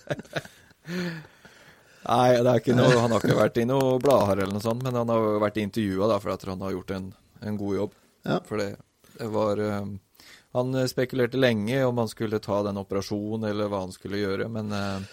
Nei, 2.00 2.28
det 2.40 2.48
er 2.48 2.60
ikke 2.62 2.76
noe, 2.78 2.94
han 2.96 3.12
har 3.12 3.20
ikke 3.20 3.36
vært 3.36 3.58
i 3.60 3.66
noe 3.68 3.98
blader 4.00 4.40
eller 4.40 4.56
noe 4.56 4.64
sånt, 4.64 4.80
men 4.86 4.96
han 4.96 5.10
har 5.12 5.26
vært 5.42 5.58
intervjua 5.60 6.16
for 6.16 6.32
at 6.32 6.46
han 6.48 6.62
har 6.64 6.72
gjort 6.72 6.94
en, 6.96 7.10
en 7.44 7.58
god 7.60 7.76
jobb. 7.76 7.98
Ja. 8.24 8.38
For 8.48 8.62
det, 8.62 8.70
det 9.18 9.28
var 9.34 9.60
eh, 9.60 9.90
Han 10.56 10.74
spekulerte 10.90 11.38
lenge 11.38 11.84
om 11.86 11.98
han 12.02 12.10
skulle 12.10 12.40
ta 12.42 12.62
den 12.66 12.80
operasjonen, 12.80 13.46
eller 13.52 13.70
hva 13.70 13.84
han 13.84 13.94
skulle 13.94 14.18
gjøre, 14.18 14.48
men 14.50 14.72
eh, 14.74 15.10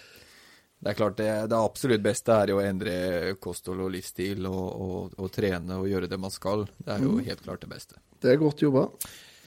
det 0.79 0.91
er 0.91 0.97
klart 0.97 1.17
det, 1.17 1.29
det 1.49 1.57
absolutt 1.57 2.03
beste 2.05 2.33
er 2.33 2.51
jo 2.53 2.59
å 2.59 2.65
endre 2.65 2.97
kosthold 3.41 3.81
og 3.85 3.93
livsstil 3.95 4.45
og, 4.49 4.65
og, 4.65 5.15
og 5.17 5.31
trene 5.33 5.79
og 5.81 5.89
gjøre 5.89 6.09
det 6.09 6.19
man 6.21 6.33
skal. 6.33 6.67
Det 6.77 6.93
er 6.93 7.05
jo 7.05 7.17
helt 7.17 7.41
klart 7.45 7.65
det 7.65 7.71
beste. 7.71 7.97
Det 8.21 8.33
er 8.33 8.41
godt 8.41 8.61
jobba. 8.61 8.85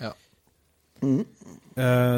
Ja. 0.01 0.11
Mm. 1.01 1.23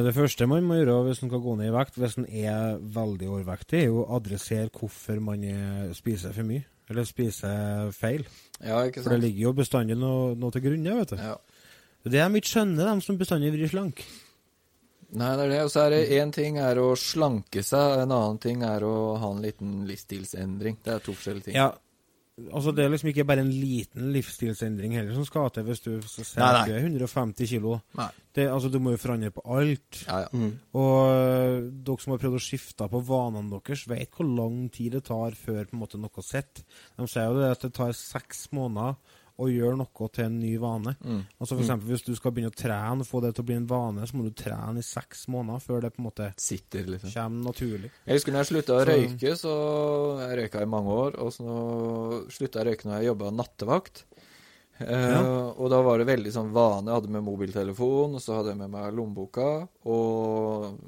det 0.03 0.11
første 0.17 0.47
man 0.51 0.65
må 0.67 0.81
gjøre 0.81 0.97
hvis 1.07 1.21
man 1.23 1.31
skal 1.31 1.43
gå 1.45 1.53
ned 1.61 1.69
i 1.69 1.75
vekt, 1.77 1.99
hvis 2.03 2.17
man 2.19 2.27
er 2.27 2.81
veldig 2.97 3.29
overvektig, 3.31 3.79
er 3.79 3.91
jo 3.93 4.01
å 4.03 4.17
adressere 4.17 4.73
hvorfor 4.75 5.21
man 5.23 5.45
er, 5.47 5.93
spiser 5.95 6.35
for 6.35 6.49
mye, 6.49 6.65
eller 6.91 7.07
spiser 7.07 7.93
feil. 7.95 8.25
ja, 8.59 8.81
ikke 8.89 9.05
For 9.05 9.15
det 9.15 9.23
ligger 9.23 9.51
jo 9.51 9.55
bestandig 9.61 9.99
noe, 10.01 10.33
noe 10.41 10.57
til 10.57 10.65
grunne, 10.67 10.97
vet 10.99 11.15
du. 11.15 11.21
Ja. 11.21 11.37
Det 12.05 12.19
er 12.21 12.31
mitt 12.33 12.49
skjønne, 12.51 12.83
de 12.83 13.05
som 13.05 13.19
bestandig 13.21 13.53
blir 13.55 13.71
slank. 13.71 14.03
Nei, 15.13 15.31
det 15.37 15.45
er 15.45 15.51
det. 15.53 15.61
Og 15.67 15.71
så 15.75 15.85
er 15.85 15.93
det 15.93 16.03
én 16.17 16.33
ting 16.33 16.59
er 16.63 16.81
å 16.81 16.93
slanke 16.99 17.63
seg, 17.67 18.03
en 18.03 18.15
annen 18.17 18.41
ting 18.43 18.65
er 18.65 18.85
å 18.87 19.15
ha 19.21 19.33
en 19.35 19.43
liten 19.45 19.83
livsstilsendring. 19.89 20.81
Det 20.85 20.95
er 20.95 21.03
to 21.05 21.13
forskjellige 21.13 21.51
ting. 21.51 21.59
Ja, 21.59 21.69
altså 22.49 22.73
det 22.73 22.87
er 22.87 22.93
liksom 22.95 23.11
ikke 23.13 23.27
bare 23.29 23.45
en 23.45 23.53
liten 23.53 24.09
livsstilsendring 24.15 24.97
heller 24.97 25.13
som 25.19 25.27
skal 25.29 25.51
til 25.53 25.67
hvis 25.69 25.85
du 25.85 25.91
skal 26.01 26.27
si 26.27 26.41
Nei, 26.41 26.49
at 26.49 26.57
nei. 26.57 26.65
du 26.71 26.75
er 26.79 26.87
150 26.89 27.51
kilo. 27.51 27.77
Nei. 28.01 28.09
Det, 28.33 28.47
altså 28.49 28.71
Du 28.73 28.79
må 28.81 28.95
jo 28.95 29.03
forandre 29.03 29.35
på 29.37 29.45
alt. 29.53 30.03
Ja, 30.07 30.23
ja. 30.25 30.51
Og 30.81 30.93
øh, 31.13 31.59
dere 31.85 32.05
som 32.07 32.15
har 32.15 32.23
prøvd 32.25 32.39
å 32.39 32.45
skifte 32.49 32.89
på 32.89 33.03
vanene 33.13 33.53
deres, 33.53 33.85
vet 33.93 34.17
hvor 34.17 34.31
lang 34.33 34.63
tid 34.73 34.97
det 34.97 35.05
tar 35.11 35.37
før 35.37 35.67
på 35.69 35.77
en 35.77 35.83
måte 35.85 36.01
noe 36.01 36.25
sitter. 36.25 36.65
De 36.97 37.09
sier 37.11 37.29
jo 37.29 37.37
det 37.43 37.53
at 37.53 37.67
det 37.69 37.75
tar 37.77 37.93
seks 37.97 38.47
måneder 38.57 38.97
å 39.41 39.49
gjøre 39.49 39.79
noe 39.81 40.09
til 40.13 40.25
en 40.27 40.39
ny 40.41 40.51
vane. 40.61 40.93
Mm. 41.01 41.23
Altså 41.41 41.57
for 41.57 41.63
eksempel 41.65 41.89
Hvis 41.93 42.05
du 42.05 42.13
skal 42.19 42.35
begynne 42.35 42.53
å 42.53 42.57
trene 42.57 43.05
og 43.05 43.09
få 43.09 43.23
det 43.25 43.33
til 43.37 43.45
å 43.45 43.49
bli 43.49 43.57
en 43.57 43.69
vane, 43.71 44.07
så 44.07 44.19
må 44.19 44.27
du 44.27 44.33
trene 44.37 44.83
i 44.83 44.87
seks 44.87 45.25
måneder 45.33 45.63
før 45.65 45.85
det 45.87 45.93
på 45.95 46.03
en 46.03 46.09
måte 46.11 46.29
Sitter, 46.41 46.85
liksom. 46.93 47.13
kommer 47.15 47.49
naturlig. 47.53 47.91
Jeg 48.05 48.19
husker 48.21 48.35
når 48.35 48.45
jeg 48.45 48.51
slutta 48.53 48.77
å 48.77 48.85
røyke, 48.91 49.35
så 49.41 49.55
Jeg 50.23 50.39
røyka 50.43 50.63
i 50.63 50.71
mange 50.77 50.99
år, 51.07 51.19
og 51.23 51.33
så 51.33 51.57
slutta 52.33 52.61
jeg 52.61 52.67
å 52.67 52.71
røyke 52.71 52.89
når 52.89 52.99
jeg 52.99 53.11
jobba 53.13 53.33
nattevakt. 53.41 54.05
Eh, 54.83 55.17
Og 55.57 55.69
da 55.71 55.81
var 55.85 55.99
det 56.01 56.09
veldig 56.11 56.33
sånn 56.35 56.53
vane. 56.55 56.91
Jeg 56.91 57.01
hadde 57.01 57.13
med 57.17 57.27
mobiltelefon, 57.27 58.17
og 58.19 58.23
så 58.23 58.39
hadde 58.41 58.55
jeg 58.55 58.61
med 58.65 58.73
meg 58.73 58.95
lommeboka 58.97 59.49
og, 59.87 60.79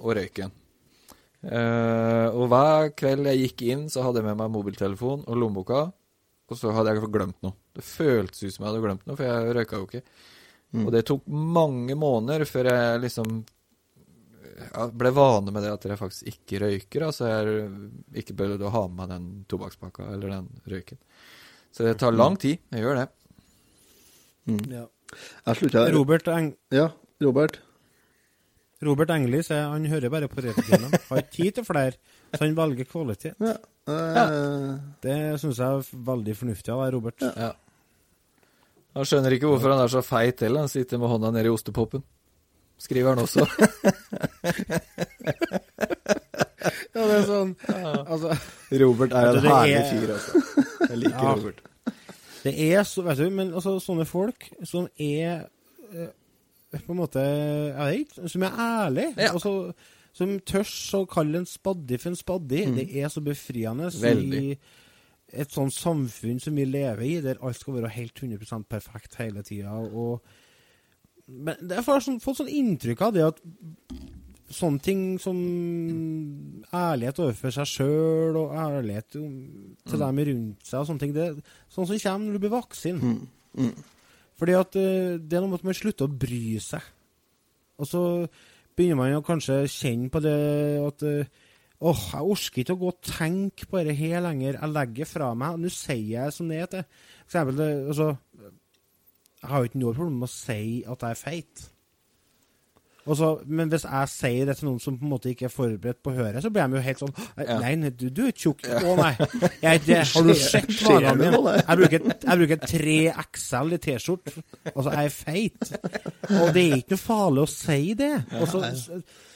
og 0.00 0.14
røyken. 0.18 0.52
Uh, 1.44 2.32
og 2.32 2.46
hver 2.48 2.94
kveld 2.96 3.28
jeg 3.28 3.42
gikk 3.42 3.62
inn, 3.68 3.82
så 3.92 4.00
hadde 4.06 4.22
jeg 4.22 4.28
med 4.30 4.38
meg 4.40 4.52
mobiltelefon 4.54 5.26
og 5.28 5.36
lommeboka, 5.36 5.82
og 6.50 6.60
så 6.60 6.72
hadde 6.76 6.92
jeg 6.92 7.10
glemt 7.12 7.40
noe. 7.44 7.56
Det 7.74 7.84
føltes 7.86 8.42
ut 8.44 8.54
som 8.54 8.64
jeg 8.64 8.70
hadde 8.70 8.84
glemt 8.84 9.06
noe, 9.08 9.16
for 9.16 9.26
jeg 9.28 9.56
røyka 9.56 9.80
jo 9.80 9.88
ikke. 9.88 10.02
Og 10.82 10.90
det 10.90 11.04
tok 11.06 11.26
mange 11.30 11.94
måneder 11.98 12.42
før 12.50 12.68
jeg 12.72 13.02
liksom 13.04 13.44
jeg 14.54 14.94
ble 14.98 15.10
vane 15.14 15.52
med 15.54 15.64
det 15.66 15.72
at 15.74 15.84
jeg 15.88 15.98
faktisk 15.98 16.28
ikke 16.30 16.60
røyker. 16.62 17.04
Altså 17.08 17.28
jeg 17.30 17.68
ikke 18.22 18.36
bør 18.38 18.56
å 18.62 18.72
ha 18.74 18.82
med 18.88 18.96
meg 19.00 19.12
den 19.12 19.28
tobakkspakka 19.50 20.08
eller 20.14 20.36
den 20.36 20.48
røyken. 20.70 21.00
Så 21.74 21.86
det 21.86 21.96
tar 22.02 22.14
lang 22.14 22.38
tid. 22.40 22.62
Jeg 22.74 22.84
gjør 22.84 23.00
det. 23.02 23.08
Ja. 24.70 24.84
Jeg 25.46 25.58
slutta 25.58 25.86
Robert, 25.94 26.28
Eng 26.30 26.52
Ja, 26.74 26.88
Robert. 27.22 27.60
Robert 28.84 29.10
Engeli 29.14 29.40
sier 29.46 29.70
han 29.72 29.86
hører 29.88 30.12
bare 30.12 30.28
på 30.30 30.42
Retrotimen. 30.44 30.92
Har 31.08 31.22
ikke 31.22 31.34
tid 31.34 31.58
til 31.58 31.66
flere, 31.66 31.96
så 32.34 32.42
han 32.44 32.56
velger 32.58 32.88
kvalitet. 32.90 33.38
Ja. 33.40 33.56
Eh, 33.86 34.70
Det 35.04 35.16
syns 35.42 35.58
jeg 35.60 35.66
er 35.68 35.88
veldig 36.06 36.34
fornuftig 36.38 36.72
av 36.72 36.80
deg, 36.84 36.94
Robert. 36.96 37.20
Ja. 37.36 37.50
Han 38.94 39.04
skjønner 39.10 39.34
ikke 39.36 39.50
hvorfor 39.50 39.74
han 39.74 39.82
er 39.84 39.90
så 39.92 40.02
feit 40.06 40.40
heller. 40.40 40.64
Han 40.64 40.70
sitter 40.72 40.98
med 41.02 41.10
hånda 41.10 41.32
nede 41.34 41.50
i 41.50 41.52
ostepopen. 41.54 42.02
Skriver 42.78 43.14
han 43.14 43.24
også. 43.24 43.44
Ja, 46.94 47.02
det 47.10 47.14
er 47.18 47.24
sånn 47.26 47.50
Altså 47.66 48.30
Robert 48.80 49.12
er 49.18 49.26
en 49.36 49.44
herlig 49.44 49.74
er- 49.76 49.88
fyr, 49.90 50.12
altså. 50.14 50.42
Jeg 50.88 50.98
liker 51.02 51.18
Ja. 51.18 51.32
Robert. 51.34 51.58
Det 52.44 52.52
er 52.70 52.82
så, 52.84 53.02
vet 53.02 53.18
du, 53.18 53.30
men 53.30 53.50
altså, 53.56 53.74
sånne 53.82 54.04
folk 54.06 54.46
som 54.68 54.86
er 55.00 55.46
eh, 55.92 56.08
på 56.84 56.92
en 56.92 56.98
måte 57.00 57.20
Jeg 57.24 57.74
vet 57.90 58.14
ikke, 58.18 58.28
som 58.28 58.42
er 58.46 58.58
ærlige. 58.60 59.14
Ja. 59.18 59.32
Altså, 59.32 59.72
som 60.14 60.36
tørs 60.46 60.72
å 60.94 61.04
kalle 61.10 61.42
en 61.42 61.48
spaddi 61.48 61.98
for 61.98 62.12
en 62.12 62.18
spaddi. 62.18 62.64
Det 62.76 62.88
er 63.02 63.10
så 63.10 63.22
befriende 63.24 63.90
Veldig. 63.90 64.42
i 64.42 64.58
et 65.34 65.50
sånt 65.50 65.74
samfunn 65.74 66.38
som 66.42 66.54
vi 66.54 66.66
lever 66.68 67.02
i, 67.02 67.14
der 67.24 67.40
alt 67.42 67.58
skal 67.58 67.80
være 67.80 67.90
helt 67.96 68.20
100% 68.22 68.68
perfekt 68.70 69.18
hele 69.18 69.42
tida. 69.46 69.74
Men 71.26 71.58
det 71.66 71.82
har 71.82 72.04
sånn, 72.04 72.20
fått 72.22 72.42
sånn 72.42 72.52
inntrykk 72.52 73.02
av 73.02 73.16
det 73.16 73.24
at 73.26 73.40
sånne 74.54 74.82
ting 74.84 75.02
som 75.18 75.38
ærlighet 76.76 77.18
overfor 77.24 77.54
seg 77.56 77.70
sjøl 77.70 78.36
og 78.38 78.52
ærlighet 78.60 79.08
til 79.16 79.24
til 79.88 80.02
dem 80.02 80.20
rundt 80.28 80.68
seg 80.68 80.80
og 80.82 80.88
sånne 80.88 81.02
ting, 81.02 81.14
det 81.16 81.24
er 81.26 81.38
sånn 81.72 81.88
som 81.88 81.98
kommer 82.04 82.26
når 82.28 82.36
du 82.36 82.42
blir 82.44 82.54
voksen. 82.54 83.00
Fordi 84.38 84.54
at 84.58 84.76
eh, 84.78 85.16
det 85.18 85.36
er 85.36 85.42
noe 85.44 85.52
med 85.52 85.62
at 85.62 85.66
man 85.68 85.76
slutter 85.78 86.06
å 86.06 86.18
bry 86.24 86.58
seg. 86.62 86.82
Og 87.78 87.88
så 87.90 88.02
begynner 88.76 88.98
man 88.98 89.16
å 89.18 89.24
kanskje 89.24 89.64
kjenne 89.70 90.10
på 90.12 90.22
det 90.24 90.38
at 90.82 91.04
Åh, 91.04 91.42
Åh, 91.84 92.02
jeg 92.14 92.28
orker 92.32 92.62
ikke 92.62 92.74
å 92.76 92.80
gå 92.80 92.90
og 92.92 93.00
tenke 93.04 93.66
på 93.68 93.80
dette 93.80 93.96
her 93.98 94.22
lenger. 94.24 94.56
Jeg 94.56 94.72
legger 94.72 95.08
fra 95.10 95.32
meg. 95.36 95.58
Nå 95.60 95.68
sier 95.74 96.06
jeg 96.14 96.32
som 96.32 96.48
det 96.48 96.62
er. 96.62 96.86
For 97.26 97.42
eksempel, 97.42 97.60
altså, 97.90 98.06
Jeg 99.42 99.50
har 99.50 99.58
jo 99.60 99.68
ikke 99.68 99.80
noe 99.82 99.96
problem 99.98 100.20
med 100.22 100.30
å 100.30 100.32
si 100.32 100.60
at 100.88 101.02
jeg 101.04 101.10
er 101.10 101.20
feit. 101.20 101.64
Og 103.04 103.16
så, 103.18 103.26
men 103.44 103.68
hvis 103.68 103.82
jeg 103.84 104.08
sier 104.08 104.46
det 104.48 104.54
til 104.56 104.68
noen 104.70 104.78
som 104.80 104.94
på 104.96 105.04
en 105.04 105.10
måte 105.12 105.28
ikke 105.28 105.44
er 105.50 105.52
forberedt 105.52 105.98
på 106.00 106.12
å 106.12 106.16
høre, 106.16 106.40
så 106.40 106.48
blir 106.54 106.70
de 106.72 106.78
jo 106.78 106.84
helt 106.86 107.02
sånn 107.02 107.12
Nei, 107.60 107.74
nei, 107.82 107.90
du, 107.92 108.06
du 108.08 108.22
er 108.28 108.32
tjukk. 108.32 108.64
Å 108.64 108.94
nei. 108.96 109.10
Jeg 109.60 109.82
det. 109.84 109.98
Har 110.14 110.24
du 110.24 110.32
sett 110.40 110.72
varene 110.86 111.12
mine? 111.20 111.52
Jeg 111.60 111.78
bruker, 111.82 112.08
jeg 112.24 112.40
bruker 112.40 112.64
3 112.64 112.96
XL 113.26 113.76
i 113.76 113.80
T-skjorte. 113.88 114.34
Altså, 114.72 114.88
jeg 114.94 115.04
er 115.04 115.14
feit. 115.18 115.74
Og 116.32 116.48
det 116.56 116.64
er 116.64 116.76
ikke 116.80 116.96
noe 116.96 117.02
farlig 117.04 117.44
å 117.44 117.50
si 117.52 117.92
det. 118.00 118.10
Også, 118.40 118.62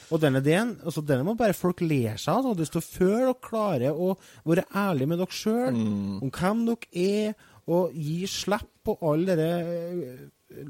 og 0.09 0.23
denne 0.23 0.41
ideen, 0.41 0.71
altså 0.81 1.03
denne 1.05 1.27
må 1.27 1.35
bare 1.37 1.53
folk 1.53 1.83
le 1.85 2.01
seg. 2.17 2.31
av. 2.33 2.39
Altså. 2.49 2.57
Desto 2.63 2.81
før 2.81 3.15
dere 3.27 3.37
klarer 3.45 3.93
å 3.93 4.15
være 4.49 4.65
ærlige 4.73 5.11
med 5.13 5.21
dere 5.21 5.37
sjøl, 5.43 5.77
Mm. 5.77 6.19
om 6.25 6.31
hvem 6.33 6.65
dere 6.71 7.05
er, 7.05 7.33
og 7.69 7.93
gi 7.93 8.23
slipp 8.25 8.71
på 8.89 8.97
all 9.05 9.27
denne 9.29 9.51
øh, 9.61 10.69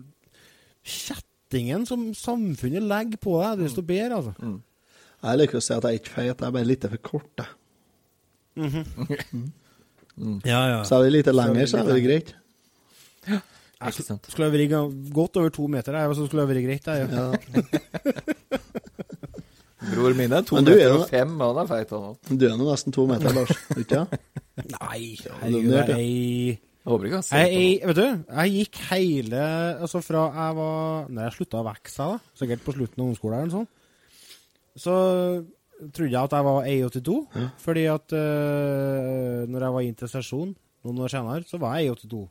kjettingen 1.50 1.86
som 1.86 2.14
samfunnet 2.14 2.84
legger 2.84 3.18
på 3.18 3.42
deg, 3.42 3.64
desto 3.66 3.82
bedre, 3.82 4.16
altså. 4.20 4.34
Jeg 5.20 5.38
liker 5.40 5.58
å 5.58 5.62
si 5.62 5.74
at 5.74 5.84
jeg 5.84 5.92
er 5.92 6.00
ikke 6.00 6.14
feit, 6.14 6.26
jeg 6.26 6.36
er 6.36 6.52
bare 6.52 6.66
litt 6.68 6.86
for 6.86 6.98
kort. 6.98 7.42
jeg. 7.42 7.48
Ja, 10.46 10.62
ja. 10.68 10.84
Så 10.84 10.98
er 10.98 11.04
vi 11.06 11.10
litt 11.16 11.28
lenger, 11.32 11.66
så 11.66 11.78
er 11.80 11.90
det 11.90 12.04
greit. 12.06 12.34
Ikke 13.80 14.04
sant. 14.04 14.28
Skulle 14.30 14.50
ha 14.50 14.54
vært 14.54 15.12
godt 15.16 15.38
over 15.40 15.50
to 15.50 15.68
meter, 15.68 15.96
jeg, 15.96 16.16
så 16.16 16.28
skulle 16.28 16.44
det 16.44 16.48
ha 16.48 16.54
vært 16.54 16.66
greit. 16.68 16.86
Jeg, 16.88 16.98
ja. 17.10 17.16
Ja. 17.26 18.60
Bror 19.90 20.14
min 20.14 20.34
er 20.36 20.44
to 20.44 20.58
Men 20.58 20.68
er 20.68 20.76
meter 20.76 20.94
og 20.98 21.06
fem, 21.10 21.32
og 21.40 21.54
han 21.56 21.64
er 21.64 21.70
feit, 21.70 21.90
han 21.96 22.10
òg. 22.12 22.16
Du 22.36 22.44
er 22.46 22.58
nå 22.60 22.66
nesten 22.68 22.94
to 22.94 23.06
meter, 23.10 23.32
Lars. 23.34 23.56
Ikke 23.80 24.02
sant? 24.02 24.12
Nei, 24.76 25.16
er 25.24 25.38
herregud, 25.40 25.72
ja. 25.72 25.86
jeg 25.96 26.60
Jeg 26.80 26.94
håper 26.94 27.10
ikke 27.10 27.22
Jeg, 27.36 27.54
jeg, 27.54 27.88
vet 27.90 27.98
du, 27.98 28.06
jeg 28.32 28.52
gikk 28.56 28.78
hele 28.88 29.42
Altså 29.84 30.00
fra 30.02 30.22
jeg 30.32 30.56
var 30.56 31.10
Når 31.12 31.26
jeg 31.26 31.36
slutta 31.36 31.60
å 31.60 31.66
vokse, 31.68 32.08
da, 32.08 32.36
sikkert 32.40 32.64
på 32.66 32.76
slutten 32.78 33.02
av 33.02 33.06
ungdomsskolen, 33.06 33.42
eller 33.44 33.56
sånn, 33.58 33.68
så 34.80 34.96
trodde 35.96 36.12
jeg 36.12 36.20
at 36.20 36.36
jeg 36.36 36.46
var 36.46 36.68
1,82. 36.68 37.16
Fordi 37.64 37.86
at 37.92 38.16
uh, 38.16 39.48
når 39.48 39.66
jeg 39.66 39.76
var 39.76 39.88
inn 39.88 39.98
til 40.00 40.12
sesjon 40.12 40.54
noen 40.88 41.02
år 41.04 41.12
senere, 41.12 41.48
så 41.48 41.60
var 41.62 41.78
jeg 41.80 41.94
1,82. 41.96 42.24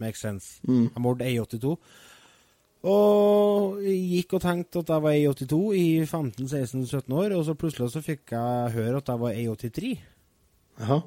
Makes 0.00 0.24
sense. 0.24 0.60
Jeg 0.94 1.04
målte 1.04 1.28
1,82. 1.28 1.74
Og 2.90 3.80
gikk 3.84 4.38
og 4.38 4.42
tenkte 4.44 4.80
at 4.80 4.92
jeg 4.94 5.04
var 5.04 5.16
1,82 5.18 5.60
i 5.76 5.86
15-16-17 6.06 7.16
år, 7.22 7.34
og 7.36 7.44
så 7.44 7.56
plutselig 7.58 7.90
så 7.92 8.02
fikk 8.04 8.32
jeg 8.32 8.76
høre 8.78 9.02
at 9.02 9.10
jeg 9.12 9.20
var 9.20 9.36
1,83. 9.36 9.90
Jaha. 10.80 11.00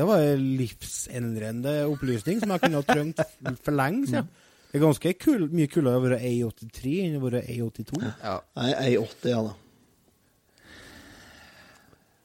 Det 0.00 0.06
var 0.08 0.22
en 0.24 0.44
livsendrende 0.56 1.72
opplysning 1.90 2.38
som 2.40 2.54
jeg 2.54 2.62
kunne 2.62 2.80
ha 2.80 2.86
trengt 2.88 3.20
for 3.66 3.76
lenge 3.76 4.06
siden. 4.08 4.28
Det 4.70 4.78
er 4.78 4.84
ganske 4.86 5.12
kul, 5.20 5.42
mye 5.52 5.68
kulere 5.68 5.98
å 5.98 6.04
være 6.06 6.18
1,83 6.24 6.92
enn 7.04 7.16
å 7.18 7.24
være 7.26 7.42
1,82. 7.52 8.00
Ja. 8.22 8.36
Jeg 8.62 8.76
er 8.78 8.92
1,80, 9.02 9.32
ja 9.34 9.40
da. 9.44 9.52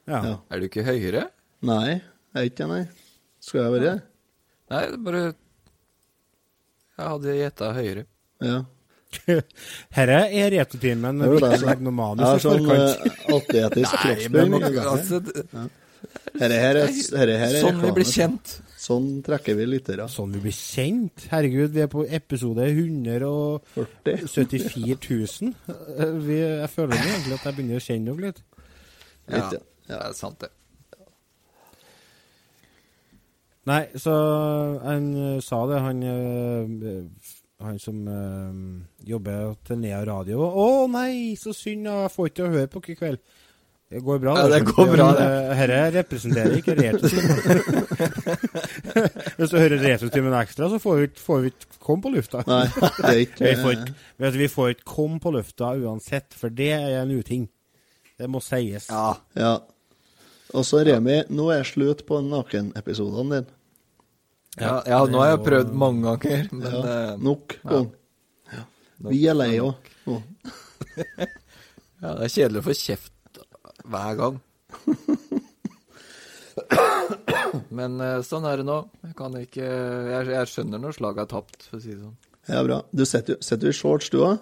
Ja. 0.06 0.20
Ja. 0.22 0.34
Er 0.54 0.62
du 0.62 0.68
ikke 0.68 0.84
høyere? 0.86 1.24
Nei, 1.66 1.96
jeg 1.98 2.38
er 2.38 2.48
ikke 2.48 2.60
det, 2.62 2.68
nei. 2.70 2.82
Skal 3.42 3.60
jeg 3.64 3.72
være 3.74 3.84
det? 3.90 3.94
Nei, 4.72 4.82
det 4.86 4.96
er 4.96 5.02
bare 5.06 5.22
Jeg 6.96 7.06
hadde 7.12 7.34
gjetta 7.40 7.70
høyere. 7.76 8.04
Ja. 8.46 8.58
Herre 9.96 10.20
er 10.34 10.50
retotimen. 10.54 11.18
Det 11.22 11.28
var 11.32 11.42
det, 11.42 11.50
Viktig 11.56 11.66
altså. 11.66 11.66
å 11.66 11.84
Jeg 11.86 11.96
manus 11.98 12.26
har 12.26 12.44
sånn 12.46 12.70
atletisk 13.36 13.98
men 14.32 14.56
kroppsbygning. 14.56 14.78
altså, 14.94 15.20
det- 15.26 15.66
Herre 16.36 16.56
her 16.60 16.76
er, 16.82 16.88
herre 17.16 17.36
her 17.40 17.54
er 17.54 17.60
Sånn 17.62 17.78
vi 17.82 17.90
blir 17.96 18.08
kjent. 18.08 18.46
Sånn 18.86 19.06
trekker 19.26 19.54
vi 19.58 19.64
lyttere. 19.66 20.04
Sånn 20.12 20.32
vi 20.36 20.40
blir 20.44 20.54
kjent. 20.54 21.16
Herregud, 21.32 21.70
vi 21.74 21.80
er 21.82 21.88
på 21.90 22.00
episode 22.18 22.62
174 22.68 24.98
000. 25.08 25.16
Eh, 25.96 26.12
Vi, 26.26 26.36
jeg 26.38 26.70
føler 26.70 26.92
meg 26.94 27.06
egentlig 27.08 27.34
at 27.38 27.44
jeg 27.48 27.54
begynner 27.56 27.78
å 27.80 27.86
kjenne 27.86 28.10
dere 28.12 28.22
litt. 28.28 28.40
Ja, 29.26 29.32
Litt, 29.36 29.52
ja. 29.56 29.60
det 29.88 29.96
er 29.96 30.12
sant, 30.18 30.38
det. 30.44 30.50
Nei, 33.66 33.82
så 33.98 34.12
han 34.84 35.04
eh, 35.18 35.40
sa 35.42 35.64
det, 35.66 35.80
han 35.82 36.02
eh, 36.06 36.62
Han 37.64 37.78
som 37.80 38.04
øh, 38.12 38.52
jobber 39.08 39.54
til 39.64 39.78
Nea 39.80 40.04
Radio. 40.04 40.44
'Å 40.44 40.84
nei, 40.92 41.32
så 41.40 41.56
synd, 41.56 41.88
jeg 41.88 42.12
får 42.12 42.26
ikke 42.28 42.50
høre 42.52 42.68
på 42.68 42.84
dere 42.84 42.92
i 42.92 42.96
kveld'. 43.00 43.24
Det 43.88 44.00
går 44.02 44.18
bra. 44.18 44.32
Ja, 44.38 44.48
det 44.50 44.64
går 44.66 44.86
bra, 44.90 45.04
det. 45.14 45.26
Dette 45.60 45.90
representerer 45.94 46.56
ikke 46.58 46.74
retrotimen. 46.74 47.36
Hvis 49.38 49.50
du 49.52 49.58
hører 49.60 49.78
retrotimen 49.84 50.34
ekstra, 50.40 50.66
så 50.72 50.80
får 50.82 50.96
vi 50.98 51.04
ikke- 51.06 51.22
får 51.22 51.40
vi 51.44 51.52
ikke 51.52 51.78
komme 51.86 52.02
på 52.02 52.10
lufta. 52.16 52.40
Nei, 52.50 52.64
det 52.66 53.12
er 53.12 53.20
ikke 53.22 53.44
Vi 53.46 53.52
får 53.62 53.72
ikke, 53.76 53.94
vet 54.24 54.32
du, 54.34 54.38
vi 54.42 54.48
får 54.50 54.72
ikke 54.74 54.88
komme 54.90 55.20
på 55.22 55.30
lufta 55.36 55.70
uansett, 55.78 56.34
for 56.34 56.48
det 56.50 56.72
er 56.74 56.96
en 57.04 57.14
uting. 57.14 57.46
Det 58.18 58.26
må 58.32 58.40
sies. 58.42 58.88
Ja. 58.90 59.12
Ja. 59.38 59.54
Og 60.56 60.64
så 60.66 60.82
Remi, 60.86 61.20
nå 61.30 61.46
er 61.54 61.62
slutt 61.68 62.02
på 62.08 62.18
nakenepisodene 62.26 63.44
dine. 63.44 63.52
Ja, 64.58 64.78
ja, 64.88 65.02
nå 65.04 65.18
har 65.20 65.34
jeg 65.36 65.42
prøvd 65.44 65.72
mange 65.76 66.16
ganger, 66.16 66.46
men 66.50 66.62
Ja. 66.72 66.80
eh, 67.12 67.16
Nok 67.20 67.58
gang. 67.68 67.90
Vi 68.98 69.26
er 69.28 69.34
lei 69.36 69.58
òg. 69.60 69.74
ja, 70.06 70.20
det 72.16 72.24
er 72.24 72.32
kjedelig 72.32 72.62
å 72.62 72.66
få 72.70 72.74
kjeft 72.78 73.12
hver 73.92 74.18
gang. 74.20 74.40
Men 77.76 78.00
eh, 78.00 78.20
sånn 78.26 78.46
er 78.48 78.60
det 78.60 78.66
nå. 78.66 78.78
Jeg 79.04 79.14
kan 79.18 79.34
ikke 79.38 79.66
Jeg, 79.66 80.28
jeg 80.32 80.50
skjønner 80.52 80.82
når 80.82 80.96
slaget 80.98 81.24
er 81.26 81.32
tapt, 81.34 81.66
for 81.68 81.78
å 81.78 81.82
si 81.84 81.92
det 81.94 82.02
sånn. 82.02 82.16
Ja, 82.46 82.60
bra. 82.66 82.80
Du 82.94 83.02
setter 83.08 83.36
jo 83.36 83.58
du 83.60 83.66
i 83.68 83.74
shorts, 83.74 84.10
du 84.14 84.20
òg? 84.22 84.36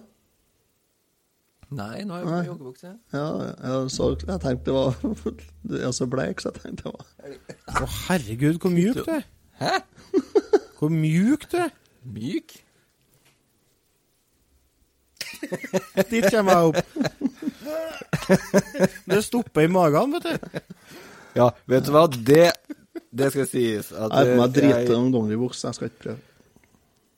Nei, 1.75 2.05
nå 2.07 2.15
har 2.15 2.21
jeg 2.21 2.29
på 2.29 2.51
joggebukse. 2.53 2.91
Ja, 3.15 3.29
jeg, 3.49 3.87
så, 3.91 4.11
jeg 4.21 4.43
tenkte 4.45 4.69
det 4.69 4.75
var 4.77 4.91
Du 5.65 5.79
er 5.81 5.95
så 5.97 6.07
bleik, 6.07 6.43
så 6.43 6.53
jeg 6.53 6.61
tenkte 6.61 6.93
det 6.93 6.93
var 6.93 7.81
Å, 7.83 7.89
herregud, 8.05 8.61
hvor 8.63 8.75
mjuk 8.75 9.01
du 9.01 9.11
er. 9.17 9.25
Hæ? 9.59 9.73
Hvor 10.79 10.93
mjuk 10.93 11.49
du 11.51 11.59
er. 11.65 11.73
Myk? 12.05 12.59
Dit 16.11 16.29
kommer 16.31 16.53
jeg 16.53 16.65
opp. 16.69 16.79
Det 19.11 19.23
stopper 19.25 19.67
i 19.67 19.69
magen, 19.73 20.13
vet 20.17 20.23
du. 20.29 20.61
Ja, 21.35 21.49
vet 21.67 21.85
du 21.87 21.93
hva? 21.95 22.05
Det, 22.09 22.53
det 23.11 23.31
skal 23.35 23.49
sies 23.51 23.91
at 23.93 24.13
Jeg 24.15 24.37
må 24.39 24.45
eh, 24.47 24.53
drite 24.55 24.85
jeg, 24.87 24.99
ungdommelig 24.99 25.39
jeg 25.65 25.75
skal 25.75 25.89
ikke 25.91 26.03
prøve. 26.05 26.21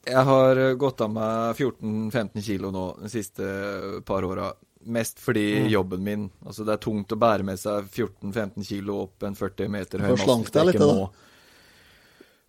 jeg 0.07 0.24
har 0.30 0.57
eh, 0.62 0.74
gått 0.80 1.01
av 1.05 1.11
meg 1.12 1.59
14-15 1.61 2.42
kilo 2.47 2.70
nå 2.72 2.86
de 3.03 3.11
siste 3.12 3.44
eh, 3.44 4.01
par 4.07 4.24
åra. 4.24 4.53
Mest 4.86 5.18
fordi 5.18 5.42
Mm. 5.64 5.68
jobben 5.72 6.03
min 6.07 6.24
Altså, 6.47 6.62
det 6.64 6.72
er 6.76 6.82
tungt 6.84 7.11
å 7.11 7.16
bære 7.18 7.42
med 7.42 7.59
seg 7.59 7.88
14-15 7.90 8.62
kilo 8.68 9.01
opp 9.03 9.24
en 9.26 9.34
40 9.34 9.68
meter 9.68 9.99
høy 10.05 10.12
deg 10.14 10.66
litt, 10.68 10.78
da. 10.78 11.09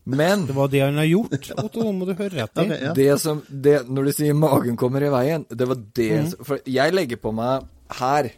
Men 0.08 0.46
Det 0.48 0.54
var 0.56 0.68
det 0.72 0.80
han 0.86 0.96
har 1.02 1.04
gjort, 1.10 1.50
Otto. 1.60 1.82
Nå 1.84 1.92
må 1.98 2.06
du 2.08 2.14
høre 2.16 2.46
etter. 2.46 2.94
Det 2.96 3.10
som 3.20 3.42
det, 3.50 3.82
Når 3.90 4.06
du 4.06 4.12
sier 4.16 4.38
magen 4.38 4.78
kommer 4.80 5.04
i 5.04 5.10
veien, 5.12 5.44
det 5.50 5.68
var 5.68 5.76
det 5.98 6.12
Mm. 6.22 6.30
som- 6.32 6.46
For 6.46 6.60
jeg 6.64 6.94
legger 6.94 7.18
på 7.18 7.34
meg 7.34 7.66
her. 8.00 8.32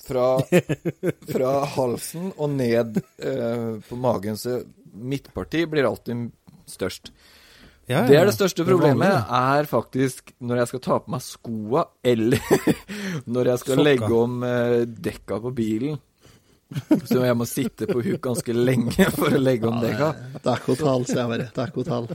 Fra, 0.00 0.40
fra 1.32 1.50
halsen 1.76 2.30
og 2.40 2.48
ned 2.56 2.96
eh, 3.20 3.66
på 3.84 3.98
magen, 4.00 4.38
så 4.40 4.62
midtparti 4.96 5.66
blir 5.70 5.86
alltid 5.86 6.30
størst. 6.66 7.12
Ja, 7.84 8.00
ja, 8.00 8.06
Det 8.08 8.16
er 8.16 8.28
det 8.30 8.34
største 8.36 8.64
problemet, 8.64 9.26
er 9.28 9.66
faktisk 9.68 10.32
når 10.40 10.62
jeg 10.62 10.70
skal 10.70 10.82
ta 10.86 10.98
på 11.04 11.12
meg 11.12 11.22
skoa, 11.26 11.84
eller 12.06 12.40
når 13.34 13.52
jeg 13.52 13.62
skal 13.64 13.74
Sokka. 13.76 13.86
legge 13.90 14.10
om 14.14 14.40
eh, 14.46 14.76
dekka 14.88 15.40
på 15.44 15.52
bilen. 15.60 16.00
Så 17.10 17.20
jeg 17.26 17.34
må 17.34 17.46
sitte 17.50 17.88
på 17.90 17.98
huk 17.98 18.20
ganske 18.22 18.54
lenge 18.54 19.08
for 19.18 19.34
å 19.34 19.40
legge 19.42 19.66
om 19.68 19.80
dekka. 19.82 20.12
Dekkhotell, 20.44 21.06
sier 21.08 21.24
jeg 21.24 21.32
bare. 21.34 21.48
Dekkhotell. 21.56 22.08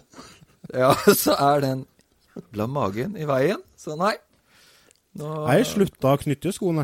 Ja, 0.74 0.94
så 1.14 1.36
er 1.38 1.66
den 1.70 1.86
jævla 2.34 2.68
magen 2.72 3.20
i 3.20 3.28
veien. 3.30 3.62
Så 3.78 3.94
nei. 4.00 4.16
Nå 5.16 5.28
Jeg 5.48 5.62
har 5.62 5.68
slutta 5.70 6.12
å 6.12 6.20
knytte 6.20 6.52
skoene. 6.52 6.84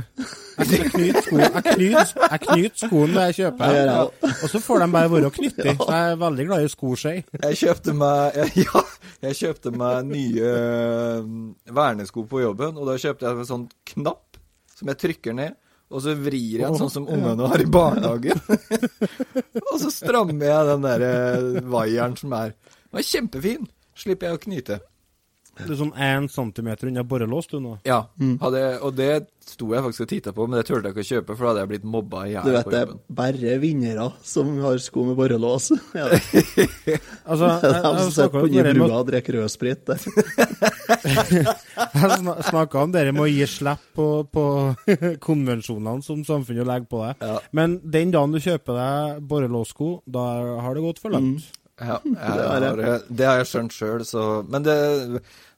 Jeg 0.61 0.89
knyter 0.93 1.25
skoene 1.25 1.47
jeg 1.49 1.63
knyter, 1.65 2.11
jeg 2.21 2.41
knyter 2.45 2.77
skoene 2.85 3.15
når 3.15 3.25
jeg 3.25 3.35
kjøper. 3.41 3.73
jeg 3.75 4.29
Og 4.31 4.51
så 4.53 4.61
får 4.63 4.83
de 4.83 4.87
bare 4.93 5.09
være 5.11 5.31
knyttet. 5.35 5.71
Så 5.81 5.87
jeg 5.91 6.11
er 6.13 6.21
veldig 6.21 6.45
glad 6.47 6.63
i 6.63 6.69
skoskje. 6.71 7.13
Jeg 7.41 7.59
kjøpte 7.59 7.95
meg 7.97 8.37
Ja, 8.63 8.83
jeg 9.27 9.39
kjøpte 9.41 9.73
meg 9.75 10.07
nye 10.13 10.53
øh, 10.53 11.33
vernesko 11.75 12.23
på 12.31 12.43
jobben, 12.45 12.79
og 12.79 12.87
da 12.87 12.95
kjøpte 13.03 13.27
jeg 13.27 13.41
en 13.43 13.49
sånn 13.51 13.67
knapp 13.91 14.39
som 14.77 14.93
jeg 14.93 15.01
trykker 15.03 15.35
ned, 15.37 15.57
og 15.91 16.05
så 16.05 16.15
vrir 16.15 16.63
jeg 16.63 16.63
den 16.63 16.79
sånn 16.79 16.93
som 16.93 17.09
ungene 17.11 17.49
har 17.51 17.61
i 17.61 17.67
barnehagen. 17.67 18.39
og 19.73 19.75
så 19.83 19.91
strammer 19.91 20.47
jeg 20.47 20.69
den 20.71 20.87
der 20.87 21.05
øh, 21.09 21.59
vaieren 21.67 22.15
som 22.15 22.31
er 22.39 22.55
Den 22.55 22.95
var 22.95 23.07
kjempefin. 23.11 23.67
Slipper 24.01 24.31
jeg 24.31 24.39
å 24.39 24.41
knyte. 24.47 24.79
Du 25.67 25.73
er 25.73 25.77
sånn 25.79 25.93
én 25.95 26.27
centimeter 26.31 26.87
unna 26.89 27.03
borrelås, 27.07 27.47
du 27.51 27.59
nå. 27.63 27.77
Ja, 27.87 28.03
hadde, 28.41 28.63
og 28.85 28.95
det 28.97 29.11
sto 29.41 29.71
jeg 29.73 29.81
faktisk 29.83 30.03
og 30.05 30.09
titta 30.11 30.31
på, 30.37 30.45
men 30.47 30.59
det 30.59 30.67
turte 30.67 30.87
jeg 30.89 30.93
ikke 30.95 31.03
å 31.03 31.09
kjøpe, 31.09 31.35
for 31.35 31.43
da 31.43 31.49
hadde 31.51 31.61
jeg 31.63 31.69
blitt 31.71 31.87
mobba 31.91 32.21
i 32.29 32.35
Du 32.45 32.51
vet 32.53 32.69
det 32.71 32.81
er 32.83 32.91
bare 33.21 33.55
vinnere 33.61 34.05
som 34.23 34.51
har 34.63 34.77
sko 34.83 35.05
med 35.09 35.17
borrelås. 35.19 35.71
Ja, 35.97 36.07
Altså, 37.25 37.47
jeg, 37.47 37.61
de 37.83 38.05
jeg, 38.05 38.13
snakka 38.15 38.43
om 38.43 38.51
det 38.53 38.75
med, 38.77 38.91
og 38.91 39.07
drikker 39.09 39.37
rødsprit. 39.41 39.85
der. 39.89 39.99
jeg 41.01 42.45
snakka 42.49 42.83
om 42.85 42.93
det 42.93 43.05
med 43.11 43.23
å 43.23 43.29
gi 43.29 43.47
slipp 43.49 43.87
på, 43.97 44.07
på 44.31 44.45
konvensjonene 45.27 46.05
som 46.05 46.23
samfunnet 46.27 46.67
legger 46.67 46.89
på 46.91 47.01
deg. 47.05 47.25
Ja. 47.31 47.39
Men 47.55 47.79
den 47.83 48.13
dagen 48.13 48.35
du 48.35 48.39
kjøper 48.43 48.77
deg 48.77 49.25
borrelåssko, 49.31 49.91
da 50.05 50.27
har 50.65 50.77
det 50.77 50.85
gått 50.85 51.01
for 51.03 51.13
langt. 51.17 51.49
Ja, 51.81 51.97
jeg, 52.05 52.13
Det 52.13 52.45
har 52.45 52.61
jeg. 52.85 52.99
det 53.09 53.25
har 53.25 53.39
jeg 53.41 53.47
skjønt 53.49 53.73
sjøl, 53.73 54.03
så 54.05 54.23
Men 54.45 54.61
det 54.67 54.75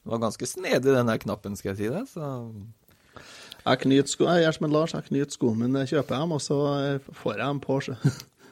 var 0.04 0.20
ganske 0.22 0.46
snedig, 0.48 0.84
den 0.92 1.08
der 1.10 1.20
knappen, 1.22 1.56
skal 1.56 1.72
jeg 1.74 1.78
si 1.78 1.88
det. 1.94 2.04
Så 2.12 2.28
Jeg 3.64 3.80
knyter 3.80 4.10
sko, 4.12 4.26
jeg 4.28 4.44
gjør 4.44 4.56
som 4.58 4.66
en 4.68 4.74
Lars, 4.76 4.92
jeg 4.92 5.06
knyter 5.08 5.32
skoene 5.32 5.64
mine, 5.64 5.86
kjøper 5.88 6.18
dem, 6.20 6.34
og 6.36 6.42
så 6.44 6.58
får 7.16 7.38
jeg 7.38 7.40
dem 7.46 7.60
på 7.64 7.78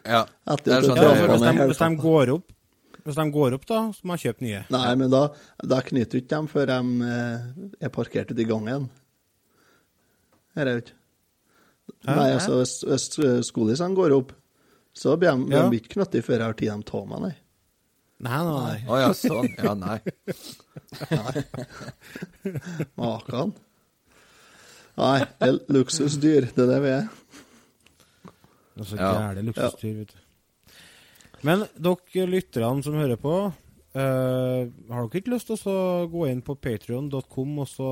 ja. 0.08 0.22
Etter 0.48 0.64
Det 0.64 0.76
er 0.78 0.86
sånn 0.88 0.96
Ja, 0.96 1.10
det 1.12 1.26
på 1.26 1.34
hvis, 1.36 1.44
de, 1.44 1.66
hvis 1.68 1.82
de 1.82 1.90
går 2.00 2.32
opp 2.32 2.54
Hvis 3.04 3.18
de 3.20 3.26
går 3.34 3.56
opp, 3.58 3.66
da, 3.68 3.80
så 3.92 4.08
må 4.08 4.16
jeg 4.16 4.24
kjøpe 4.30 4.46
nye. 4.46 4.62
Nei, 4.72 4.94
men 4.98 5.10
da, 5.12 5.20
da 5.74 5.80
knyter 5.84 6.10
du 6.16 6.22
ikke 6.22 6.32
dem 6.36 6.48
før 6.50 6.70
de 6.70 7.06
eh, 7.12 7.46
er 7.82 7.92
parkert 7.94 8.30
ute 8.32 8.42
i 8.44 8.48
gangen. 8.48 8.88
Her 10.56 10.68
er 10.70 10.76
jo 10.76 10.82
ikke. 10.84 10.96
Nei, 12.06 12.28
altså, 12.36 12.60
hvis, 12.60 12.74
hvis 12.86 13.08
skolissene 13.48 13.96
går 13.98 14.14
opp, 14.16 14.32
så 14.94 15.16
blir 15.18 15.34
de, 15.34 15.50
Ja. 15.54 15.64
de 15.68 15.80
ikke 15.80 15.96
knyttet 15.96 16.24
før 16.26 16.38
jeg 16.38 16.46
har 16.46 16.54
tatt 16.54 16.92
dem 16.92 17.02
av 17.02 17.08
meg, 17.10 17.24
nei. 17.26 17.34
Nei, 18.22 18.38
nei, 18.46 18.58
nei. 18.62 18.82
Å 18.86 18.98
ja, 19.00 19.08
sånn. 19.18 19.48
Ja, 19.58 19.72
nei. 19.74 19.98
Makan. 23.00 23.50
Nei, 25.00 25.18
det 25.40 25.48
er 25.48 25.58
luksusdyr, 25.72 26.46
det 26.54 26.62
er 26.66 26.70
det 26.70 26.80
vi 26.84 26.92
er. 26.92 27.08
Altså, 28.76 28.96
Ja. 29.00 29.12
gære 29.18 29.42
luksusdyr, 29.48 29.96
vet 30.02 30.12
du. 30.14 30.20
Men 31.42 31.64
dere 31.74 32.26
lytterne 32.30 32.84
som 32.86 32.94
hører 32.94 33.18
på, 33.18 33.34
uh, 33.50 34.62
har 34.70 35.08
dere 35.08 35.20
ikke 35.20 35.34
lyst 35.34 35.50
til 35.50 35.58
å 35.72 36.06
gå 36.12 36.28
inn 36.30 36.42
på 36.46 36.54
patrion.com 36.54 37.58
og 37.58 37.68
så 37.68 37.90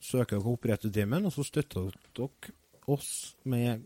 søke 0.00 0.38
dere 0.38 0.54
opp 0.54 0.64
Returtimen, 0.64 1.26
og 1.28 1.32
så 1.34 1.44
støtter 1.44 1.92
dere 2.16 2.54
oss 2.88 3.34
med 3.44 3.84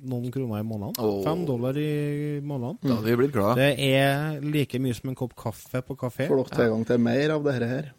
noen 0.00 0.32
kroner 0.32 0.62
i 0.62 0.66
måneden? 0.66 0.96
Oh. 1.02 1.20
Fem 1.26 1.44
dollar 1.48 1.76
i 1.78 2.40
måneden. 2.40 2.78
Da 2.82 2.98
hadde 2.98 3.10
vi 3.10 3.16
blitt 3.20 3.32
glad. 3.34 3.60
Det 3.60 3.72
er 3.90 4.40
like 4.44 4.80
mye 4.82 4.96
som 4.96 5.12
en 5.12 5.18
kopp 5.18 5.34
kaffe 5.38 5.82
på 5.86 5.96
kafé. 6.00 6.28
Får 6.30 6.44
dere 6.44 6.60
tilgang 6.62 6.86
til 6.88 7.02
mer 7.04 7.34
av 7.36 7.48
dette 7.48 7.70
her? 7.70 7.90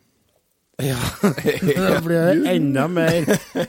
Ja. 0.81 0.97
Da 1.81 1.99
blir 2.01 2.23
det 2.41 2.53
enda 2.55 2.87
mer 2.89 3.27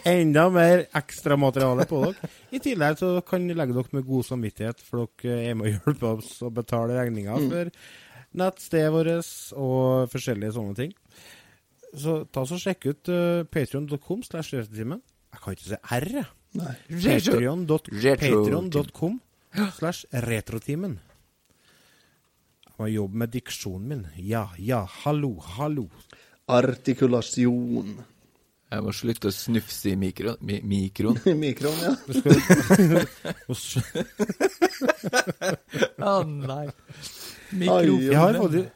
Enda 0.09 0.47
mer 0.53 0.87
ekstramateriale 0.97 1.85
på 1.91 2.01
dere. 2.07 2.31
I 2.55 2.61
tillegg 2.63 3.01
så 3.01 3.11
kan 3.27 3.45
dere 3.49 3.61
legge 3.61 3.77
dere 3.77 3.99
med 3.99 4.09
god 4.09 4.29
samvittighet, 4.31 4.81
for 4.87 5.11
dere 5.21 5.51
er 5.51 5.59
med 5.59 5.69
å 5.69 5.75
hjelpe 5.75 6.15
oss 6.17 6.39
å 6.47 6.51
betale 6.55 6.97
regninger 7.01 7.49
for 7.51 7.73
nettstedet 8.41 8.93
vårt 8.95 9.33
og 9.61 10.13
forskjellige 10.13 10.57
sånne 10.57 10.79
ting. 10.79 10.95
Så 11.93 12.23
ta 12.33 12.47
så 12.49 12.57
sjekk 12.57 12.87
ut 12.89 13.11
uh, 13.13 13.43
patreon.com 13.53 14.23
slash 14.25 14.55
retutimen. 14.57 15.03
Jeg 15.33 15.43
kan 15.43 15.57
ikke 15.57 15.69
si 15.69 15.81
R, 15.99 16.09
jeg. 16.23 16.31
Patreon.com 18.21 19.21
slash 19.79 20.05
retrotimen. 20.13 20.99
Må 22.79 22.89
jobbe 22.91 23.17
med 23.23 23.31
diksjonen 23.33 23.89
min. 23.89 24.07
Ja, 24.17 24.47
ja, 24.59 24.83
hallo, 25.05 25.37
hallo. 25.57 25.87
Artikulasjon. 26.51 27.93
Jeg 28.73 28.85
må 28.87 28.93
slutte 28.97 29.29
å 29.29 29.35
snufse 29.37 29.91
i 29.93 29.97
mikro, 30.01 30.33
mi, 30.49 30.57
mikroen. 30.65 31.19
I 31.29 31.35
mikroen, 31.45 31.77
ja. 31.85 31.93
Å 33.45 33.55
Å 36.13 36.15
nei. 36.25 36.67
Mikrofonen. 37.53 38.71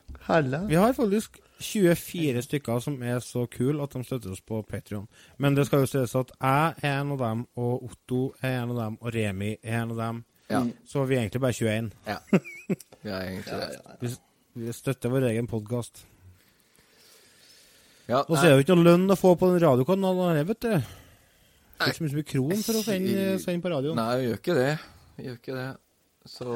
Vi 0.68 0.76
har 0.76 0.92
faktisk, 0.98 1.40
Helle. 1.58 1.80
vi 1.80 1.86
har 1.88 1.94
faktisk 1.94 2.36
24 2.36 2.42
stykker 2.42 2.80
som 2.80 3.02
er 3.02 3.20
så 3.20 3.46
kule 3.46 3.82
at 3.82 3.92
de 3.92 4.04
støtter 4.04 4.30
oss 4.32 4.40
på 4.40 4.62
Patreon. 4.62 5.08
Men 5.38 5.54
det 5.54 5.66
skal 5.66 5.78
jo 5.78 5.86
sies 5.86 6.14
at 6.14 6.32
jeg 6.40 6.74
er 6.82 7.00
en 7.00 7.12
av 7.12 7.18
dem, 7.18 7.46
og 7.56 7.84
Otto 7.84 8.34
er 8.42 8.62
en 8.62 8.70
av 8.70 8.76
dem, 8.76 8.98
og 9.00 9.14
Remi 9.14 9.56
er 9.62 9.82
en 9.82 9.90
av 9.90 9.96
dem. 9.96 10.24
Ja. 10.50 10.62
Så 10.86 11.04
vi 11.04 11.16
er 11.16 11.20
egentlig 11.20 11.40
bare 11.40 11.52
21. 11.52 11.92
ja. 12.06 12.18
Vi 13.02 13.10
er 13.10 13.22
egentlig 13.22 13.52
det. 13.52 13.80
ja. 14.00 14.14
vi 14.54 14.72
støtter 14.72 15.08
vår 15.08 15.22
egen 15.30 15.46
podkast. 15.46 16.06
Ja, 18.08 18.20
Og 18.28 18.36
så 18.36 18.44
er 18.46 18.50
det 18.50 18.56
jo 18.56 18.58
ikke 18.64 18.74
noe 18.76 18.86
lønn 18.86 19.10
å 19.10 19.16
få 19.18 19.34
på 19.34 19.48
den 19.50 19.62
radiokanalen 19.64 20.36
her, 20.36 20.44
vet 20.44 20.60
du. 20.62 20.68
Det 20.76 21.84
er 21.84 21.90
ikke 21.90 22.08
så 22.08 22.16
mye 22.16 22.22
kron 22.22 22.62
for 22.62 22.78
å 22.78 22.82
sende, 22.86 23.24
sende 23.42 23.62
på 23.62 23.72
radioen. 23.72 23.98
Nei, 23.98 24.16
vi 24.20 24.28
gjør 24.28 24.38
ikke 24.38 24.54
det. 24.54 24.78
Vi 25.16 25.26
gjør 25.26 25.40
ikke 25.40 25.56
det. 25.56 25.76
Så 26.30 26.46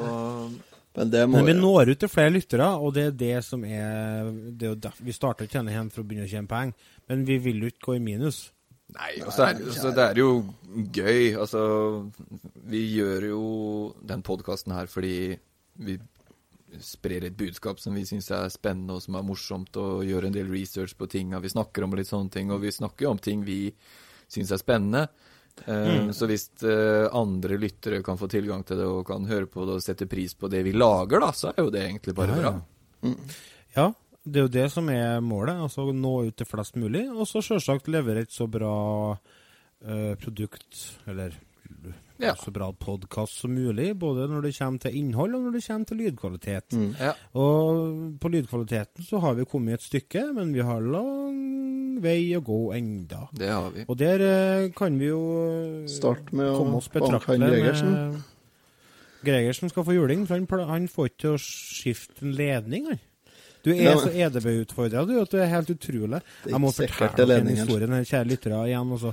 Men 0.97 1.09
det 1.11 1.21
må 1.29 1.39
Men 1.39 1.45
vi 1.47 1.53
når 1.61 1.89
ut 1.93 1.99
til 2.03 2.09
flere 2.11 2.33
lyttere, 2.35 2.67
og 2.75 2.93
det 2.93 3.03
er 3.07 3.11
det 3.15 3.43
som 3.47 3.63
er 3.63 4.31
det 4.59 4.73
er 4.85 4.97
Vi 4.99 5.13
starter 5.15 5.45
ikke 5.47 5.61
denne 5.61 5.71
hjem 5.71 5.89
for 5.91 6.03
å 6.03 6.07
begynne 6.07 6.27
å 6.27 6.31
tjene 6.31 6.47
penger, 6.51 6.73
men 7.07 7.23
vi 7.25 7.37
vil 7.37 7.61
jo 7.63 7.69
ikke 7.71 7.85
gå 7.87 7.95
i 7.95 8.03
minus. 8.03 8.51
Nei, 8.91 9.21
og 9.23 9.31
så 9.31 9.45
er, 9.47 9.53
det- 9.53 9.95
det 9.95 10.03
er 10.03 10.15
jo 10.19 10.31
gøy. 10.91 11.37
Altså, 11.39 12.11
vi 12.67 12.81
gjør 12.97 13.29
jo 13.29 13.43
den 14.03 14.21
podkasten 14.21 14.73
her 14.75 14.85
fordi 14.91 15.37
vi 15.79 15.97
sprer 16.79 17.23
et 17.27 17.37
budskap 17.37 17.79
som 17.79 17.95
vi 17.95 18.03
syns 18.07 18.29
er 18.31 18.49
spennende 18.51 18.95
og 18.95 19.01
som 19.01 19.15
er 19.15 19.23
morsomt, 19.23 19.75
og 19.77 20.03
gjør 20.07 20.25
en 20.27 20.33
del 20.35 20.47
research 20.51 20.95
på 20.97 21.07
ting, 21.09 21.31
vi 21.41 21.49
snakker 21.51 21.83
om 21.83 21.91
litt 21.95 22.07
sånne 22.07 22.31
ting, 22.31 22.51
og 22.51 22.61
vi 22.61 22.71
snakker 22.71 23.07
jo 23.07 23.11
om 23.11 23.17
ting 23.17 23.43
vi 23.45 23.73
syns 24.31 24.51
er 24.51 24.57
spennende. 24.61 25.07
Eh, 25.65 26.09
Så 26.15 26.27
hvis 26.29 26.45
eh, 26.63 27.07
andre 27.13 27.57
lyttere 27.61 28.01
kan 28.03 28.17
få 28.17 28.27
tilgang 28.31 28.63
til 28.65 28.77
det 28.77 28.85
og 28.85 29.05
kan 29.07 29.25
høre 29.29 29.45
på 29.51 29.65
det 29.67 29.75
og 29.79 29.81
sette 29.85 30.07
pris 30.09 30.33
på 30.33 30.49
det 30.49 30.63
vi 30.65 30.71
lager, 30.73 31.19
da, 31.19 31.31
så 31.31 31.51
er 31.53 31.63
jo 31.63 31.69
det 31.73 31.83
egentlig 31.87 32.15
bare 32.15 32.35
Ja, 32.35 32.41
bra. 32.41 32.53
ja. 33.03 33.13
Ja, 33.75 33.85
det 34.25 34.39
er 34.39 34.45
jo 34.47 34.53
det 34.53 34.71
som 34.71 34.89
er 34.89 35.19
målet. 35.21 35.55
altså 35.63 35.87
Nå 35.93 36.27
ut 36.27 36.35
til 36.37 36.45
flest 36.45 36.75
mulig. 36.75 37.05
Og 37.11 37.25
så 37.27 37.41
selvsagt 37.41 37.87
levere 37.87 38.21
et 38.25 38.31
så 38.35 38.45
bra 38.51 38.71
uh, 39.15 40.13
produkt, 40.21 40.99
eller 41.07 41.33
Ja. 42.21 42.35
så 42.37 42.51
bra 42.53 42.71
podkast 42.73 43.39
som 43.41 43.53
mulig. 43.55 43.91
Både 43.99 44.27
når 44.29 44.41
det 44.47 44.53
kommer 44.57 44.79
til 44.83 44.95
innhold, 44.99 45.35
og 45.35 45.41
når 45.47 45.55
det 45.57 45.63
kommer 45.67 45.85
til 45.89 45.97
lydkvalitet. 46.03 46.77
Ja. 46.99 47.13
Og 47.33 48.19
på 48.21 48.31
lydkvaliteten 48.33 49.03
så 49.07 49.19
har 49.23 49.33
vi 49.39 49.45
kommet 49.45 49.79
et 49.79 49.87
stykke, 49.89 50.27
men 50.37 50.53
vi 50.53 50.61
har 50.65 50.81
lang 50.81 51.99
vei 52.01 52.31
å 52.37 52.41
gå 52.45 52.59
enda. 52.77 53.27
Det 53.33 53.49
har 53.51 53.69
vi. 53.75 53.85
Og 53.87 53.97
der 53.99 54.21
eh, 54.25 54.69
kan 54.77 54.95
vi 54.97 55.09
jo 55.11 55.21
eh, 55.83 55.87
Start 55.91 56.31
med 56.33 56.49
å 56.49 56.57
komme 56.61 56.77
oss 56.79 56.87
betraktelig 56.93 57.51
Gregersen. 57.51 58.23
Gregersen 59.21 59.69
skal 59.69 59.85
få 59.85 59.93
juling, 59.93 60.23
for 60.25 60.39
han, 60.41 60.69
han 60.69 60.87
får 60.89 61.11
ikke 61.11 61.21
til 61.25 61.35
å 61.35 61.41
skifte 61.41 62.25
en 62.25 62.31
ledning, 62.37 62.87
han. 62.89 63.01
Du 63.61 63.69
er 63.69 63.83
Ja, 63.83 63.91
men- 63.93 64.07
så 64.07 64.09
EDB-utfordra, 64.17 65.03
du, 65.05 65.19
at 65.21 65.29
du 65.29 65.37
er 65.37 65.45
helt 65.51 65.69
utrolig. 65.69 66.21
Jeg 66.49 66.59
må 66.63 66.71
fortelle 66.73 67.11
det 67.13 67.17
dere 67.17 67.27
den 67.27 67.29
ledningen. 67.45 67.67
historien, 67.67 68.05
kjære 68.09 68.29
lyttere, 68.31 68.61
igjen. 68.71 68.93
Også. 68.97 69.11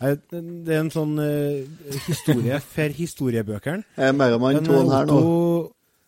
Jeg, 0.00 0.18
det 0.32 0.74
er 0.74 0.80
en 0.82 0.92
sånn 0.92 1.14
uh, 1.20 1.94
historie 2.08 2.58
for 2.74 2.98
historiebøkene. 2.98 3.86
Er 3.96 4.14
Megaman 4.16 4.58
Men, 4.58 4.66
2 4.68 4.76
eh, 4.80 4.90
her 4.90 5.08
nå? 5.10 5.20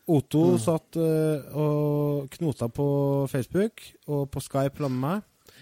Otto, 0.06 0.42
mm. 0.54 0.58
satt 0.62 0.98
uh, 1.02 1.56
og 1.58 2.26
knota 2.36 2.68
på 2.70 2.88
Facebook 3.30 3.82
og 4.06 4.28
på 4.30 4.42
Skype 4.44 4.82
sammen 4.82 5.00
med 5.00 5.06
meg. 5.08 5.54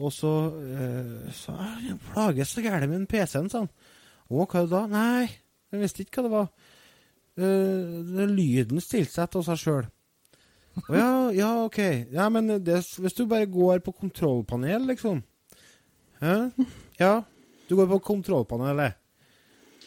Og 0.00 0.12
så 0.14 0.34
uh, 0.48 1.32
sa 1.36 1.56
jeg 1.60 1.90
jeg 1.90 1.98
plages 2.12 2.54
så 2.54 2.64
gærent 2.64 2.92
med 2.92 3.08
PC-en, 3.10 3.50
sa 3.52 3.64
han. 3.64 3.72
Å, 4.32 4.46
hva 4.46 4.62
er 4.62 4.68
det 4.68 4.72
da? 4.72 4.84
Nei, 4.88 5.26
jeg 5.72 5.82
visste 5.82 6.06
ikke 6.06 6.22
hva 6.22 6.28
det 6.28 6.36
var. 6.36 6.54
Uh, 7.42 8.22
lyden 8.28 8.80
stilte 8.84 9.12
seg 9.16 9.32
til 9.32 9.44
seg 9.48 9.60
sjøl. 9.60 9.90
Å 10.80 10.96
ja, 10.96 11.10
ja, 11.36 11.50
OK. 11.66 11.80
Ja, 12.14 12.30
men 12.32 12.48
det, 12.64 12.78
hvis 12.96 13.16
du 13.18 13.26
bare 13.28 13.50
går 13.50 13.82
på 13.84 13.92
kontrollpanel, 13.92 14.86
liksom 14.88 15.20
Hæ? 16.22 16.36
Ja, 17.00 17.24
du 17.72 17.76
går 17.76 17.88
på 17.88 18.02
kontrollpanelet. 18.04 18.98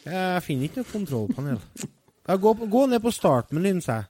Jeg 0.06 0.42
finner 0.42 0.66
ikke 0.66 0.82
noe 0.82 0.90
kontrollpanel. 0.90 1.60
Gå, 2.42 2.52
gå 2.66 2.82
ned 2.90 3.02
på 3.04 3.12
startmenyen, 3.14 3.78
sa 3.84 4.00
jeg. 4.00 4.08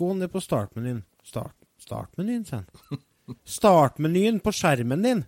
Gå 0.00 0.08
ned 0.18 0.32
på 0.32 0.42
startmenyen. 0.42 1.04
Start, 1.22 1.54
startmenyen, 1.78 2.42
sa 2.48 2.62
han. 2.64 3.00
Startmenyen 3.46 4.42
på 4.42 4.50
skjermen 4.56 5.06
din. 5.06 5.22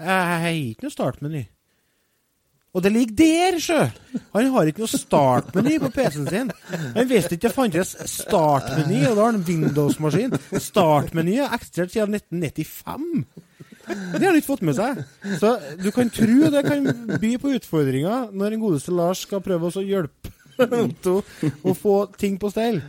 Jeg 0.00 0.44
har 0.44 0.52
ikke 0.52 0.84
noe 0.84 0.92
startmeny. 0.92 1.46
Og 2.76 2.84
det 2.84 2.92
ligger 2.92 3.16
der, 3.18 3.56
sjø! 3.58 3.80
Han 4.36 4.52
har 4.52 4.68
ikke 4.68 4.84
noe 4.84 4.98
startmeny 5.00 5.78
på 5.82 5.90
PC-en 5.96 6.28
sin. 6.28 6.52
Han 6.94 7.08
visste 7.08 7.34
ikke 7.38 7.48
det 7.48 7.56
fantes 7.56 7.96
startmeny, 8.20 9.06
og 9.08 9.16
da 9.16 9.24
har 9.24 9.32
han 9.32 9.46
Windows-maskin. 9.48 10.36
Startmeny 10.60 11.40
har 11.40 11.56
eksistert 11.56 11.96
siden 11.96 12.20
1995. 12.20 13.48
Det 13.90 14.22
har 14.22 14.30
han 14.30 14.40
ikke 14.40 14.52
fått 14.52 14.64
med 14.66 14.78
seg. 14.78 15.02
Så 15.40 15.52
du 15.80 15.90
kan 15.94 16.10
tro 16.14 16.50
det 16.54 16.64
kan 16.66 16.88
by 17.20 17.34
på 17.42 17.54
utfordringer 17.58 18.30
når 18.32 18.56
en 18.56 18.64
godeste 18.64 18.94
Lars 18.94 19.24
skal 19.26 19.42
prøve 19.44 19.70
å 19.70 19.84
hjelpe 19.84 20.34
Otto 20.84 21.20
å 21.64 21.74
få 21.76 22.00
ting 22.20 22.36
på 22.40 22.50
stell. 22.52 22.82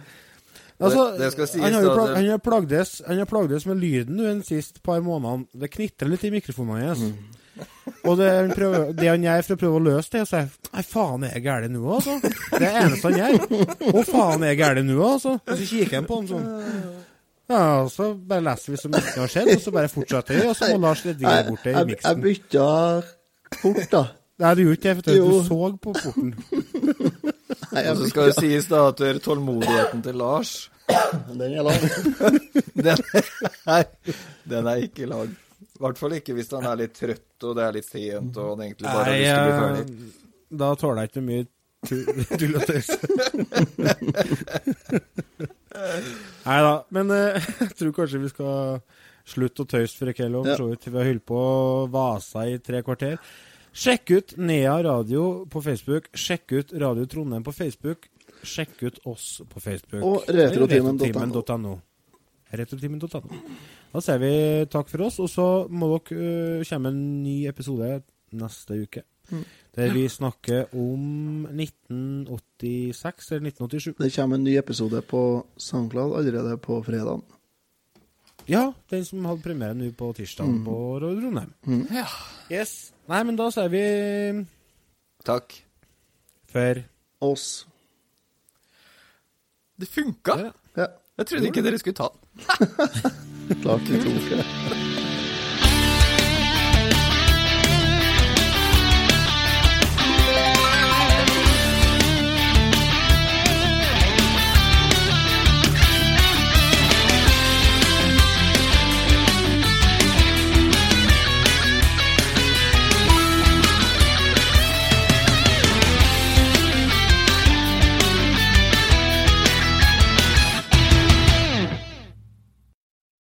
Altså, 0.82 1.12
det 1.18 1.30
skal 1.36 1.48
sies 1.50 1.62
han 1.62 1.76
har 1.78 1.86
jo 1.86 1.92
plag, 1.94 2.16
han 2.18 2.32
har 2.32 2.40
plagdes, 2.42 2.96
han 3.06 3.20
har 3.22 3.30
plagdes 3.30 3.68
med 3.70 3.78
lyden 3.84 4.18
nå 4.18 4.26
de 4.26 4.48
siste 4.48 4.82
par 4.84 5.04
månedene. 5.06 5.46
Det 5.62 5.70
knitrer 5.70 6.10
litt 6.10 6.26
i 6.26 6.34
mikrofonene 6.34 6.88
hans. 6.90 7.06
Mm. 7.06 7.38
Og 8.10 8.18
det 8.18 8.30
han, 8.32 8.50
prøver, 8.56 8.90
det 8.98 9.10
han 9.12 9.24
gjør 9.26 9.46
for 9.46 9.54
å 9.54 9.62
prøve 9.62 9.78
å 9.78 9.84
løse 9.86 10.14
det, 10.14 10.24
er 10.24 10.26
å 10.26 10.30
si 10.32 10.72
Nei, 10.72 10.84
faen, 10.88 11.26
er 11.28 11.36
jeg 11.36 11.44
gæren 11.46 11.74
nå, 11.76 11.82
altså? 11.98 12.16
Det 12.24 12.58
er 12.58 12.62
det 12.64 12.70
eneste 12.80 13.12
han 13.12 13.20
gjør. 13.20 13.66
Å, 13.92 14.04
faen, 14.08 14.46
er 14.46 14.54
jeg 14.54 14.60
gæren 14.62 14.88
nå, 14.88 15.00
altså? 15.06 15.36
Og 15.38 15.60
så 15.60 15.68
kikker 15.68 15.98
han 16.00 16.08
på 16.08 16.20
han 16.22 16.30
sånn. 16.32 16.48
Ja, 17.52 17.62
og 17.84 17.90
så 17.92 18.06
bare 18.16 18.44
leser 18.46 18.72
vi 18.72 18.78
som 18.80 18.94
ikke 18.96 19.20
har 19.20 19.32
skjedd, 19.34 19.50
og 19.58 19.62
så 19.66 19.72
bare 19.76 19.90
fortsetter 19.92 20.38
vi, 20.40 20.44
og 20.48 20.56
så 20.56 20.70
må 20.72 20.78
Lars 20.86 21.02
redigere 21.06 21.44
bort 21.50 21.64
det 21.68 21.74
i 21.76 21.86
miksen. 21.90 22.08
jeg 22.08 22.16
bytta 22.24 22.68
port, 23.62 23.82
da. 23.92 24.04
Nei, 24.42 24.52
du 24.58 24.62
gjorde 24.64 24.78
ikke 24.80 24.88
det, 24.88 24.96
for 24.98 25.04
du 25.06 25.12
så 25.46 25.58
på 25.84 25.92
porten. 26.00 26.30
Nei, 27.76 27.84
Og 27.92 27.96
så 28.00 28.08
skal 28.10 28.24
det 28.32 28.36
sies 28.40 28.66
da 28.72 28.80
at 28.90 29.00
er 29.06 29.20
tålmodigheten 29.24 30.02
til 30.04 30.16
Lars 30.20 30.54
Den 31.30 31.42
er 31.46 31.62
lang. 31.64 31.82
Den 32.82 32.88
er, 32.92 33.86
den 34.50 34.68
er 34.68 34.76
ikke 34.88 35.06
lang. 35.08 35.30
I 35.62 35.80
hvert 35.84 35.98
fall 36.02 36.14
ikke 36.18 36.34
hvis 36.36 36.50
han 36.56 36.66
er 36.68 36.76
litt 36.82 36.96
trøtt, 36.98 37.44
og 37.48 37.56
det 37.58 37.64
er 37.68 37.72
litt 37.78 37.88
sent, 37.88 38.38
og 38.42 38.50
han 38.56 38.64
egentlig 38.66 38.88
bare 38.88 39.06
har 39.06 39.14
lyst 39.16 39.32
til 39.32 39.40
å 39.40 39.46
bli 39.46 39.56
ferdig. 39.62 39.86
da 40.64 40.70
tåler 40.82 41.00
jeg 41.02 41.10
ikke 41.12 41.24
mye 41.30 41.44
tu- 41.88 42.10
tull 42.42 42.56
og 42.60 42.64
tøys. 42.70 42.90
Nei 45.72 46.60
da, 46.66 46.74
men 46.96 47.14
eh, 47.16 47.48
jeg 47.64 47.78
tror 47.80 47.96
kanskje 48.02 48.22
vi 48.26 48.32
skal 48.32 48.82
slutte 49.32 49.64
å 49.64 49.70
tøyse 49.70 50.04
og 50.04 50.48
Ja. 50.50 50.58
Vi 50.58 50.98
har 50.98 51.08
holdt 51.08 51.26
på 51.30 51.38
å 51.38 51.88
vase 51.92 52.48
i 52.52 52.58
tre 52.64 52.82
kvarter. 52.84 53.20
Sjekk 53.72 54.12
ut 54.12 54.34
Nea 54.38 54.74
Radio 54.84 55.46
på 55.48 55.62
Facebook. 55.64 56.10
Sjekk 56.14 56.52
ut 56.52 56.74
Radio 56.74 57.06
Trondheim 57.08 57.44
på 57.44 57.54
Facebook. 57.56 58.10
Sjekk 58.44 58.82
ut 58.84 59.00
oss 59.08 59.42
på 59.48 59.62
Facebook. 59.64 60.04
Og 60.04 60.28
retrotimen.no. 60.28 60.98
Retrotimen.no. 61.06 61.78
Retrotimen.no. 62.52 63.40
Da 63.94 64.02
sier 64.04 64.20
vi 64.20 64.34
takk 64.72 64.92
for 64.92 65.06
oss, 65.08 65.22
og 65.24 65.30
så 65.32 65.48
må 65.72 65.88
dere 65.94 66.60
uh, 66.60 66.68
komme 66.68 66.92
en 66.92 67.02
ny 67.24 67.38
episode 67.48 68.02
neste 68.36 68.82
uke. 68.84 69.06
Mm. 69.32 69.46
Der 69.76 69.94
vi 69.96 70.04
snakker 70.12 70.66
om 70.76 71.46
1986 71.48 73.32
eller 73.32 73.48
1987. 73.54 73.94
Det 74.04 74.10
kommer 74.16 74.36
en 74.36 74.44
ny 74.44 74.58
episode 74.60 75.00
på 75.08 75.46
SoundCloud 75.58 76.18
allerede 76.20 76.58
på 76.60 76.82
fredag. 76.84 77.22
Ja, 78.50 78.74
den 78.90 79.06
som 79.06 79.24
hadde 79.30 79.46
premiere 79.46 79.78
nå 79.78 79.92
på 79.96 80.12
tirsdag 80.18 80.50
på 80.66 80.76
Radio 81.00 81.22
Trondheim. 81.22 81.54
Mm. 81.64 81.86
Yes. 82.52 82.92
Nei, 83.08 83.22
men 83.24 83.38
da 83.40 83.48
sier 83.54 83.70
vi 83.72 83.84
Takk. 85.24 85.56
for 86.52 86.84
Oss. 87.22 87.68
Det 89.80 89.88
funka! 89.88 90.36
Ja. 90.42 90.52
Ja, 90.76 90.88
Jeg 91.18 91.28
trodde 91.28 91.48
ikke 91.52 91.64
dere 91.64 91.80
skulle 91.80 91.96
ta 91.96 92.10
den. 92.12 92.22
klart 93.64 93.88
vi 93.88 94.02
tok 94.04 94.32
det. 94.32 94.91